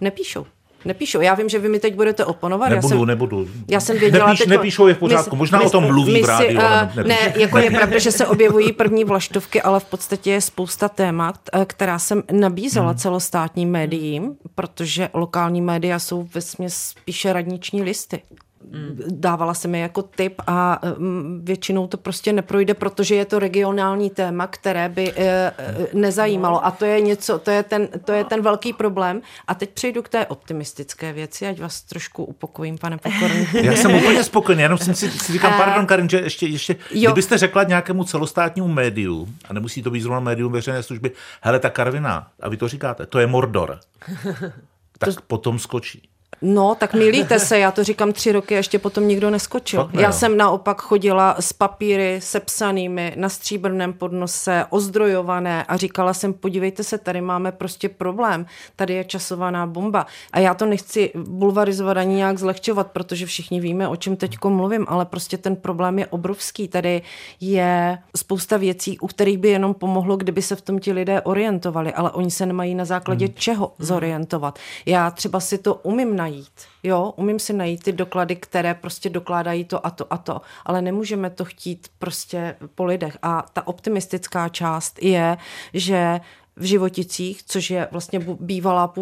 nepíšou. 0.00 0.46
Nepíšou. 0.84 1.20
Já 1.20 1.34
vím, 1.34 1.48
že 1.48 1.58
vy 1.58 1.68
mi 1.68 1.80
teď 1.80 1.94
budete 1.94 2.24
oponovat. 2.24 2.70
Nebudu, 2.70 2.94
já 2.94 2.98
jsem, 2.98 3.06
nebudu. 3.06 3.48
Já 3.68 3.80
jsem 3.80 3.98
věděla... 3.98 4.26
Nepíš, 4.26 4.38
teď, 4.38 4.48
nepíšou 4.48 4.86
je 4.86 4.94
v 4.94 4.98
pořádku. 4.98 5.36
Možná 5.36 5.58
my, 5.58 5.64
o 5.64 5.70
tom 5.70 5.84
mluví 5.84 6.22
v 6.22 6.24
rádiu, 6.24 6.60
ale 6.60 6.90
uh, 6.96 7.04
Ne, 7.04 7.32
jako 7.36 7.58
je 7.58 7.70
pravda, 7.70 7.98
že 7.98 8.12
se 8.12 8.26
objevují 8.36 8.72
první 8.72 9.04
vlaštovky, 9.04 9.62
ale 9.62 9.80
v 9.80 9.84
podstatě 9.84 10.30
je 10.30 10.40
spousta 10.40 10.88
témat, 10.88 11.40
eh, 11.52 11.64
která 11.64 11.98
jsem 11.98 12.22
nabízela 12.32 12.88
hmm. 12.88 12.98
celostátním 12.98 13.70
médiím, 13.70 14.36
protože 14.54 15.08
lokální 15.14 15.60
média 15.60 15.98
jsou 15.98 16.28
ve 16.34 16.40
spíše 16.68 17.32
radniční 17.32 17.82
listy. 17.82 18.22
Mm. 18.70 19.02
dávala 19.08 19.54
se 19.54 19.68
mi 19.68 19.80
jako 19.80 20.02
tip 20.02 20.34
a 20.46 20.80
mm, 20.98 21.40
většinou 21.44 21.86
to 21.86 21.96
prostě 21.96 22.32
neprojde, 22.32 22.74
protože 22.74 23.14
je 23.14 23.24
to 23.24 23.38
regionální 23.38 24.10
téma, 24.10 24.46
které 24.46 24.88
by 24.88 25.12
eh, 25.16 25.52
eh, 25.58 25.86
nezajímalo 25.92 26.66
a 26.66 26.70
to 26.70 26.84
je 26.84 27.00
něco, 27.00 27.38
to 27.38 27.50
je 27.50 27.62
ten, 27.62 27.88
to 28.04 28.12
je 28.12 28.24
ten 28.24 28.42
velký 28.42 28.72
problém 28.72 29.22
a 29.46 29.54
teď 29.54 29.70
přejdu 29.70 30.02
k 30.02 30.08
té 30.08 30.26
optimistické 30.26 31.12
věci, 31.12 31.46
ať 31.46 31.60
vás 31.60 31.82
trošku 31.82 32.24
upokojím, 32.24 32.78
pane 32.78 32.98
Pokorný. 32.98 33.46
Já 33.62 33.72
jsem 33.72 33.94
úplně 33.94 34.24
spokojený, 34.24 34.62
jenom 34.62 34.78
jsem 34.78 34.94
si, 34.94 35.10
si 35.10 35.32
říkám, 35.32 35.52
pardon 35.56 35.86
Karin, 35.86 36.08
že 36.08 36.20
ještě, 36.20 36.46
ještě 36.46 36.76
jo. 36.90 37.10
kdybyste 37.10 37.38
řekla 37.38 37.62
nějakému 37.62 38.04
celostátnímu 38.04 38.68
médiu, 38.68 39.28
a 39.48 39.52
nemusí 39.52 39.82
to 39.82 39.90
být 39.90 40.00
zrovna 40.00 40.20
médium 40.20 40.52
veřejné 40.52 40.82
služby, 40.82 41.10
hele, 41.40 41.58
ta 41.58 41.70
Karvina, 41.70 42.28
a 42.40 42.48
vy 42.48 42.56
to 42.56 42.68
říkáte, 42.68 43.06
to 43.06 43.18
je 43.18 43.26
Mordor, 43.26 43.78
tak 44.98 45.14
to... 45.14 45.20
potom 45.26 45.58
skočí. 45.58 46.08
No, 46.42 46.74
tak 46.74 46.94
milíte 46.94 47.38
se, 47.38 47.58
já 47.58 47.70
to 47.70 47.84
říkám 47.84 48.12
tři 48.12 48.32
roky 48.32 48.54
a 48.54 48.56
ještě 48.56 48.78
potom 48.78 49.08
nikdo 49.08 49.30
neskočil. 49.30 49.90
ne, 49.92 50.02
já 50.02 50.12
jsem 50.12 50.36
naopak 50.36 50.82
chodila 50.82 51.36
s 51.40 51.52
papíry 51.52 52.20
sepsanými 52.22 53.12
na 53.16 53.28
stříbrném 53.28 53.92
podnose, 53.92 54.64
ozdrojované 54.70 55.64
a 55.64 55.76
říkala 55.76 56.14
jsem, 56.14 56.32
podívejte 56.32 56.84
se, 56.84 56.98
tady 56.98 57.20
máme 57.20 57.52
prostě 57.52 57.88
problém, 57.88 58.46
tady 58.76 58.94
je 58.94 59.04
časovaná 59.04 59.66
bomba. 59.66 60.06
A 60.32 60.38
já 60.38 60.54
to 60.54 60.66
nechci 60.66 61.12
bulvarizovat 61.14 61.96
ani 61.96 62.14
nějak 62.14 62.38
zlehčovat, 62.38 62.90
protože 62.90 63.26
všichni 63.26 63.60
víme, 63.60 63.88
o 63.88 63.96
čem 63.96 64.16
teď 64.16 64.36
mluvím, 64.48 64.86
ale 64.88 65.04
prostě 65.04 65.38
ten 65.38 65.56
problém 65.56 65.98
je 65.98 66.06
obrovský. 66.06 66.68
Tady 66.68 67.02
je 67.40 67.98
spousta 68.16 68.56
věcí, 68.56 68.98
u 68.98 69.06
kterých 69.06 69.38
by 69.38 69.48
jenom 69.48 69.74
pomohlo, 69.74 70.16
kdyby 70.16 70.42
se 70.42 70.56
v 70.56 70.60
tom 70.60 70.78
ti 70.78 70.92
lidé 70.92 71.20
orientovali, 71.20 71.92
ale 71.92 72.10
oni 72.10 72.30
se 72.30 72.46
nemají 72.46 72.74
na 72.74 72.84
základě 72.84 73.26
hmm. 73.26 73.34
čeho 73.34 73.72
zorientovat. 73.78 74.58
Já 74.86 75.10
třeba 75.10 75.40
si 75.40 75.58
to 75.58 75.74
umím 75.74 76.15
najít. 76.16 76.52
Jo, 76.82 77.12
umím 77.16 77.38
si 77.38 77.52
najít 77.52 77.82
ty 77.82 77.92
doklady, 77.92 78.36
které 78.36 78.74
prostě 78.74 79.10
dokládají 79.10 79.64
to 79.64 79.86
a 79.86 79.90
to 79.90 80.12
a 80.12 80.16
to, 80.16 80.40
ale 80.64 80.82
nemůžeme 80.82 81.30
to 81.30 81.44
chtít 81.44 81.88
prostě 81.98 82.56
po 82.74 82.84
lidech. 82.84 83.18
A 83.22 83.44
ta 83.52 83.66
optimistická 83.66 84.48
část 84.48 85.02
je, 85.02 85.36
že 85.74 86.20
v 86.56 86.64
Životicích, 86.64 87.42
což 87.46 87.70
je 87.70 87.88
vlastně 87.90 88.20
bývalá 88.40 88.94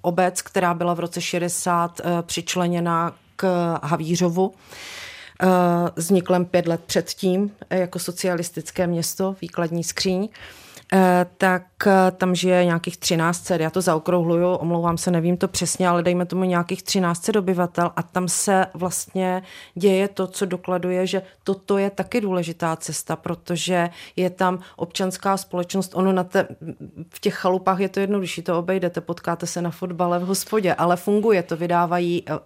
obec, 0.00 0.42
která 0.42 0.74
byla 0.74 0.94
v 0.94 1.00
roce 1.00 1.20
60 1.20 2.00
eh, 2.00 2.22
přičleněna 2.22 3.14
k 3.36 3.74
Havířovu, 3.82 4.54
eh, 5.42 5.46
vzniklém 5.96 6.44
pět 6.44 6.66
let 6.66 6.80
předtím 6.86 7.50
eh, 7.70 7.78
jako 7.78 7.98
socialistické 7.98 8.86
město, 8.86 9.36
výkladní 9.40 9.84
skříň. 9.84 10.28
Eh, 10.92 11.26
tak 11.38 11.86
eh, 11.86 12.10
tam 12.10 12.34
žije 12.34 12.64
nějakých 12.64 12.96
13, 12.96 13.50
já 13.50 13.70
to 13.70 13.80
zaokrouhluju, 13.80 14.52
omlouvám 14.52 14.98
se, 14.98 15.10
nevím 15.10 15.36
to 15.36 15.48
přesně, 15.48 15.88
ale 15.88 16.02
dejme 16.02 16.26
tomu 16.26 16.44
nějakých 16.44 16.82
13 16.82 17.28
obyvatel 17.36 17.92
a 17.96 18.02
tam 18.02 18.28
se 18.28 18.66
vlastně 18.74 19.42
děje 19.74 20.08
to, 20.08 20.26
co 20.26 20.46
dokladuje, 20.46 21.06
že 21.06 21.22
toto 21.44 21.78
je 21.78 21.90
taky 21.90 22.20
důležitá 22.20 22.76
cesta, 22.76 23.16
protože 23.16 23.90
je 24.16 24.30
tam 24.30 24.58
občanská 24.76 25.36
společnost, 25.36 25.92
ono 25.94 26.12
na 26.12 26.24
te, 26.24 26.48
v 27.08 27.20
těch 27.20 27.34
chalupách 27.34 27.80
je 27.80 27.88
to 27.88 28.00
jednodušší, 28.00 28.42
to 28.42 28.58
obejdete, 28.58 29.00
potkáte 29.00 29.46
se 29.46 29.62
na 29.62 29.70
fotbale 29.70 30.18
v 30.18 30.22
hospodě, 30.26 30.74
ale 30.74 30.96
funguje 30.96 31.42
to, 31.42 31.56
vydávají 31.56 32.24
eh, 32.26 32.38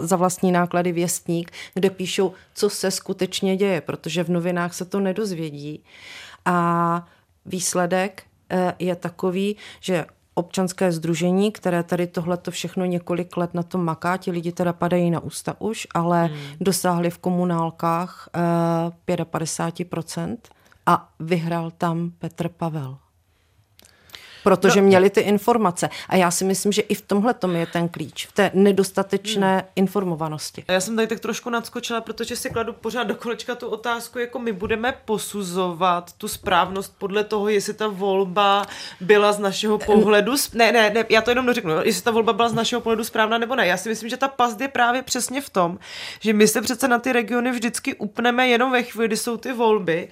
za 0.00 0.16
vlastní 0.16 0.52
náklady 0.52 0.92
věstník, 0.92 1.50
kde 1.74 1.90
píšou, 1.90 2.32
co 2.54 2.70
se 2.70 2.90
skutečně 2.90 3.56
děje, 3.56 3.80
protože 3.80 4.24
v 4.24 4.28
novinách 4.28 4.74
se 4.74 4.84
to 4.84 5.00
nedozvědí. 5.00 5.82
A 6.44 7.06
výsledek 7.48 8.22
eh, 8.50 8.74
je 8.78 8.96
takový, 8.96 9.56
že 9.80 10.06
občanské 10.34 10.92
združení, 10.92 11.52
které 11.52 11.82
tady 11.82 12.06
tohleto 12.06 12.50
všechno 12.50 12.84
několik 12.84 13.36
let 13.36 13.54
na 13.54 13.62
tom 13.62 13.84
maká, 13.84 14.16
ti 14.16 14.30
lidi 14.30 14.52
teda 14.52 14.72
padají 14.72 15.10
na 15.10 15.20
ústa 15.20 15.60
už, 15.60 15.86
ale 15.94 16.26
hmm. 16.26 16.38
dosáhli 16.60 17.10
v 17.10 17.18
komunálkách 17.18 18.28
eh, 19.08 19.14
55% 19.24 20.36
a 20.86 21.08
vyhrál 21.20 21.70
tam 21.70 22.12
Petr 22.18 22.48
Pavel 22.48 22.98
protože 24.44 24.80
no. 24.80 24.86
měli 24.86 25.10
ty 25.10 25.20
informace. 25.20 25.90
A 26.08 26.16
já 26.16 26.30
si 26.30 26.44
myslím, 26.44 26.72
že 26.72 26.82
i 26.82 26.94
v 26.94 27.02
tomhle 27.02 27.34
tom 27.34 27.56
je 27.56 27.66
ten 27.66 27.88
klíč, 27.88 28.26
v 28.26 28.32
té 28.32 28.50
nedostatečné 28.54 29.52
hmm. 29.52 29.66
informovanosti. 29.76 30.64
Já 30.68 30.80
jsem 30.80 30.96
tady 30.96 31.08
tak 31.08 31.20
trošku 31.20 31.50
nadskočila, 31.50 32.00
protože 32.00 32.36
si 32.36 32.50
kladu 32.50 32.72
pořád 32.72 33.04
do 33.04 33.14
kolečka 33.14 33.54
tu 33.54 33.68
otázku, 33.68 34.18
jako 34.18 34.38
my 34.38 34.52
budeme 34.52 34.94
posuzovat 35.04 36.12
tu 36.12 36.28
správnost 36.28 36.94
podle 36.98 37.24
toho, 37.24 37.48
jestli 37.48 37.74
ta 37.74 37.86
volba 37.86 38.66
byla 39.00 39.32
z 39.32 39.38
našeho 39.38 39.78
pohledu, 39.78 40.32
ne, 40.54 40.72
ne, 40.72 40.90
ne, 40.90 41.04
já 41.08 41.22
to 41.22 41.30
jenom 41.30 41.46
dořeknu, 41.46 41.72
jestli 41.82 42.02
ta 42.02 42.10
volba 42.10 42.32
byla 42.32 42.48
z 42.48 42.54
našeho 42.54 42.80
pohledu 42.80 43.04
správná 43.04 43.38
nebo 43.38 43.54
ne. 43.56 43.66
Já 43.66 43.76
si 43.76 43.88
myslím, 43.88 44.08
že 44.08 44.16
ta 44.16 44.28
past 44.28 44.60
je 44.60 44.68
právě 44.68 45.02
přesně 45.02 45.40
v 45.40 45.50
tom, 45.50 45.78
že 46.20 46.32
my 46.32 46.48
se 46.48 46.60
přece 46.60 46.88
na 46.88 46.98
ty 46.98 47.12
regiony 47.12 47.50
vždycky 47.50 47.94
upneme 47.94 48.48
jenom 48.48 48.72
ve 48.72 48.82
chvíli, 48.82 49.08
kdy 49.08 49.16
jsou 49.16 49.36
ty 49.36 49.52
volby 49.52 50.08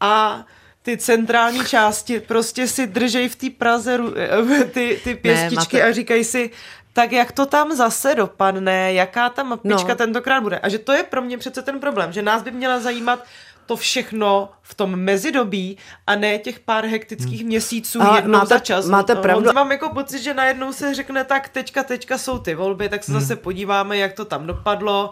a 0.00 0.44
ty 0.82 0.96
centrální 0.96 1.64
části 1.66 2.20
prostě 2.20 2.66
si 2.66 2.86
držej 2.86 3.28
v 3.28 3.36
té 3.36 3.50
Praze 3.50 3.98
eh, 4.16 4.64
ty, 4.64 5.00
ty 5.04 5.14
pěstičky 5.14 5.76
ne, 5.76 5.82
a 5.82 5.92
říkají 5.92 6.24
si, 6.24 6.50
tak 6.92 7.12
jak 7.12 7.32
to 7.32 7.46
tam 7.46 7.76
zase 7.76 8.14
dopadne, 8.14 8.92
jaká 8.92 9.28
ta 9.28 9.42
mapička 9.42 9.88
no. 9.88 9.94
tentokrát 9.94 10.40
bude. 10.40 10.58
A 10.58 10.68
že 10.68 10.78
to 10.78 10.92
je 10.92 11.02
pro 11.02 11.22
mě 11.22 11.38
přece 11.38 11.62
ten 11.62 11.80
problém, 11.80 12.12
že 12.12 12.22
nás 12.22 12.42
by 12.42 12.50
měla 12.50 12.80
zajímat 12.80 13.24
to 13.66 13.76
všechno 13.76 14.48
v 14.62 14.74
tom 14.74 14.96
mezidobí 14.96 15.78
a 16.06 16.14
ne 16.14 16.38
těch 16.38 16.60
pár 16.60 16.86
hektických 16.86 17.40
hmm. 17.40 17.48
měsíců 17.48 18.02
a 18.02 18.16
jednou 18.16 18.38
máte, 18.38 18.46
za 18.46 18.58
čas. 18.58 18.88
Máte 18.88 19.16
pravdu. 19.16 19.52
Mám 19.52 19.72
jako 19.72 19.88
pocit, 19.88 20.22
že 20.22 20.34
najednou 20.34 20.72
se 20.72 20.94
řekne 20.94 21.24
tak 21.24 21.48
teďka, 21.48 21.82
teďka 21.82 22.18
jsou 22.18 22.38
ty 22.38 22.54
volby, 22.54 22.88
tak 22.88 23.04
se 23.04 23.12
hmm. 23.12 23.20
zase 23.20 23.36
podíváme, 23.36 23.96
jak 23.96 24.12
to 24.12 24.24
tam 24.24 24.46
dopadlo 24.46 25.10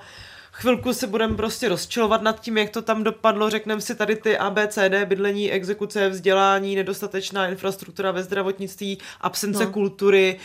chvilku 0.60 0.92
se 0.92 1.06
budeme 1.06 1.36
prostě 1.36 1.68
rozčilovat 1.68 2.22
nad 2.22 2.40
tím, 2.40 2.58
jak 2.58 2.70
to 2.70 2.82
tam 2.82 3.04
dopadlo, 3.04 3.50
řekneme 3.50 3.80
si 3.80 3.94
tady 3.94 4.16
ty 4.16 4.38
ABCD, 4.38 5.04
bydlení, 5.04 5.52
exekuce, 5.52 6.08
vzdělání, 6.08 6.76
nedostatečná 6.76 7.48
infrastruktura 7.48 8.10
ve 8.10 8.22
zdravotnictví, 8.22 8.98
absence 9.20 9.64
no. 9.64 9.70
kultury, 9.70 10.38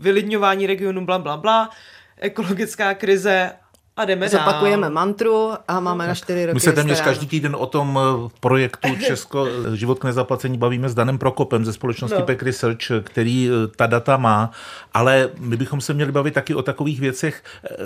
vylidňování 0.00 0.66
regionu, 0.66 1.06
bla, 1.06 1.18
bla, 1.18 1.36
bla, 1.36 1.70
ekologická 2.16 2.94
krize 2.94 3.52
a 3.96 4.04
jdeme 4.04 4.28
Zopakujeme 4.28 4.82
dál. 4.82 4.90
mantru 4.90 5.52
a 5.68 5.80
máme 5.80 6.06
na 6.06 6.14
čtyři 6.14 6.46
roky. 6.46 6.54
My 6.54 6.60
se 6.60 6.72
téměř 6.72 7.00
každý 7.00 7.26
týden 7.26 7.56
o 7.56 7.66
tom 7.66 7.98
eh, 7.98 8.30
projektu 8.40 8.88
Česko 9.06 9.46
život 9.74 9.98
k 9.98 10.04
nezaplacení 10.04 10.58
bavíme 10.58 10.88
s 10.88 10.94
Danem 10.94 11.18
Prokopem 11.18 11.64
ze 11.64 11.72
společnosti 11.72 12.18
no. 12.18 12.26
Pek 12.26 12.42
Research, 12.42 12.90
který 13.02 13.50
eh, 13.50 13.68
ta 13.76 13.86
data 13.86 14.16
má, 14.16 14.50
ale 14.94 15.30
my 15.38 15.56
bychom 15.56 15.80
se 15.80 15.94
měli 15.94 16.12
bavit 16.12 16.34
taky 16.34 16.54
o 16.54 16.62
takových 16.62 17.00
věcech, 17.00 17.42
eh, 17.64 17.76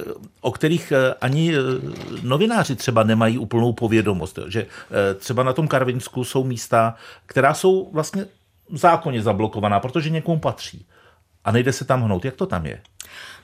o 0.40 0.52
kterých 0.52 0.92
ani 1.20 1.54
novináři 2.22 2.76
třeba 2.76 3.02
nemají 3.02 3.38
úplnou 3.38 3.72
povědomost. 3.72 4.38
Že 4.46 4.66
třeba 5.18 5.42
na 5.42 5.52
tom 5.52 5.68
Karvinsku 5.68 6.24
jsou 6.24 6.44
místa, 6.44 6.94
která 7.26 7.54
jsou 7.54 7.90
vlastně 7.92 8.26
v 8.70 8.76
zákoně 8.76 9.22
zablokovaná, 9.22 9.80
protože 9.80 10.10
někomu 10.10 10.40
patří 10.40 10.86
a 11.44 11.52
nejde 11.52 11.72
se 11.72 11.84
tam 11.84 12.02
hnout. 12.02 12.24
Jak 12.24 12.36
to 12.36 12.46
tam 12.46 12.66
je? 12.66 12.80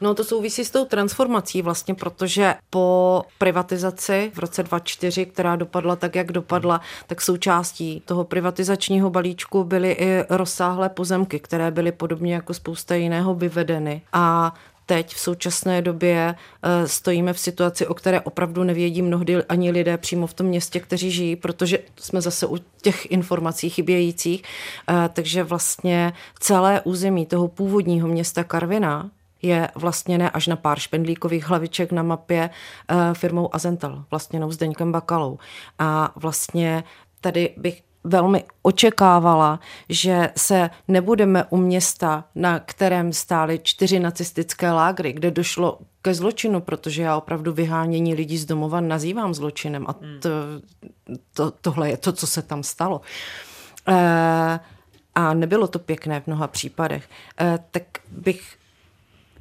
No 0.01 0.14
to 0.14 0.25
souvisí 0.25 0.64
s 0.64 0.71
tou 0.71 0.85
transformací 0.85 1.62
vlastně, 1.62 1.95
protože 1.95 2.55
po 2.71 3.23
privatizaci 3.39 4.31
v 4.35 4.39
roce 4.39 4.62
2004, 4.62 5.27
která 5.27 5.57
dopadla 5.57 5.97
tak, 5.97 6.14
jak 6.14 6.33
dopadla, 6.33 6.81
tak 7.07 7.21
součástí 7.21 8.03
toho 8.05 8.25
privatizačního 8.25 9.11
balíčku 9.11 9.64
byly 9.64 9.93
i 9.93 10.25
rozsáhlé 10.31 10.89
pozemky, 10.89 11.41
které 11.41 11.71
byly 11.71 11.93
podobně 11.93 12.35
jako 12.35 12.55
spousta 12.55 12.95
jiného 12.95 13.35
vyvedeny. 13.35 14.03
A 14.12 14.55
teď 14.91 15.14
v 15.14 15.21
současné 15.21 15.83
době 15.83 16.35
uh, 16.35 16.87
stojíme 16.87 17.33
v 17.33 17.39
situaci, 17.39 17.87
o 17.87 17.95
které 17.95 18.21
opravdu 18.21 18.64
nevědí 18.64 19.03
mnohdy 19.03 19.45
ani 19.45 19.71
lidé 19.71 19.99
přímo 19.99 20.27
v 20.27 20.35
tom 20.35 20.47
městě, 20.47 20.81
kteří 20.81 21.11
žijí, 21.11 21.37
protože 21.37 21.79
jsme 21.97 22.21
zase 22.21 22.47
u 22.47 22.59
těch 22.83 23.11
informací 23.11 23.71
chybějících. 23.71 24.43
Uh, 24.43 24.97
takže 25.12 25.43
vlastně 25.43 26.12
celé 26.41 26.81
území 26.81 27.27
toho 27.27 27.49
původního 27.49 28.09
města 28.09 28.45
Karvina, 28.45 29.11
je 29.43 29.68
vlastněné 29.74 30.30
až 30.30 30.47
na 30.47 30.57
pár 30.57 30.78
špendlíkových 30.78 31.49
hlaviček 31.49 31.93
na 31.93 32.03
mapě 32.03 32.51
uh, 32.51 33.14
firmou 33.14 33.55
Azental, 33.55 34.05
vlastněnou 34.11 34.51
Zdeňkem 34.51 34.93
Bakalou. 34.93 35.38
A 35.78 36.12
vlastně 36.16 36.84
tady 37.20 37.55
bych 37.57 37.82
velmi 38.05 38.45
očekávala, 38.62 39.61
že 39.88 40.30
se 40.36 40.70
nebudeme 40.88 41.45
u 41.51 41.57
města, 41.57 42.24
na 42.34 42.59
kterém 42.59 43.12
stály 43.12 43.61
čtyři 43.62 44.01
nacistické 44.01 44.72
lágry, 44.72 45.12
kde 45.12 45.30
došlo 45.30 45.78
ke 46.03 46.14
zločinu, 46.14 46.61
protože 46.61 47.03
já 47.03 47.16
opravdu 47.16 47.53
vyhánění 47.53 48.14
lidí 48.14 48.38
z 48.38 48.45
domova 48.45 48.80
nazývám 48.80 49.34
zločinem 49.34 49.86
a 49.88 49.93
to, 49.93 50.28
to, 51.34 51.51
tohle 51.51 51.91
je 51.91 51.97
to, 51.97 52.12
co 52.12 52.26
se 52.26 52.43
tam 52.43 52.62
stalo. 52.62 53.01
E, 53.88 54.61
a 55.14 55.34
nebylo 55.34 55.68
to 55.68 55.78
pěkné 55.78 56.20
v 56.20 56.26
mnoha 56.26 56.47
případech. 56.47 57.09
E, 57.41 57.59
tak 57.70 57.82
bych 58.11 58.57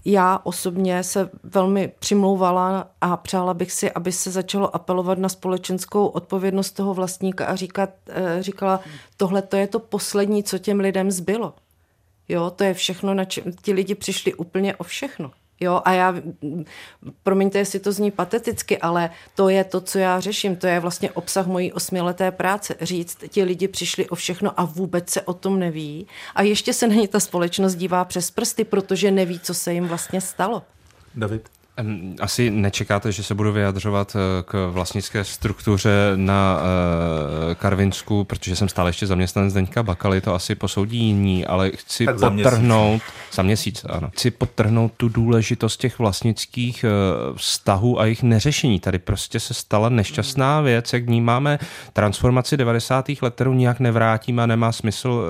já 0.06 0.40
osobně 0.44 1.04
se 1.04 1.30
velmi 1.44 1.92
přimlouvala 2.00 2.88
a 3.02 3.18
přála 3.18 3.54
bych 3.54 3.72
si, 3.72 3.92
aby 3.92 4.12
se 4.12 4.32
začalo 4.32 4.76
apelovat 4.76 5.18
na 5.18 5.30
společenskou 5.30 6.08
odpovědnost 6.08 6.72
toho 6.72 6.94
vlastníka 6.94 7.46
a 7.46 7.56
říkat, 7.56 7.90
eh, 8.10 8.44
říkala, 8.44 8.80
tohle 9.18 9.42
to 9.42 9.58
je 9.58 9.68
to 9.68 9.80
poslední, 9.80 10.44
co 10.44 10.58
těm 10.58 10.80
lidem 10.80 11.12
zbylo. 11.12 11.54
Jo, 12.30 12.50
to 12.50 12.64
je 12.64 12.74
všechno, 12.74 13.14
na 13.14 13.26
čem 13.26 13.44
ti 13.62 13.74
lidi 13.74 13.96
přišli 13.96 14.34
úplně 14.34 14.76
o 14.76 14.84
všechno. 14.84 15.32
Jo, 15.60 15.82
a 15.86 15.92
já, 15.92 16.16
promiňte, 17.24 17.58
jestli 17.58 17.80
to 17.80 17.92
zní 17.92 18.12
pateticky, 18.12 18.78
ale 18.78 19.10
to 19.36 19.50
je 19.50 19.64
to, 19.64 19.82
co 19.82 20.00
já 20.00 20.20
řeším, 20.20 20.56
to 20.56 20.68
je 20.68 20.80
vlastně 20.80 21.12
obsah 21.12 21.48
mojí 21.48 21.74
osmileté 21.74 22.32
práce. 22.32 22.76
Říct, 22.82 23.18
ti 23.30 23.44
lidi 23.44 23.68
přišli 23.68 24.10
o 24.10 24.16
všechno 24.16 24.60
a 24.60 24.66
vůbec 24.66 25.10
se 25.10 25.22
o 25.22 25.34
tom 25.34 25.60
neví. 25.60 26.08
A 26.36 26.42
ještě 26.42 26.74
se 26.74 26.88
na 26.88 26.96
ně 26.96 27.08
ta 27.08 27.20
společnost 27.20 27.76
dívá 27.76 28.06
přes 28.06 28.32
prsty, 28.32 28.64
protože 28.64 29.12
neví, 29.12 29.40
co 29.40 29.54
se 29.54 29.74
jim 29.74 29.88
vlastně 29.88 30.22
stalo. 30.22 30.64
David? 31.16 31.50
Asi 32.22 32.50
nečekáte, 32.50 33.12
že 33.12 33.24
se 33.24 33.36
budu 33.36 33.52
vyjadřovat 33.52 34.16
eh, 34.16 34.44
k 34.44 34.70
vlastnické 34.72 35.24
struktuře 35.24 36.12
na 36.16 36.60
uh, 36.60 37.54
Karvinsku, 37.54 38.24
protože 38.24 38.56
jsem 38.56 38.70
stále 38.70 38.90
ještě 38.90 39.08
zaměstnanec 39.08 39.52
Zdeňka 39.52 39.84
Bakaly, 39.84 40.22
to 40.22 40.34
asi 40.34 40.56
posoudí 40.56 40.98
jiní, 40.98 41.46
ale 41.46 41.72
chci 41.72 42.06
tak 42.06 42.16
podtrhnout, 42.20 43.02
za 43.02 43.02
měsíc. 43.02 43.34
za 43.34 43.44
měsíc, 43.44 43.86
ano, 43.90 44.10
chci 44.10 44.32
podtrhnout 44.32 44.94
tu 44.98 45.10
důležitost 45.10 45.78
těch 45.78 46.00
vlastnických 46.00 46.86
uh, 46.86 47.38
vztahů 47.38 48.00
a 48.00 48.06
jejich 48.06 48.24
neřešení. 48.24 48.80
Tady 48.80 49.00
prostě 49.00 49.40
se 49.40 49.54
stala 49.54 49.90
nešťastná 49.90 50.62
věc, 50.62 50.94
jak 50.94 51.06
vnímáme 51.06 51.60
transformaci 51.94 52.58
90. 52.58 53.10
let, 53.22 53.34
kterou 53.34 53.54
nijak 53.54 53.80
nevrátíme 53.80 54.44
a 54.44 54.46
nemá 54.46 54.72
smysl 54.72 55.24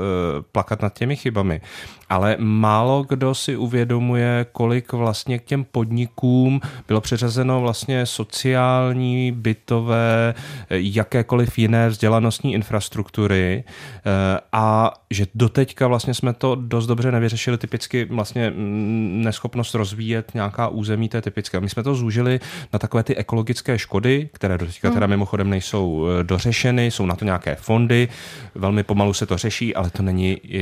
plakat 0.51 0.81
nad 0.81 0.93
těmi 0.93 1.15
chybami 1.15 1.61
ale 2.09 2.35
málo 2.39 3.05
kdo 3.09 3.35
si 3.35 3.57
uvědomuje, 3.57 4.45
kolik 4.51 4.93
vlastně 4.93 5.39
k 5.39 5.43
těm 5.43 5.63
podnikům 5.63 6.61
bylo 6.87 7.01
přeřazeno 7.01 7.61
vlastně 7.61 8.05
sociální, 8.05 9.31
bytové, 9.31 10.33
jakékoliv 10.69 11.57
jiné 11.57 11.89
vzdělanostní 11.89 12.53
infrastruktury 12.53 13.63
eh, 13.65 14.39
a 14.51 14.93
že 15.11 15.25
doteďka 15.35 15.87
vlastně 15.87 16.13
jsme 16.13 16.33
to 16.33 16.55
dost 16.55 16.87
dobře 16.87 17.11
nevyřešili, 17.11 17.57
typicky 17.57 18.05
vlastně 18.05 18.49
mm, 18.49 19.21
neschopnost 19.23 19.73
rozvíjet 19.73 20.31
nějaká 20.33 20.67
území, 20.67 21.09
to 21.09 21.17
je 21.17 21.21
typické. 21.21 21.59
My 21.59 21.69
jsme 21.69 21.83
to 21.83 21.95
zúžili 21.95 22.39
na 22.73 22.79
takové 22.79 23.03
ty 23.03 23.15
ekologické 23.15 23.79
škody, 23.79 24.29
které 24.33 24.57
doteďka 24.57 24.87
hmm. 24.87 24.95
teda 24.95 25.07
mimochodem 25.07 25.49
nejsou 25.49 26.07
eh, 26.07 26.23
dořešeny, 26.23 26.91
jsou 26.91 27.05
na 27.05 27.15
to 27.15 27.25
nějaké 27.25 27.55
fondy, 27.55 28.07
velmi 28.55 28.83
pomalu 28.83 29.13
se 29.13 29.25
to 29.25 29.37
řeší, 29.37 29.75
ale 29.75 29.89
to 29.89 30.03
není 30.03 30.37
eh, 30.43 30.57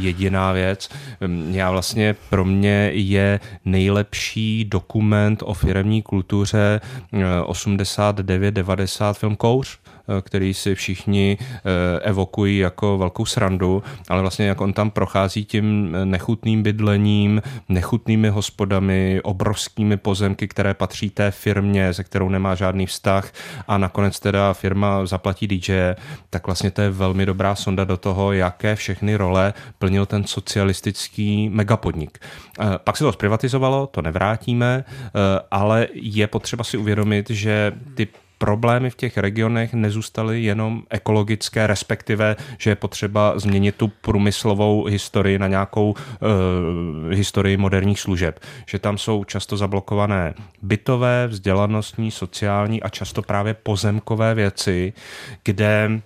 jediná 0.00 0.52
věc. 0.52 0.83
Já 1.50 1.70
vlastně 1.70 2.16
pro 2.30 2.44
mě 2.44 2.90
je 2.94 3.40
nejlepší 3.64 4.64
dokument 4.64 5.42
o 5.44 5.54
firemní 5.54 6.02
kultuře 6.02 6.80
89-90 7.12 9.10
eh, 9.10 9.14
film 9.14 9.36
Kouř 9.36 9.78
který 10.20 10.54
si 10.54 10.74
všichni 10.74 11.38
eh, 11.40 12.00
evokují 12.00 12.58
jako 12.58 12.98
velkou 12.98 13.26
srandu, 13.26 13.82
ale 14.08 14.20
vlastně 14.20 14.46
jak 14.46 14.60
on 14.60 14.72
tam 14.72 14.90
prochází 14.90 15.44
tím 15.44 15.96
nechutným 16.04 16.62
bydlením, 16.62 17.42
nechutnými 17.68 18.28
hospodami, 18.28 19.20
obrovskými 19.22 19.96
pozemky, 19.96 20.48
které 20.48 20.74
patří 20.74 21.10
té 21.10 21.30
firmě, 21.30 21.94
se 21.94 22.04
kterou 22.04 22.28
nemá 22.28 22.54
žádný 22.54 22.86
vztah 22.86 23.32
a 23.68 23.78
nakonec 23.78 24.20
teda 24.20 24.52
firma 24.52 25.06
zaplatí 25.06 25.46
DJ, 25.46 25.94
tak 26.30 26.46
vlastně 26.46 26.70
to 26.70 26.82
je 26.82 26.90
velmi 26.90 27.26
dobrá 27.26 27.54
sonda 27.54 27.84
do 27.84 27.96
toho, 27.96 28.32
jaké 28.32 28.76
všechny 28.76 29.16
role 29.16 29.54
plnil 29.78 30.06
ten 30.06 30.24
socialistický 30.24 31.48
megapodnik. 31.48 32.18
Eh, 32.60 32.64
pak 32.84 32.96
se 32.96 33.04
to 33.04 33.12
zprivatizovalo, 33.12 33.86
to 33.86 34.02
nevrátíme, 34.02 34.84
ale 35.50 35.88
je 35.92 36.26
potřeba 36.26 36.64
si 36.64 36.76
uvědomit, 36.76 37.30
že 37.30 37.72
ty 37.94 38.08
problémy 38.44 38.90
v 38.90 38.96
těch 38.96 39.18
regionech 39.18 39.74
nezůstaly 39.74 40.42
jenom 40.42 40.82
ekologické, 40.90 41.66
respektive, 41.66 42.36
že 42.58 42.70
je 42.70 42.76
potřeba 42.76 43.38
změnit 43.38 43.74
tu 43.74 43.88
průmyslovou 43.88 44.84
historii 44.84 45.38
na 45.38 45.48
nějakou 45.48 45.90
uh, 45.90 45.96
historii 47.12 47.56
moderních 47.56 48.00
služeb. 48.00 48.40
Že 48.68 48.78
tam 48.78 48.98
jsou 48.98 49.24
často 49.24 49.56
zablokované 49.56 50.34
bytové, 50.62 51.26
vzdělanostní, 51.26 52.10
sociální 52.10 52.82
a 52.82 52.88
často 52.88 53.22
právě 53.22 53.54
pozemkové 53.54 54.34
věci, 54.34 54.92
kde 55.44 56.00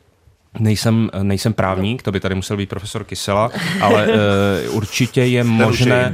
Nejsem, 0.59 1.11
nejsem 1.23 1.53
právník, 1.53 2.03
to 2.03 2.13
by 2.13 2.21
tady 2.21 2.35
musel 2.35 2.57
být 2.57 2.69
profesor 2.69 3.05
Kysela, 3.05 3.51
ale 3.81 4.09
uh, 4.09 4.77
určitě 4.77 5.23
je 5.23 5.45
možné, 5.45 6.13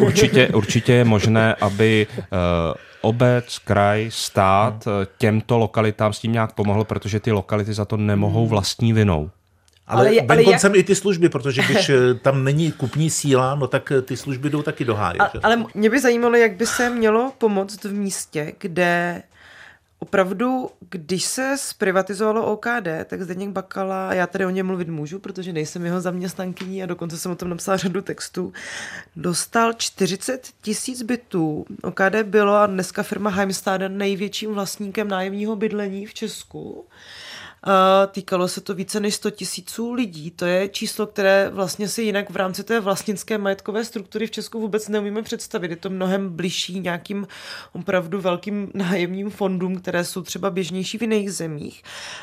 určitě, 0.00 0.48
určitě 0.48 0.92
je 0.92 1.04
možné, 1.04 1.54
aby 1.54 2.06
uh, 2.08 2.26
obec, 3.04 3.58
kraj, 3.58 4.08
stát 4.12 4.86
hmm. 4.86 4.94
těmto 5.18 5.58
lokalitám 5.58 6.12
s 6.12 6.18
tím 6.18 6.32
nějak 6.32 6.52
pomohl, 6.52 6.84
protože 6.84 7.20
ty 7.20 7.32
lokality 7.32 7.74
za 7.74 7.84
to 7.84 7.96
nemohou 7.96 8.40
hmm. 8.40 8.48
vlastní 8.48 8.92
vinou. 8.92 9.30
Ale, 9.86 10.08
ale, 10.08 10.20
ale 10.28 10.44
koncem 10.44 10.72
jak... 10.72 10.80
i 10.80 10.84
ty 10.84 10.94
služby, 10.94 11.28
protože 11.28 11.62
když 11.62 11.88
eh, 11.90 12.14
tam 12.14 12.44
není 12.44 12.72
kupní 12.72 13.10
síla, 13.10 13.54
no 13.54 13.66
tak 13.66 13.92
ty 14.02 14.16
služby 14.16 14.50
jdou 14.50 14.62
taky 14.62 14.84
do 14.84 14.94
háje. 14.94 15.18
Ale 15.42 15.64
mě 15.74 15.90
by 15.90 16.00
zajímalo, 16.00 16.36
jak 16.36 16.56
by 16.56 16.66
se 16.66 16.90
mělo 16.90 17.32
pomoct 17.38 17.84
v 17.84 17.92
místě, 17.92 18.52
kde 18.58 19.22
opravdu, 19.98 20.70
když 20.90 21.24
se 21.24 21.56
zprivatizovalo 21.58 22.52
OKD, 22.52 22.88
tak 23.04 23.22
Zdeněk 23.22 23.50
Bakala, 23.50 24.14
já 24.14 24.26
tady 24.26 24.46
o 24.46 24.50
něm 24.50 24.66
mluvit 24.66 24.88
můžu, 24.88 25.18
protože 25.18 25.52
nejsem 25.52 25.84
jeho 25.84 26.00
zaměstnankyní 26.00 26.82
a 26.82 26.86
dokonce 26.86 27.18
jsem 27.18 27.32
o 27.32 27.36
tom 27.36 27.50
napsala 27.50 27.76
řadu 27.76 28.02
textů, 28.02 28.52
dostal 29.16 29.72
40 29.72 30.48
tisíc 30.62 31.02
bytů. 31.02 31.64
OKD 31.82 32.22
bylo 32.22 32.54
a 32.54 32.66
dneska 32.66 33.02
firma 33.02 33.30
Heimstaden 33.30 33.98
největším 33.98 34.54
vlastníkem 34.54 35.08
nájemního 35.08 35.56
bydlení 35.56 36.06
v 36.06 36.14
Česku. 36.14 36.86
Týkalo 38.10 38.48
se 38.48 38.60
to 38.60 38.74
více 38.74 39.00
než 39.00 39.14
100 39.14 39.30
tisíců 39.30 39.92
lidí. 39.92 40.30
To 40.30 40.44
je 40.44 40.68
číslo, 40.68 41.06
které 41.06 41.50
vlastně 41.52 41.88
si 41.88 42.02
jinak 42.02 42.30
v 42.30 42.36
rámci 42.36 42.64
té 42.64 42.80
vlastnické 42.80 43.38
majetkové 43.38 43.84
struktury 43.84 44.26
v 44.26 44.30
Česku 44.30 44.60
vůbec 44.60 44.88
neumíme 44.88 45.22
představit. 45.22 45.70
Je 45.70 45.76
to 45.76 45.90
mnohem 45.90 46.28
bližší 46.28 46.80
nějakým 46.80 47.26
opravdu 47.72 48.20
velkým 48.20 48.70
nájemním 48.74 49.30
fondům, 49.30 49.76
které 49.76 50.04
jsou 50.04 50.22
třeba 50.22 50.50
běžnější 50.50 50.98
v 50.98 51.02
jiných 51.02 51.32
zemích. 51.32 51.82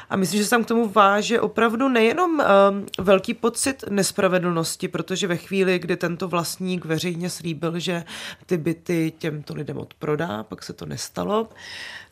A 0.10 0.16
myslím, 0.16 0.38
že 0.38 0.44
se 0.44 0.50
tam 0.50 0.64
k 0.64 0.68
tomu 0.68 0.90
váže 0.90 1.42
opravdu 1.42 1.90
nejenom 1.90 2.32
um, 2.32 2.86
velký 3.00 3.34
pocit 3.34 3.84
nespravedlnosti, 3.90 4.88
protože 4.88 5.28
ve 5.28 5.38
chvíli, 5.38 5.80
kdy 5.80 5.98
tento 5.98 6.28
vlastník 6.28 6.86
veřejně 6.86 7.30
slíbil, 7.30 7.80
že 7.80 8.04
ty 8.46 8.58
byty 8.58 9.14
těmto 9.18 9.54
lidem 9.54 9.78
odprodá, 9.78 10.44
pak 10.44 10.64
se 10.64 10.74
to 10.74 10.86
nestalo, 10.86 11.50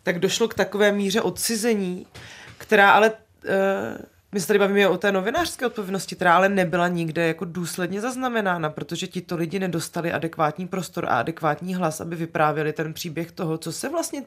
tak 0.03 0.19
došlo 0.19 0.47
k 0.47 0.53
takové 0.53 0.91
míře 0.91 1.21
odcizení, 1.21 2.05
která 2.59 2.91
ale 2.91 3.11
uh, 3.11 3.15
my 4.31 4.39
se 4.39 4.47
tady 4.47 4.59
bavíme 4.59 4.87
o 4.87 4.97
té 4.97 5.11
novinářské 5.11 5.65
odpovědnosti, 5.65 6.15
která 6.15 6.35
ale 6.35 6.49
nebyla 6.49 6.87
nikde 6.87 7.27
jako 7.27 7.45
důsledně 7.45 8.01
zaznamenána, 8.01 8.69
protože 8.69 9.07
tito 9.07 9.35
lidi 9.35 9.59
nedostali 9.59 10.11
adekvátní 10.11 10.67
prostor 10.67 11.05
a 11.05 11.19
adekvátní 11.19 11.75
hlas, 11.75 12.01
aby 12.01 12.15
vyprávěli 12.15 12.73
ten 12.73 12.93
příběh 12.93 13.31
toho, 13.31 13.57
co 13.57 13.71
se 13.71 13.89
vlastně 13.89 14.23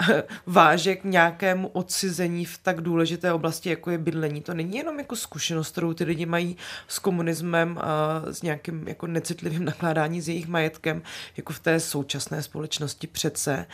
váže 0.46 0.96
k 0.96 1.04
nějakému 1.04 1.68
odcizení 1.68 2.44
v 2.44 2.58
tak 2.58 2.80
důležité 2.80 3.32
oblasti, 3.32 3.70
jako 3.70 3.90
je 3.90 3.98
bydlení. 3.98 4.40
To 4.40 4.54
není 4.54 4.76
jenom 4.76 4.98
jako 4.98 5.16
zkušenost, 5.16 5.72
kterou 5.72 5.94
ty 5.94 6.04
lidi 6.04 6.26
mají 6.26 6.56
s 6.88 6.98
komunismem 6.98 7.78
a 7.80 8.22
s 8.26 8.42
nějakým 8.42 8.88
jako 8.88 9.06
necitlivým 9.06 9.64
nakládání 9.64 10.20
s 10.20 10.28
jejich 10.28 10.48
majetkem, 10.48 11.02
jako 11.36 11.52
v 11.52 11.58
té 11.58 11.80
současné 11.80 12.42
společnosti 12.42 13.06
přece. 13.06 13.66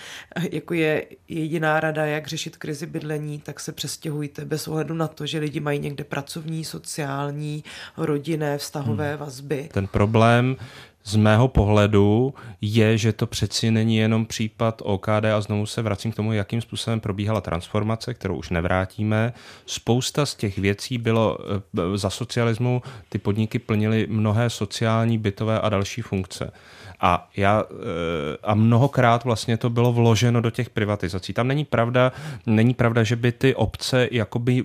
Jako 0.50 0.74
je 0.74 1.06
jediná 1.28 1.80
rada, 1.80 2.06
jak 2.06 2.26
řešit 2.26 2.56
krizi 2.56 2.86
bydlení, 2.86 3.38
tak 3.40 3.60
se 3.60 3.72
přestěhujte 3.72 4.44
bez 4.44 4.68
ohledu 4.68 4.94
na 4.94 5.08
to, 5.08 5.26
že 5.26 5.38
lidi 5.38 5.60
mají 5.60 5.78
někde 5.78 6.04
pracovní, 6.04 6.64
sociální, 6.64 7.64
rodinné, 7.96 8.58
vztahové 8.58 9.10
hmm. 9.10 9.18
vazby. 9.18 9.68
Ten 9.72 9.86
problém 9.86 10.56
z 11.04 11.16
mého 11.16 11.48
pohledu 11.48 12.34
je, 12.60 12.98
že 12.98 13.12
to 13.12 13.26
přeci 13.26 13.70
není 13.70 13.96
jenom 13.96 14.26
případ 14.26 14.82
OKD 14.84 15.24
a 15.36 15.40
znovu 15.40 15.66
se 15.66 15.82
vracím 15.82 16.12
k 16.12 16.14
tomu, 16.14 16.32
jakým 16.32 16.60
způsobem 16.60 17.00
probíhala 17.00 17.40
transformace, 17.40 18.14
kterou 18.14 18.36
už 18.36 18.50
nevrátíme. 18.50 19.32
Spousta 19.66 20.26
z 20.26 20.34
těch 20.34 20.58
věcí 20.58 20.98
bylo 20.98 21.38
eh, 21.40 21.98
za 21.98 22.10
socialismu, 22.10 22.82
ty 23.08 23.18
podniky 23.18 23.58
plnily 23.58 24.06
mnohé 24.10 24.50
sociální, 24.50 25.18
bytové 25.18 25.60
a 25.60 25.68
další 25.68 26.02
funkce. 26.02 26.52
A, 27.00 27.28
já, 27.36 27.64
eh, 27.70 28.36
a 28.42 28.54
mnohokrát 28.54 29.24
vlastně 29.24 29.56
to 29.56 29.70
bylo 29.70 29.92
vloženo 29.92 30.40
do 30.40 30.50
těch 30.50 30.70
privatizací. 30.70 31.32
Tam 31.32 31.48
není 31.48 31.64
pravda, 31.64 32.12
není 32.46 32.74
pravda, 32.74 33.02
že 33.02 33.16
by 33.16 33.32
ty 33.32 33.54
obce 33.54 34.08
jakoby 34.10 34.64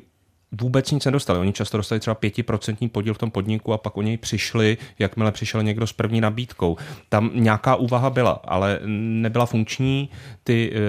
vůbec 0.52 0.92
nic 0.92 1.06
nedostali. 1.06 1.40
Oni 1.40 1.54
často 1.54 1.78
dostali 1.78 2.00
třeba 2.00 2.16
pětiprocentní 2.16 2.90
podíl 2.90 3.14
v 3.14 3.18
tom 3.18 3.32
podniku 3.32 3.74
a 3.74 3.78
pak 3.78 3.98
o 3.98 4.02
něj 4.02 4.18
přišli, 4.18 4.78
jakmile 5.00 5.32
přišel 5.32 5.64
někdo 5.64 5.88
s 5.88 5.94
první 5.94 6.22
nabídkou. 6.22 6.78
Tam 7.10 7.32
nějaká 7.34 7.76
úvaha 7.76 8.10
byla, 8.10 8.32
ale 8.32 8.80
nebyla 8.86 9.46
funkční. 9.46 10.10
Ty 10.44 10.72
eh, 10.74 10.80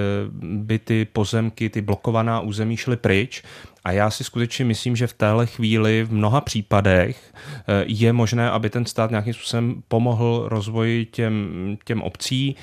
byty, 0.42 1.04
pozemky, 1.04 1.70
ty 1.70 1.80
blokovaná 1.80 2.40
území 2.40 2.76
šly 2.76 2.96
pryč 2.96 3.42
a 3.84 3.92
já 3.92 4.10
si 4.10 4.24
skutečně 4.24 4.64
myslím, 4.64 4.96
že 4.96 5.06
v 5.06 5.12
téhle 5.12 5.46
chvíli 5.46 6.04
v 6.04 6.12
mnoha 6.12 6.40
případech 6.40 7.32
eh, 7.34 7.84
je 7.86 8.12
možné, 8.12 8.50
aby 8.50 8.70
ten 8.70 8.86
stát 8.86 9.10
nějakým 9.10 9.34
způsobem 9.34 9.82
pomohl 9.88 10.44
rozvoji 10.48 11.06
těm, 11.06 11.76
těm 11.84 12.02
obcí. 12.02 12.56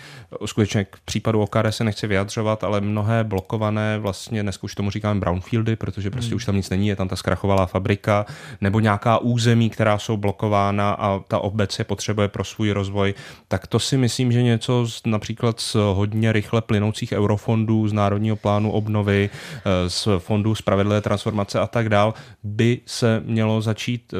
Skutečně 0.46 0.86
k 0.86 0.98
případu 1.06 1.42
OKD 1.42 1.66
se 1.70 1.84
nechci 1.84 2.08
vyjadřovat, 2.08 2.64
ale 2.64 2.82
mnohé 2.82 3.24
blokované, 3.24 3.98
vlastně 3.98 4.44
dneska 4.44 4.64
už 4.64 4.76
tomu 4.76 4.92
říkáme 4.92 5.20
brownfieldy, 5.20 5.76
protože 5.76 6.10
prostě 6.10 6.30
hmm. 6.30 6.36
už 6.36 6.46
tam 6.46 6.56
nic 6.56 6.70
není, 6.70 6.88
je 6.88 6.96
tam 6.96 7.08
ta 7.08 7.16
zkrachovalá 7.16 7.66
fabrika, 7.66 8.26
nebo 8.62 8.80
nějaká 8.80 9.18
území, 9.18 9.70
která 9.70 9.98
jsou 9.98 10.18
blokována 10.18 10.92
a 10.92 11.20
ta 11.20 11.40
obec 11.40 11.80
je 11.80 11.86
potřebuje 11.86 12.28
pro 12.28 12.44
svůj 12.44 12.72
rozvoj, 12.72 13.14
tak 13.48 13.68
to 13.68 13.80
si 13.80 13.98
myslím, 13.98 14.32
že 14.32 14.44
něco 14.44 14.88
z, 14.88 15.02
například 15.06 15.60
z 15.60 15.76
hodně 15.94 16.32
rychle 16.32 16.62
plynoucích 16.62 17.12
eurofondů, 17.12 17.88
z 17.88 17.94
Národního 17.94 18.36
plánu 18.36 18.72
obnovy, 18.72 19.30
eh, 19.56 19.90
z 19.90 20.08
fondů 20.18 20.56
spravedlivé 20.56 21.02
transformace 21.06 21.60
a 21.60 21.68
tak 21.68 21.90
dál, 21.90 22.14
by 22.44 22.80
se 22.86 23.22
mělo 23.26 23.62
začít 23.62 24.14
uh, 24.14 24.20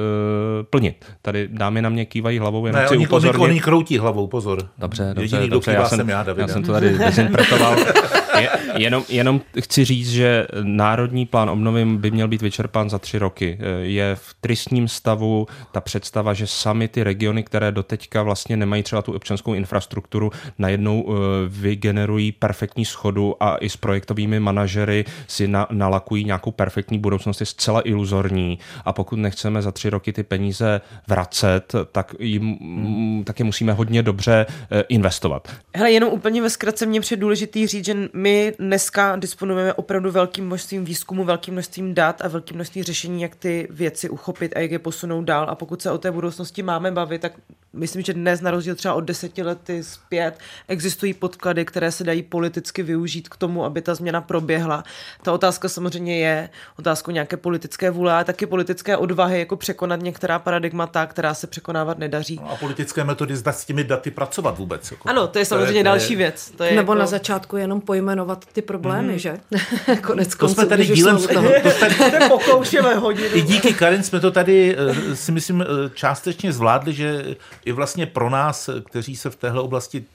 plnit. 0.70 1.06
Tady 1.22 1.48
dámy 1.52 1.82
na 1.82 1.90
mě 1.90 2.06
kývají 2.06 2.40
hlavou, 2.40 2.66
jenom 2.66 2.82
ne, 2.82 2.86
chci 2.86 2.96
oni, 2.96 3.08
upozornit. 3.08 3.42
Oni, 3.42 3.52
oni 3.52 3.62
kroutí 3.62 3.98
hlavou, 3.98 4.28
pozor. 4.28 4.70
Dobře, 4.78 5.14
dobře, 5.14 5.36
Jediný, 5.36 5.50
dobře, 5.50 5.72
já 5.72 5.90
jsem, 5.90 6.10
já, 6.10 6.26
já 6.38 6.48
jsem 6.48 6.64
to 6.64 6.72
tady 6.72 6.98
dezinterpretoval. 6.98 7.76
Je, 8.42 8.50
jenom, 8.78 9.04
jenom 9.10 9.42
chci 9.60 9.86
říct, 9.86 10.10
že 10.10 10.48
národní 10.62 11.26
plán 11.26 11.50
obnovy 11.50 11.86
by 11.86 12.12
měl 12.12 12.28
být 12.28 12.42
vyčerpán 12.42 12.90
za 12.90 13.00
tři 13.00 13.20
roky. 13.20 13.58
Je 13.82 14.16
v 14.16 14.36
tristním 14.42 14.88
stavu 14.88 15.48
ta 15.72 15.82
představa, 15.82 16.34
že 16.34 16.48
sami 16.48 16.88
ty 16.88 17.04
regiony, 17.04 17.44
které 17.44 17.72
doteďka 17.72 18.24
vlastně 18.24 18.58
nemají 18.58 18.84
třeba 18.84 19.02
tu 19.02 19.14
občanskou 19.14 19.54
infrastrukturu, 19.54 20.32
najednou 20.58 21.06
eh, 21.08 21.14
vygenerují 21.48 22.32
perfektní 22.32 22.86
schodu 22.86 23.44
a 23.44 23.58
i 23.58 23.70
s 23.70 23.78
projektovými 23.78 24.40
manažery 24.40 25.06
si 25.28 25.48
na, 25.48 25.68
nalakují 25.72 26.26
nějakou 26.26 26.52
perfektní 26.52 27.00
budoucnost, 27.00 27.40
je 27.40 27.46
zcela 27.46 27.82
iluzorní 27.82 28.60
a 28.86 28.94
pokud 28.94 29.16
nechceme 29.16 29.62
za 29.62 29.72
tři 29.72 29.90
roky 29.90 30.14
ty 30.14 30.24
peníze 30.24 30.82
vracet, 31.08 31.76
tak, 31.92 32.16
jim, 32.20 33.24
tak 33.24 33.40
je 33.40 33.46
musíme 33.46 33.74
hodně 33.74 34.04
dobře 34.04 34.46
eh, 34.72 34.84
investovat. 34.90 35.48
Hele, 35.76 35.92
jenom 35.92 36.10
úplně 36.10 36.42
ve 36.42 36.50
zkratce 36.50 36.86
mě 36.86 37.02
před 37.02 37.20
důležitý 37.20 37.68
říct, 37.68 37.86
že 37.86 37.96
my 38.26 38.54
dneska 38.60 39.16
disponujeme 39.16 39.74
opravdu 39.74 40.12
velkým 40.12 40.46
množstvím 40.46 40.86
výzkumu, 40.86 41.24
velkým 41.24 41.54
množstvím 41.54 41.94
dat 41.94 42.22
a 42.22 42.28
velkým 42.28 42.56
množstvím 42.56 42.84
řešení, 42.84 43.22
jak 43.22 43.36
ty 43.36 43.68
věci 43.70 44.10
uchopit 44.10 44.56
a 44.56 44.60
jak 44.60 44.72
je 44.72 44.80
posunout 44.80 45.22
dál. 45.22 45.50
A 45.50 45.56
pokud 45.56 45.82
se 45.82 45.92
o 45.92 45.98
té 45.98 46.12
budoucnosti 46.12 46.64
máme 46.64 46.92
bavit, 46.92 47.22
tak 47.22 47.34
myslím, 47.76 48.02
že 48.02 48.14
dnes 48.14 48.42
na 48.42 48.52
rozdíl 48.52 48.76
třeba 48.76 48.94
od 48.94 49.02
deseti 49.02 49.44
lety 49.44 49.84
zpět 49.84 50.40
existují 50.68 51.14
podklady, 51.14 51.66
které 51.66 51.92
se 51.92 52.04
dají 52.04 52.24
politicky 52.24 52.84
využít 52.84 53.30
k 53.30 53.38
tomu, 53.38 53.66
aby 53.66 53.82
ta 53.82 53.96
změna 53.96 54.22
proběhla. 54.22 54.84
Ta 55.24 55.34
otázka 55.34 55.70
samozřejmě 55.70 56.20
je 56.20 56.50
otázkou 56.80 57.12
nějaké 57.12 57.38
politické 57.38 57.92
vůle, 57.92 58.14
ale 58.14 58.24
taky 58.24 58.46
politické 58.46 58.98
odvahy, 58.98 59.40
jako 59.40 59.56
překonat 59.56 60.02
některá 60.02 60.40
paradigmata, 60.40 61.06
která 61.06 61.34
se 61.34 61.48
překonávat 61.48 61.98
nedaří. 61.98 62.40
No 62.44 62.52
a 62.52 62.56
politické 62.56 63.04
metody 63.04 63.36
zda 63.36 63.52
s 63.52 63.66
těmi 63.66 63.84
daty 63.84 64.12
pracovat 64.12 64.58
vůbec. 64.58 64.92
Jako. 64.92 65.10
Ano, 65.10 65.28
to 65.28 65.40
je 65.40 65.46
samozřejmě 65.46 65.72
to 65.72 65.78
je, 65.78 65.84
další 65.84 66.16
věc. 66.16 66.52
To 66.58 66.64
je 66.64 66.76
Nebo 66.76 66.92
jako... 66.92 67.00
na 67.00 67.06
začátku 67.06 67.58
jenom 67.58 67.82
pojmenovat 67.82 68.46
ty 68.54 68.62
problémy, 68.62 69.14
mm. 69.14 69.20
že? 69.20 69.40
Konec 70.02 70.36
to 70.36 70.50
jsme 70.50 70.66
tady 70.66 70.86
dílem 70.86 71.20
z 71.20 71.28
toho. 71.28 71.50
To 71.64 71.70
tady... 71.80 71.96
pokoušeme 72.28 72.96
hodinu. 72.96 73.28
I 73.34 73.42
díky 73.42 73.74
Karin 73.74 74.04
jsme 74.04 74.20
to 74.20 74.32
tady 74.32 74.76
eh, 74.78 75.16
si 75.16 75.32
myslím 75.32 75.62
eh, 75.62 75.66
částečně 75.94 76.52
zvládli, 76.52 76.94
že 76.94 77.36
i 77.66 77.72
vlastně 77.72 78.06
pro 78.06 78.30
nás, 78.30 78.70
kteří 78.86 79.16
se 79.16 79.30
v 79.30 79.36
téhle 79.36 79.62
oblasti 79.62 80.06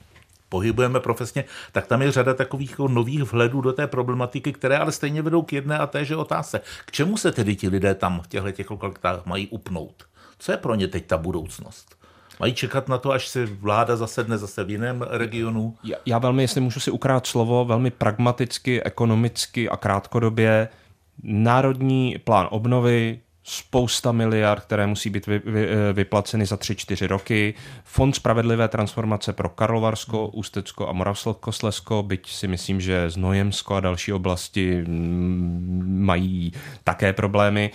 pohybujeme 0.48 1.00
profesně, 1.00 1.44
tak 1.72 1.86
tam 1.86 2.02
je 2.02 2.12
řada 2.12 2.34
takových 2.34 2.70
jako 2.70 2.88
nových 2.88 3.22
vhledů 3.22 3.60
do 3.60 3.72
té 3.72 3.86
problematiky, 3.86 4.52
které 4.52 4.78
ale 4.78 4.92
stejně 4.92 5.22
vedou 5.22 5.42
k 5.42 5.52
jedné 5.52 5.78
a 5.78 5.86
téže 5.86 6.16
otázce. 6.16 6.60
K 6.84 6.92
čemu 6.92 7.16
se 7.16 7.32
tedy 7.32 7.56
ti 7.56 7.68
lidé 7.68 7.94
tam 7.94 8.20
v 8.20 8.26
těchto 8.26 8.52
těch 8.52 8.70
lokalitách 8.70 9.26
mají 9.26 9.48
upnout? 9.48 10.04
Co 10.38 10.52
je 10.52 10.58
pro 10.58 10.74
ně 10.74 10.88
teď 10.88 11.06
ta 11.06 11.18
budoucnost? 11.18 11.96
Mají 12.40 12.54
čekat 12.54 12.88
na 12.88 12.98
to, 12.98 13.12
až 13.12 13.28
se 13.28 13.46
vláda 13.46 13.96
zasedne 13.96 14.38
zase 14.38 14.64
v 14.64 14.70
jiném 14.70 15.02
regionu? 15.10 15.76
Já, 15.84 15.96
já 16.06 16.18
velmi, 16.18 16.42
jestli 16.42 16.60
můžu 16.60 16.80
si 16.80 16.90
ukrát 16.90 17.26
slovo, 17.26 17.64
velmi 17.64 17.90
pragmaticky, 17.90 18.82
ekonomicky 18.82 19.68
a 19.68 19.76
krátkodobě. 19.76 20.68
Národní 21.22 22.16
plán 22.24 22.48
obnovy, 22.50 23.20
spousta 23.42 24.12
miliard, 24.12 24.64
které 24.64 24.86
musí 24.86 25.10
být 25.10 25.26
vy, 25.26 25.40
vy, 25.44 25.68
eh, 25.68 25.92
vyplaceny 25.92 26.46
za 26.46 26.56
3-4 26.56 27.06
roky. 27.06 27.54
Fond 27.84 28.16
spravedlivé 28.16 28.68
transformace 28.68 29.32
pro 29.32 29.48
Karlovarsko, 29.48 30.28
Ústecko 30.28 30.88
a 30.88 30.92
Moravskoslezsko, 30.92 32.02
byť 32.02 32.30
si 32.30 32.48
myslím, 32.48 32.80
že 32.80 33.10
Znojemsko 33.10 33.74
a 33.74 33.80
další 33.80 34.12
oblasti 34.12 34.84
mm, 34.86 35.96
mají 36.04 36.52
také 36.84 37.12
problémy. 37.12 37.70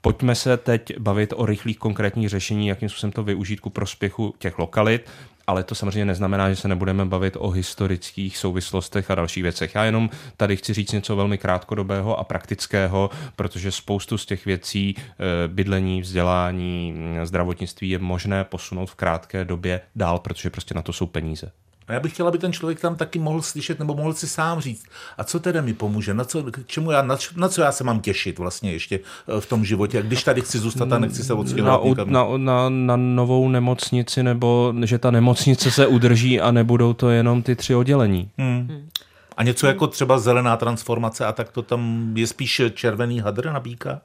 Pojďme 0.00 0.34
se 0.34 0.56
teď 0.56 0.98
bavit 0.98 1.32
o 1.36 1.46
rychlých 1.46 1.78
konkrétních 1.78 2.28
řešení, 2.28 2.68
jakým 2.68 2.88
způsobem 2.88 3.12
to 3.12 3.22
využít 3.22 3.60
ku 3.60 3.70
prospěchu 3.70 4.34
těch 4.38 4.58
lokalit 4.58 5.10
ale 5.46 5.64
to 5.64 5.74
samozřejmě 5.74 6.04
neznamená, 6.04 6.50
že 6.50 6.56
se 6.56 6.68
nebudeme 6.68 7.04
bavit 7.04 7.36
o 7.38 7.50
historických 7.50 8.38
souvislostech 8.38 9.10
a 9.10 9.14
dalších 9.14 9.42
věcech. 9.42 9.74
Já 9.74 9.84
jenom 9.84 10.10
tady 10.36 10.56
chci 10.56 10.74
říct 10.74 10.92
něco 10.92 11.16
velmi 11.16 11.38
krátkodobého 11.38 12.18
a 12.18 12.24
praktického, 12.24 13.10
protože 13.36 13.72
spoustu 13.72 14.18
z 14.18 14.26
těch 14.26 14.46
věcí, 14.46 14.94
eh, 14.98 15.48
bydlení, 15.48 16.00
vzdělání, 16.00 16.94
zdravotnictví 17.24 17.90
je 17.90 17.98
možné 17.98 18.44
posunout 18.44 18.90
v 18.90 18.94
krátké 18.94 19.44
době 19.44 19.80
dál, 19.96 20.18
protože 20.18 20.50
prostě 20.50 20.74
na 20.74 20.82
to 20.82 20.92
jsou 20.92 21.06
peníze. 21.06 21.52
A 21.88 21.92
já 21.92 22.00
bych 22.00 22.12
chtěl, 22.12 22.28
aby 22.28 22.38
ten 22.38 22.52
člověk 22.52 22.80
tam 22.80 22.96
taky 22.96 23.18
mohl 23.18 23.42
slyšet 23.42 23.78
nebo 23.78 23.94
mohl 23.94 24.14
si 24.14 24.28
sám 24.28 24.60
říct, 24.60 24.84
a 25.18 25.24
co 25.24 25.40
teda 25.40 25.60
mi 25.60 25.74
pomůže, 25.74 26.14
na 26.14 26.24
co, 26.24 26.42
k 26.42 26.66
čemu 26.66 26.90
já, 26.90 27.02
na, 27.02 27.16
na 27.36 27.48
co 27.48 27.62
já 27.62 27.72
se 27.72 27.84
mám 27.84 28.00
těšit 28.00 28.38
vlastně 28.38 28.72
ještě 28.72 29.00
eh, 29.28 29.40
v 29.40 29.46
tom 29.46 29.64
životě, 29.64 30.02
když 30.02 30.24
tady 30.24 30.40
chci 30.40 30.58
zůstat 30.58 30.92
a 30.92 30.98
nechci 30.98 31.24
se 31.24 31.34
odstěhovat 31.34 31.96
na, 31.96 32.04
na, 32.06 32.36
na, 32.36 32.68
na 32.68 32.96
novou 32.96 33.48
nemocnici, 33.48 34.22
nebo 34.22 34.74
že 34.84 34.98
ta 34.98 35.10
nemocnice 35.10 35.70
se 35.70 35.86
udrží 35.86 36.40
a 36.40 36.50
nebudou 36.50 36.92
to 36.92 37.10
jenom 37.10 37.42
ty 37.42 37.56
tři 37.56 37.74
oddělení. 37.74 38.30
Hmm. 38.38 38.88
A 39.36 39.42
něco 39.42 39.66
jako 39.66 39.86
třeba 39.86 40.18
zelená 40.18 40.56
transformace 40.56 41.26
a 41.26 41.32
tak 41.32 41.50
to 41.50 41.62
tam 41.62 42.12
je 42.16 42.26
spíš 42.26 42.62
červený 42.74 43.20
hadr 43.20 43.52
na 43.52 43.60
bíka? 43.60 44.00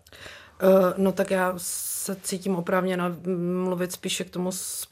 Uh, 0.64 0.94
no 0.98 1.12
tak 1.12 1.32
já 1.32 1.54
se 2.04 2.16
cítím 2.24 2.56
oprávněna 2.56 3.16
mluvit 3.64 3.92
spíše 3.92 4.24
k 4.24 4.30
tomu 4.30 4.52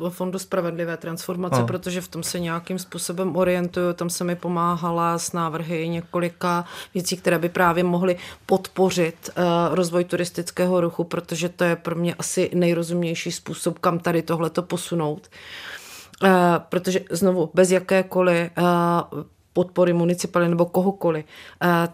fondu 0.10 0.40
spravedlivé 0.40 0.98
transformace, 0.98 1.60
no. 1.60 1.68
protože 1.68 2.02
v 2.02 2.08
tom 2.08 2.24
se 2.24 2.40
nějakým 2.40 2.80
způsobem 2.80 3.36
orientuju. 3.36 3.94
Tam 3.94 4.10
se 4.10 4.24
mi 4.24 4.36
pomáhala 4.36 5.18
s 5.18 5.34
návrhy 5.34 5.90
několika 5.90 6.66
věcí, 6.94 7.18
které 7.18 7.40
by 7.40 7.50
právě 7.50 7.84
mohly 7.84 8.18
podpořit 8.46 9.30
uh, 9.38 9.44
rozvoj 9.76 10.04
turistického 10.04 10.82
ruchu, 10.82 11.04
protože 11.04 11.50
to 11.50 11.64
je 11.64 11.76
pro 11.76 11.96
mě 11.96 12.16
asi 12.16 12.50
nejrozumnější 12.54 13.32
způsob, 13.32 13.80
kam 13.80 14.00
tady 14.00 14.22
tohleto 14.22 14.64
posunout. 14.64 15.28
Uh, 16.24 16.30
protože 16.70 17.02
znovu, 17.12 17.50
bez 17.54 17.72
jakékoliv 17.72 18.52
uh, 18.58 19.24
podpory 19.54 19.94
municipaly 19.94 20.50
nebo 20.50 20.66
kohokoliv. 20.66 21.26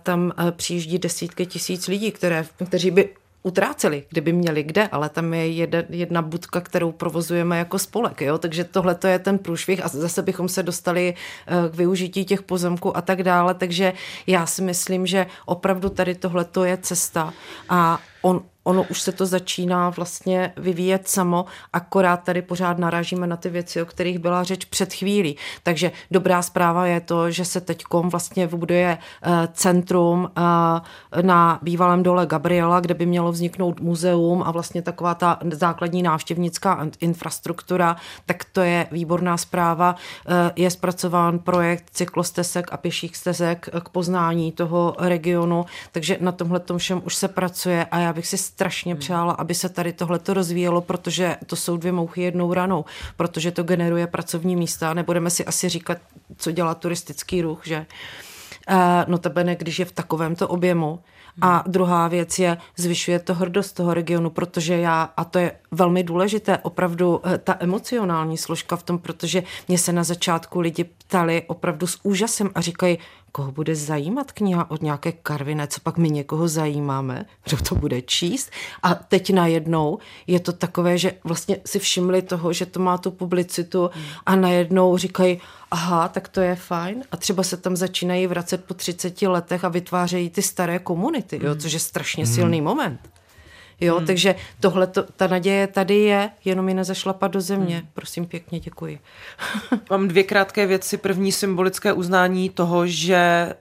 Tam 0.03 0.33
přijíždí 0.51 0.97
desítky 0.99 1.45
tisíc 1.45 1.87
lidí, 1.87 2.11
které, 2.11 2.45
kteří 2.65 2.91
by 2.91 3.09
utráceli, 3.45 4.03
kdyby 4.09 4.33
měli 4.33 4.63
kde, 4.63 4.87
ale 4.87 5.09
tam 5.09 5.33
je 5.33 5.47
jedna, 5.47 5.79
jedna 5.89 6.21
budka, 6.21 6.61
kterou 6.61 6.91
provozujeme 6.91 7.57
jako 7.57 7.79
spolek, 7.79 8.21
jo? 8.21 8.37
takže 8.37 8.63
tohle 8.63 8.95
to 8.95 9.07
je 9.07 9.19
ten 9.19 9.37
průšvih 9.37 9.85
a 9.85 9.87
zase 9.87 10.21
bychom 10.21 10.49
se 10.49 10.63
dostali 10.63 11.13
eh, 11.13 11.69
k 11.69 11.75
využití 11.75 12.25
těch 12.25 12.41
pozemků 12.41 12.97
a 12.97 13.01
tak 13.01 13.23
dále, 13.23 13.53
takže 13.53 13.93
já 14.27 14.45
si 14.45 14.61
myslím, 14.61 15.05
že 15.05 15.27
opravdu 15.45 15.89
tady 15.89 16.15
tohle 16.15 16.45
to 16.45 16.63
je 16.63 16.77
cesta 16.77 17.33
a 17.69 17.99
on 18.21 18.41
ono 18.65 18.83
už 18.83 19.01
se 19.01 19.11
to 19.11 19.25
začíná 19.25 19.89
vlastně 19.89 20.53
vyvíjet 20.57 21.07
samo, 21.07 21.45
akorát 21.73 22.23
tady 22.23 22.41
pořád 22.41 22.77
narážíme 22.77 23.27
na 23.27 23.37
ty 23.37 23.49
věci, 23.49 23.81
o 23.81 23.85
kterých 23.85 24.19
byla 24.19 24.43
řeč 24.43 24.65
před 24.65 24.93
chvílí. 24.93 25.37
Takže 25.63 25.91
dobrá 26.11 26.41
zpráva 26.41 26.87
je 26.87 27.01
to, 27.01 27.31
že 27.31 27.45
se 27.45 27.61
teď 27.61 27.83
vlastně 27.91 28.47
vybuduje 28.47 28.97
eh, 28.97 29.47
centrum 29.53 30.31
eh, 30.37 31.21
na 31.21 31.59
bývalém 31.61 32.03
dole 32.03 32.25
Gabriela, 32.25 32.79
kde 32.79 32.93
by 32.93 33.05
mělo 33.05 33.31
vzniknout 33.31 33.79
muzeum 33.79 34.43
a 34.45 34.51
vlastně 34.51 34.81
taková 34.81 35.15
ta 35.15 35.39
základní 35.51 36.03
návštěvnická 36.03 36.87
infrastruktura, 36.99 37.95
tak 38.25 38.43
to 38.45 38.61
je 38.61 38.87
výborná 38.91 39.37
zpráva. 39.37 39.95
Eh, 40.27 40.51
je 40.55 40.71
zpracován 40.71 41.39
projekt 41.39 41.85
cyklostezek 41.91 42.67
a 42.71 42.77
pěších 42.77 43.17
stezek 43.17 43.69
k 43.83 43.89
poznání 43.89 44.51
toho 44.51 44.95
regionu, 44.99 45.65
takže 45.91 46.17
na 46.21 46.31
tomhle 46.31 46.61
všem 46.77 47.01
už 47.05 47.15
se 47.15 47.27
pracuje 47.27 47.85
a 47.85 47.99
já 47.99 48.13
bych 48.13 48.27
si 48.27 48.37
strašně 48.55 48.93
hmm. 48.93 48.99
přála, 48.99 49.33
aby 49.33 49.53
se 49.53 49.69
tady 49.69 49.93
tohle 49.93 50.19
to 50.19 50.33
rozvíjelo, 50.33 50.81
protože 50.81 51.37
to 51.45 51.55
jsou 51.55 51.77
dvě 51.77 51.91
mouchy 51.91 52.21
jednou 52.21 52.53
ranou, 52.53 52.85
protože 53.17 53.51
to 53.51 53.63
generuje 53.63 54.07
pracovní 54.07 54.55
místa. 54.55 54.93
Nebudeme 54.93 55.29
si 55.29 55.45
asi 55.45 55.69
říkat, 55.69 55.97
co 56.37 56.51
dělá 56.51 56.75
turistický 56.75 57.41
ruch, 57.41 57.61
že? 57.67 57.85
No 59.07 59.17
tebe 59.17 59.55
když 59.55 59.79
je 59.79 59.85
v 59.85 59.91
takovémto 59.91 60.47
objemu, 60.47 60.99
a 61.41 61.63
druhá 61.67 62.07
věc 62.07 62.39
je, 62.39 62.57
zvyšuje 62.77 63.19
to 63.19 63.33
hrdost 63.33 63.75
toho 63.75 63.93
regionu, 63.93 64.29
protože 64.29 64.77
já, 64.77 65.03
a 65.17 65.23
to 65.23 65.39
je 65.39 65.51
velmi 65.71 66.03
důležité, 66.03 66.57
opravdu 66.57 67.21
eh, 67.23 67.37
ta 67.37 67.57
emocionální 67.59 68.37
složka 68.37 68.75
v 68.75 68.83
tom, 68.83 68.99
protože 68.99 69.43
mě 69.67 69.77
se 69.77 69.93
na 69.93 70.03
začátku 70.03 70.59
lidi 70.59 70.83
ptali 70.83 71.43
opravdu 71.47 71.87
s 71.87 71.99
úžasem 72.03 72.49
a 72.55 72.61
říkají, 72.61 72.97
koho 73.35 73.51
bude 73.51 73.75
zajímat 73.75 74.31
kniha 74.31 74.71
od 74.71 74.81
nějaké 74.81 75.11
Karvine, 75.11 75.67
co 75.67 75.81
pak 75.81 75.97
my 75.97 76.09
někoho 76.09 76.47
zajímáme, 76.47 77.25
kdo 77.43 77.57
to 77.57 77.75
bude 77.75 78.01
číst. 78.01 78.51
A 78.83 78.95
teď 78.95 79.33
najednou 79.33 79.97
je 80.27 80.39
to 80.39 80.51
takové, 80.51 80.97
že 80.97 81.13
vlastně 81.23 81.57
si 81.65 81.79
všimli 81.79 82.21
toho, 82.21 82.53
že 82.53 82.65
to 82.65 82.79
má 82.79 82.97
tu 82.97 83.11
publicitu 83.11 83.89
a 84.25 84.35
najednou 84.35 84.97
říkají, 84.97 85.41
aha, 85.71 86.07
tak 86.07 86.27
to 86.27 86.41
je 86.41 86.55
fajn. 86.55 87.03
A 87.11 87.17
třeba 87.17 87.43
se 87.43 87.57
tam 87.57 87.75
začínají 87.75 88.27
vracet 88.27 88.65
po 88.65 88.73
30 88.73 89.21
letech 89.21 89.63
a 89.65 89.69
vytvářejí 89.69 90.29
ty 90.29 90.41
staré 90.41 90.79
komunity, 90.79 91.39
jo, 91.43 91.55
což 91.55 91.73
je 91.73 91.79
strašně 91.79 92.25
silný 92.25 92.61
moment. 92.61 92.99
Jo, 93.81 93.97
hmm. 93.97 94.07
takže 94.07 94.35
tohle, 94.59 94.87
ta 95.15 95.27
naděje 95.27 95.67
tady 95.67 95.95
je, 95.95 96.29
jenom 96.45 96.69
ji 96.69 96.75
nezašlapat 96.75 97.31
do 97.31 97.41
země. 97.41 97.77
Hmm. 97.77 97.87
Prosím 97.93 98.25
pěkně, 98.25 98.59
děkuji. 98.59 98.99
Mám 99.89 100.07
dvě 100.07 100.23
krátké 100.23 100.65
věci. 100.65 100.97
První 100.97 101.31
symbolické 101.31 101.93
uznání 101.93 102.49
toho, 102.49 102.87
že 102.87 103.53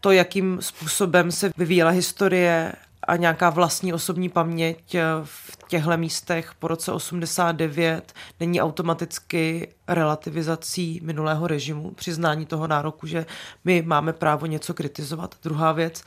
to, 0.00 0.10
jakým 0.10 0.58
způsobem 0.60 1.32
se 1.32 1.50
vyvíjela 1.56 1.90
historie 1.90 2.72
a 3.08 3.16
nějaká 3.16 3.50
vlastní 3.50 3.92
osobní 3.92 4.28
paměť 4.28 4.96
v 5.24 5.56
těchto 5.68 5.96
místech 5.96 6.52
po 6.58 6.68
roce 6.68 6.92
89 6.92 8.12
není 8.40 8.60
automaticky 8.60 9.68
relativizací 9.88 11.00
minulého 11.02 11.46
režimu, 11.46 11.90
přiznání 11.90 12.46
toho 12.46 12.66
nároku, 12.66 13.06
že 13.06 13.26
my 13.64 13.82
máme 13.82 14.12
právo 14.12 14.46
něco 14.46 14.74
kritizovat. 14.74 15.34
Druhá 15.42 15.72
věc, 15.72 16.04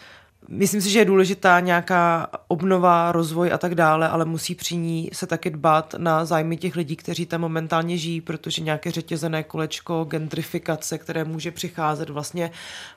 Myslím 0.50 0.82
si, 0.82 0.90
že 0.90 1.00
je 1.00 1.06
důležitá 1.06 1.60
nějaká 1.60 2.28
obnova, 2.48 3.12
rozvoj 3.12 3.52
a 3.54 3.58
tak 3.58 3.76
dále, 3.76 4.10
ale 4.10 4.26
musí 4.26 4.56
při 4.56 4.76
ní 4.76 5.10
se 5.14 5.28
taky 5.28 5.50
dbát 5.50 5.96
na 5.98 6.26
zájmy 6.26 6.58
těch 6.58 6.76
lidí, 6.76 6.96
kteří 6.96 7.26
tam 7.26 7.42
momentálně 7.42 7.98
žijí, 7.98 8.22
protože 8.22 8.62
nějaké 8.62 8.92
řetězené 8.92 9.44
kolečko 9.44 10.04
gentrifikace, 10.04 10.98
které 10.98 11.24
může 11.24 11.52
přicházet 11.52 12.10
vlastně 12.10 12.52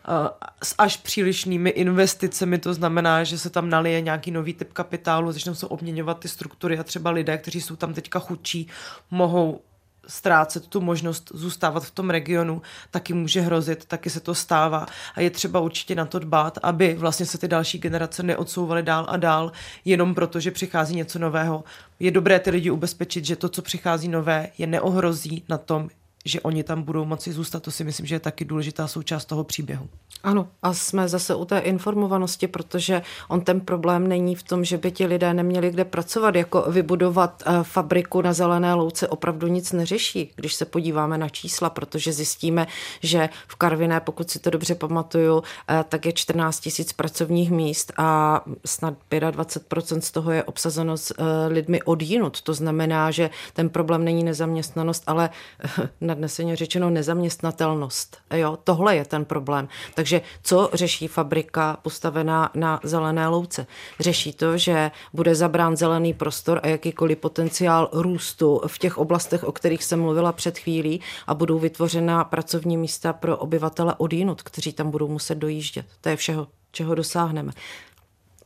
uh, 0.08 0.14
s 0.62 0.74
až 0.78 0.96
přílišnými 0.96 1.70
investicemi, 1.70 2.58
to 2.58 2.74
znamená, 2.74 3.24
že 3.24 3.38
se 3.38 3.50
tam 3.50 3.70
nalije 3.70 4.00
nějaký 4.00 4.30
nový 4.30 4.54
typ 4.54 4.72
kapitálu, 4.72 5.32
začnou 5.32 5.54
se 5.54 5.66
obměňovat 5.66 6.18
ty 6.18 6.28
struktury 6.28 6.78
a 6.78 6.84
třeba 6.84 7.10
lidé, 7.10 7.38
kteří 7.38 7.60
jsou 7.60 7.76
tam 7.76 7.94
teďka 7.94 8.18
chudší, 8.18 8.68
mohou 9.10 9.60
ztrácet 10.06 10.66
tu 10.66 10.80
možnost 10.80 11.32
zůstávat 11.34 11.84
v 11.84 11.90
tom 11.90 12.10
regionu, 12.10 12.62
taky 12.90 13.12
může 13.12 13.40
hrozit, 13.40 13.84
taky 13.84 14.10
se 14.10 14.20
to 14.20 14.34
stává 14.34 14.86
a 15.14 15.20
je 15.20 15.30
třeba 15.30 15.60
určitě 15.60 15.94
na 15.94 16.04
to 16.04 16.18
dbát, 16.18 16.58
aby 16.62 16.94
vlastně 16.94 17.26
se 17.26 17.38
ty 17.38 17.48
další 17.48 17.78
generace 17.78 18.22
neodsouvaly 18.22 18.82
dál 18.82 19.06
a 19.08 19.16
dál, 19.16 19.52
jenom 19.84 20.14
proto, 20.14 20.40
že 20.40 20.50
přichází 20.50 20.96
něco 20.96 21.18
nového. 21.18 21.64
Je 22.00 22.10
dobré 22.10 22.38
ty 22.38 22.50
lidi 22.50 22.70
ubezpečit, 22.70 23.24
že 23.24 23.36
to, 23.36 23.48
co 23.48 23.62
přichází 23.62 24.08
nové, 24.08 24.48
je 24.58 24.66
neohrozí 24.66 25.44
na 25.48 25.58
tom, 25.58 25.88
že 26.24 26.40
oni 26.40 26.64
tam 26.64 26.82
budou 26.82 27.04
moci 27.04 27.32
zůstat. 27.32 27.62
To 27.62 27.70
si 27.70 27.84
myslím, 27.84 28.06
že 28.06 28.14
je 28.14 28.20
taky 28.20 28.44
důležitá 28.44 28.88
součást 28.88 29.24
toho 29.24 29.44
příběhu. 29.44 29.88
Ano, 30.22 30.48
a 30.62 30.74
jsme 30.74 31.08
zase 31.08 31.34
u 31.34 31.44
té 31.44 31.58
informovanosti, 31.58 32.48
protože 32.48 33.02
on 33.28 33.40
ten 33.40 33.60
problém 33.60 34.08
není 34.08 34.34
v 34.34 34.42
tom, 34.42 34.64
že 34.64 34.78
by 34.78 34.90
ti 34.90 35.06
lidé 35.06 35.34
neměli 35.34 35.70
kde 35.70 35.84
pracovat. 35.84 36.34
Jako 36.34 36.64
vybudovat 36.68 37.42
eh, 37.46 37.52
fabriku 37.62 38.22
na 38.22 38.32
zelené 38.32 38.74
louce 38.74 39.08
opravdu 39.08 39.46
nic 39.46 39.72
neřeší, 39.72 40.32
když 40.36 40.54
se 40.54 40.64
podíváme 40.64 41.18
na 41.18 41.28
čísla, 41.28 41.70
protože 41.70 42.12
zjistíme, 42.12 42.66
že 43.02 43.28
v 43.48 43.56
Karviné, 43.56 44.00
pokud 44.00 44.30
si 44.30 44.38
to 44.38 44.50
dobře 44.50 44.74
pamatuju, 44.74 45.42
eh, 45.68 45.84
tak 45.88 46.06
je 46.06 46.12
14 46.12 46.60
tisíc 46.60 46.92
pracovních 46.92 47.50
míst 47.50 47.92
a 47.96 48.40
snad 48.66 48.94
25% 49.10 50.00
z 50.00 50.10
toho 50.10 50.32
je 50.32 50.44
obsazeno 50.44 50.96
s 50.96 51.14
eh, 51.18 51.24
lidmi 51.48 51.82
odjinut. 51.82 52.40
To 52.42 52.54
znamená, 52.54 53.10
že 53.10 53.30
ten 53.52 53.68
problém 53.68 54.04
není 54.04 54.24
nezaměstnanost, 54.24 55.02
ale 55.06 55.30
nadneseně 56.00 56.56
řečeno 56.56 56.90
nezaměstnatelnost. 56.90 58.16
Jo, 58.34 58.58
tohle 58.64 58.96
je 58.96 59.04
ten 59.04 59.24
problém. 59.24 59.68
Takže 59.94 60.09
co 60.42 60.70
řeší 60.72 61.08
fabrika 61.08 61.78
postavená 61.82 62.50
na 62.54 62.80
zelené 62.82 63.28
louce? 63.28 63.66
Řeší 64.00 64.32
to, 64.32 64.58
že 64.58 64.90
bude 65.12 65.34
zabrán 65.34 65.76
zelený 65.76 66.14
prostor 66.14 66.60
a 66.62 66.66
jakýkoliv 66.66 67.18
potenciál 67.18 67.88
růstu 67.92 68.60
v 68.66 68.78
těch 68.78 68.98
oblastech, 68.98 69.44
o 69.44 69.52
kterých 69.52 69.84
jsem 69.84 70.00
mluvila 70.00 70.32
před 70.32 70.58
chvílí 70.58 71.00
a 71.26 71.34
budou 71.34 71.58
vytvořena 71.58 72.24
pracovní 72.24 72.76
místa 72.76 73.12
pro 73.12 73.36
obyvatele 73.36 73.94
odjinut, 73.98 74.42
kteří 74.42 74.72
tam 74.72 74.90
budou 74.90 75.08
muset 75.08 75.34
dojíždět. 75.34 75.86
To 76.00 76.08
je 76.08 76.16
všeho, 76.16 76.46
čeho 76.72 76.94
dosáhneme. 76.94 77.52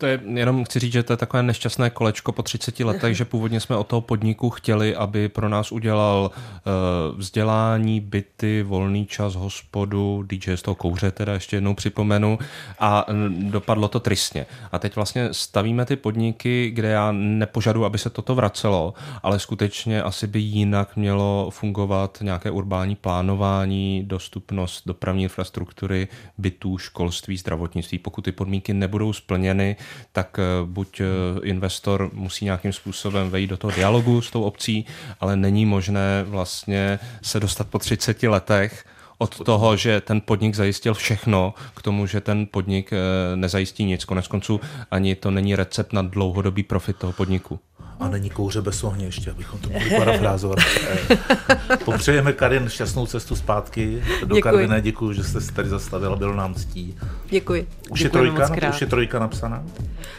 To 0.05 0.09
je, 0.09 0.21
jenom 0.25 0.65
chci 0.65 0.79
říct, 0.79 0.93
že 0.93 1.03
to 1.03 1.13
je 1.13 1.17
takové 1.17 1.43
nešťastné 1.43 1.91
kolečko 1.91 2.33
po 2.33 2.43
30 2.43 2.81
letech, 2.81 3.17
že 3.17 3.25
původně 3.25 3.61
jsme 3.61 3.77
od 3.77 3.87
toho 3.87 4.01
podniku 4.01 4.51
chtěli, 4.51 4.97
aby 4.97 5.29
pro 5.29 5.49
nás 5.49 5.73
udělal 5.73 6.31
uh, 6.31 7.19
vzdělání, 7.19 8.01
byty, 8.01 8.63
volný 8.63 9.07
čas, 9.07 9.35
hospodu, 9.35 10.25
DJ 10.27 10.57
z 10.57 10.63
toho 10.63 10.75
kouře 10.75 11.11
teda 11.11 11.33
ještě 11.33 11.57
jednou 11.57 11.75
připomenu 11.75 12.39
a 12.81 13.07
dopadlo 13.29 13.89
to 13.89 14.01
tristně. 14.01 14.47
A 14.73 14.79
teď 14.79 14.97
vlastně 14.97 15.29
stavíme 15.33 15.85
ty 15.85 15.97
podniky, 15.97 16.71
kde 16.71 16.89
já 16.89 17.13
nepožadu, 17.13 17.85
aby 17.85 17.99
se 17.99 18.11
toto 18.11 18.35
vracelo, 18.35 18.95
ale 19.23 19.39
skutečně 19.39 20.03
asi 20.03 20.27
by 20.27 20.39
jinak 20.39 20.97
mělo 20.97 21.51
fungovat 21.51 22.19
nějaké 22.23 22.51
urbání 22.51 22.97
plánování, 22.97 24.05
dostupnost 24.07 24.83
dopravní 24.87 25.23
infrastruktury, 25.23 26.09
bytů, 26.39 26.79
školství, 26.79 27.37
zdravotnictví. 27.37 27.99
Pokud 27.99 28.25
ty 28.25 28.33
podmínky 28.33 28.75
nebudou 28.75 29.13
splněny, 29.13 29.77
tak 30.12 30.38
eh, 30.38 30.42
buď 30.64 31.01
eh, 31.01 31.05
investor 31.42 32.11
musí 32.12 32.45
nějakým 32.45 32.72
způsobem 32.72 33.30
vejít 33.30 33.51
do 33.51 33.57
toho 33.57 33.70
dialogu 33.70 34.22
s 34.22 34.30
tou 34.30 34.42
obcí, 34.42 34.86
ale 35.20 35.36
není 35.36 35.66
možné 35.66 36.24
vlastně 36.26 36.99
se 37.22 37.40
dostat 37.40 37.68
po 37.68 37.78
30 37.78 38.22
letech 38.22 38.84
od 39.18 39.45
toho, 39.45 39.76
že 39.76 40.01
ten 40.01 40.20
podnik 40.20 40.55
zajistil 40.55 40.95
všechno, 40.95 41.55
k 41.76 41.82
tomu, 41.82 42.07
že 42.07 42.20
ten 42.20 42.47
podnik 42.51 42.92
eh, 42.92 43.36
nezajistí 43.36 43.84
nic. 43.84 44.05
Konec 44.05 44.28
konců 44.28 44.61
ani 44.90 45.14
to 45.14 45.30
není 45.30 45.57
recept 45.57 45.92
na 45.92 46.03
dlouhodobý 46.03 46.62
profit 46.62 46.97
toho 46.97 47.12
podniku. 47.12 47.61
A 48.01 48.09
není 48.09 48.30
kouře 48.30 48.62
bez 48.62 48.84
ohně 48.84 49.05
ještě, 49.05 49.30
abychom 49.30 49.61
to 49.61 49.70
mohli 49.70 49.90
parafrázovat. 49.90 50.59
Popřejeme 51.84 52.32
Karin 52.32 52.68
šťastnou 52.68 53.07
cestu 53.07 53.36
zpátky 53.36 54.03
do 54.24 54.36
Karviné. 54.40 54.80
Děkuji, 54.80 55.12
že 55.12 55.24
jste 55.24 55.40
se 55.40 55.53
tady 55.53 55.68
zastavila, 55.68 56.16
bylo 56.16 56.34
nám 56.34 56.55
ctí. 56.55 56.97
Děkuji. 57.30 57.66
Už 57.90 58.01
je, 58.01 58.11
trojka, 58.11 58.49
no, 58.49 58.68
už 58.70 58.80
je 58.80 58.86
trojka 58.86 59.18
napsaná? 59.18 59.64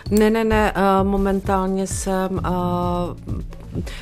Ne, 0.10 0.30
ne, 0.30 0.44
ne, 0.44 0.74
uh, 0.74 1.08
momentálně 1.08 1.88
jsem 1.88 2.32
uh, 2.32 3.34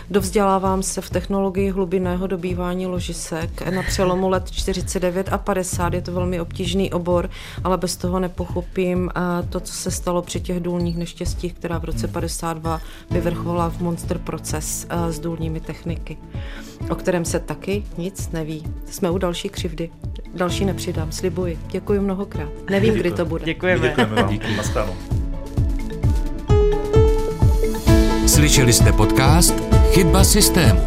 dovzdělávám 0.10 0.84
se 0.84 1.02
v 1.02 1.10
technologii 1.10 1.70
hlubinného 1.70 2.28
dobývání 2.28 2.88
ložisek 2.88 3.62
na 3.72 3.84
přelomu 3.84 4.30
let 4.30 4.52
49 4.52 5.34
a 5.34 5.38
50. 5.38 5.94
Je 5.94 6.02
to 6.02 6.12
velmi 6.12 6.42
obtížný 6.42 6.92
obor, 6.92 7.30
ale 7.64 7.78
bez 7.78 7.98
toho 7.98 8.20
nepochopím 8.20 9.12
to, 9.50 9.60
co 9.60 9.74
se 9.74 9.92
stalo 9.92 10.22
při 10.22 10.42
těch 10.42 10.60
důlních 10.60 10.98
neštěstích, 10.98 11.54
která 11.54 11.78
v 11.78 11.84
roce 11.84 12.08
52 12.08 12.82
vyvrchovala 13.64 13.70
v 13.70 13.80
Monster 13.80 14.18
proces 14.18 14.88
uh, 14.94 15.12
s 15.12 15.20
důlními 15.20 15.60
techniky, 15.60 16.18
o 16.90 16.96
kterém 16.96 17.26
se 17.26 17.40
taky 17.40 17.84
nic 17.98 18.30
neví. 18.32 18.64
Jsme 18.86 19.10
u 19.10 19.18
další 19.18 19.50
křivdy. 19.50 19.90
Další 20.36 20.66
nepřidám, 20.66 21.12
slibuji. 21.12 21.60
Děkuji 21.72 22.00
mnohokrát. 22.00 22.50
Nevím, 22.70 22.94
Děkuji. 22.94 23.00
kdy 23.00 23.12
to 23.12 23.26
bude. 23.26 23.46
Děkujeme. 23.46 23.88
Děkujeme 23.88 24.22
vám. 24.22 24.30
Díky. 24.30 24.48
Slyšeli 28.28 28.74
jste 28.74 28.92
podcast 28.92 29.56
Chyba 29.92 30.24
systému. 30.24 30.82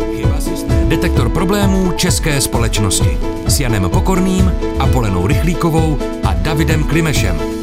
Detektor 0.89 1.29
problémů 1.29 1.93
české 1.97 2.41
společnosti 2.41 3.19
s 3.47 3.61
Janem 3.61 3.91
Pokorným, 3.91 4.53
Apolenou 4.79 5.27
Rychlíkovou 5.27 5.99
a 6.25 6.33
Davidem 6.33 6.85
Klimešem. 6.85 7.56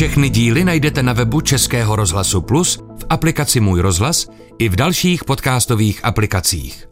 Všechny 0.00 0.30
díly 0.30 0.64
najdete 0.64 1.02
na 1.02 1.12
webu 1.12 1.40
Českého 1.40 1.96
rozhlasu 1.96 2.40
Plus, 2.40 2.76
v 2.76 3.04
aplikaci 3.08 3.60
Můj 3.60 3.80
rozhlas 3.80 4.26
i 4.58 4.68
v 4.68 4.76
dalších 4.76 5.24
podcastových 5.24 6.04
aplikacích. 6.04 6.89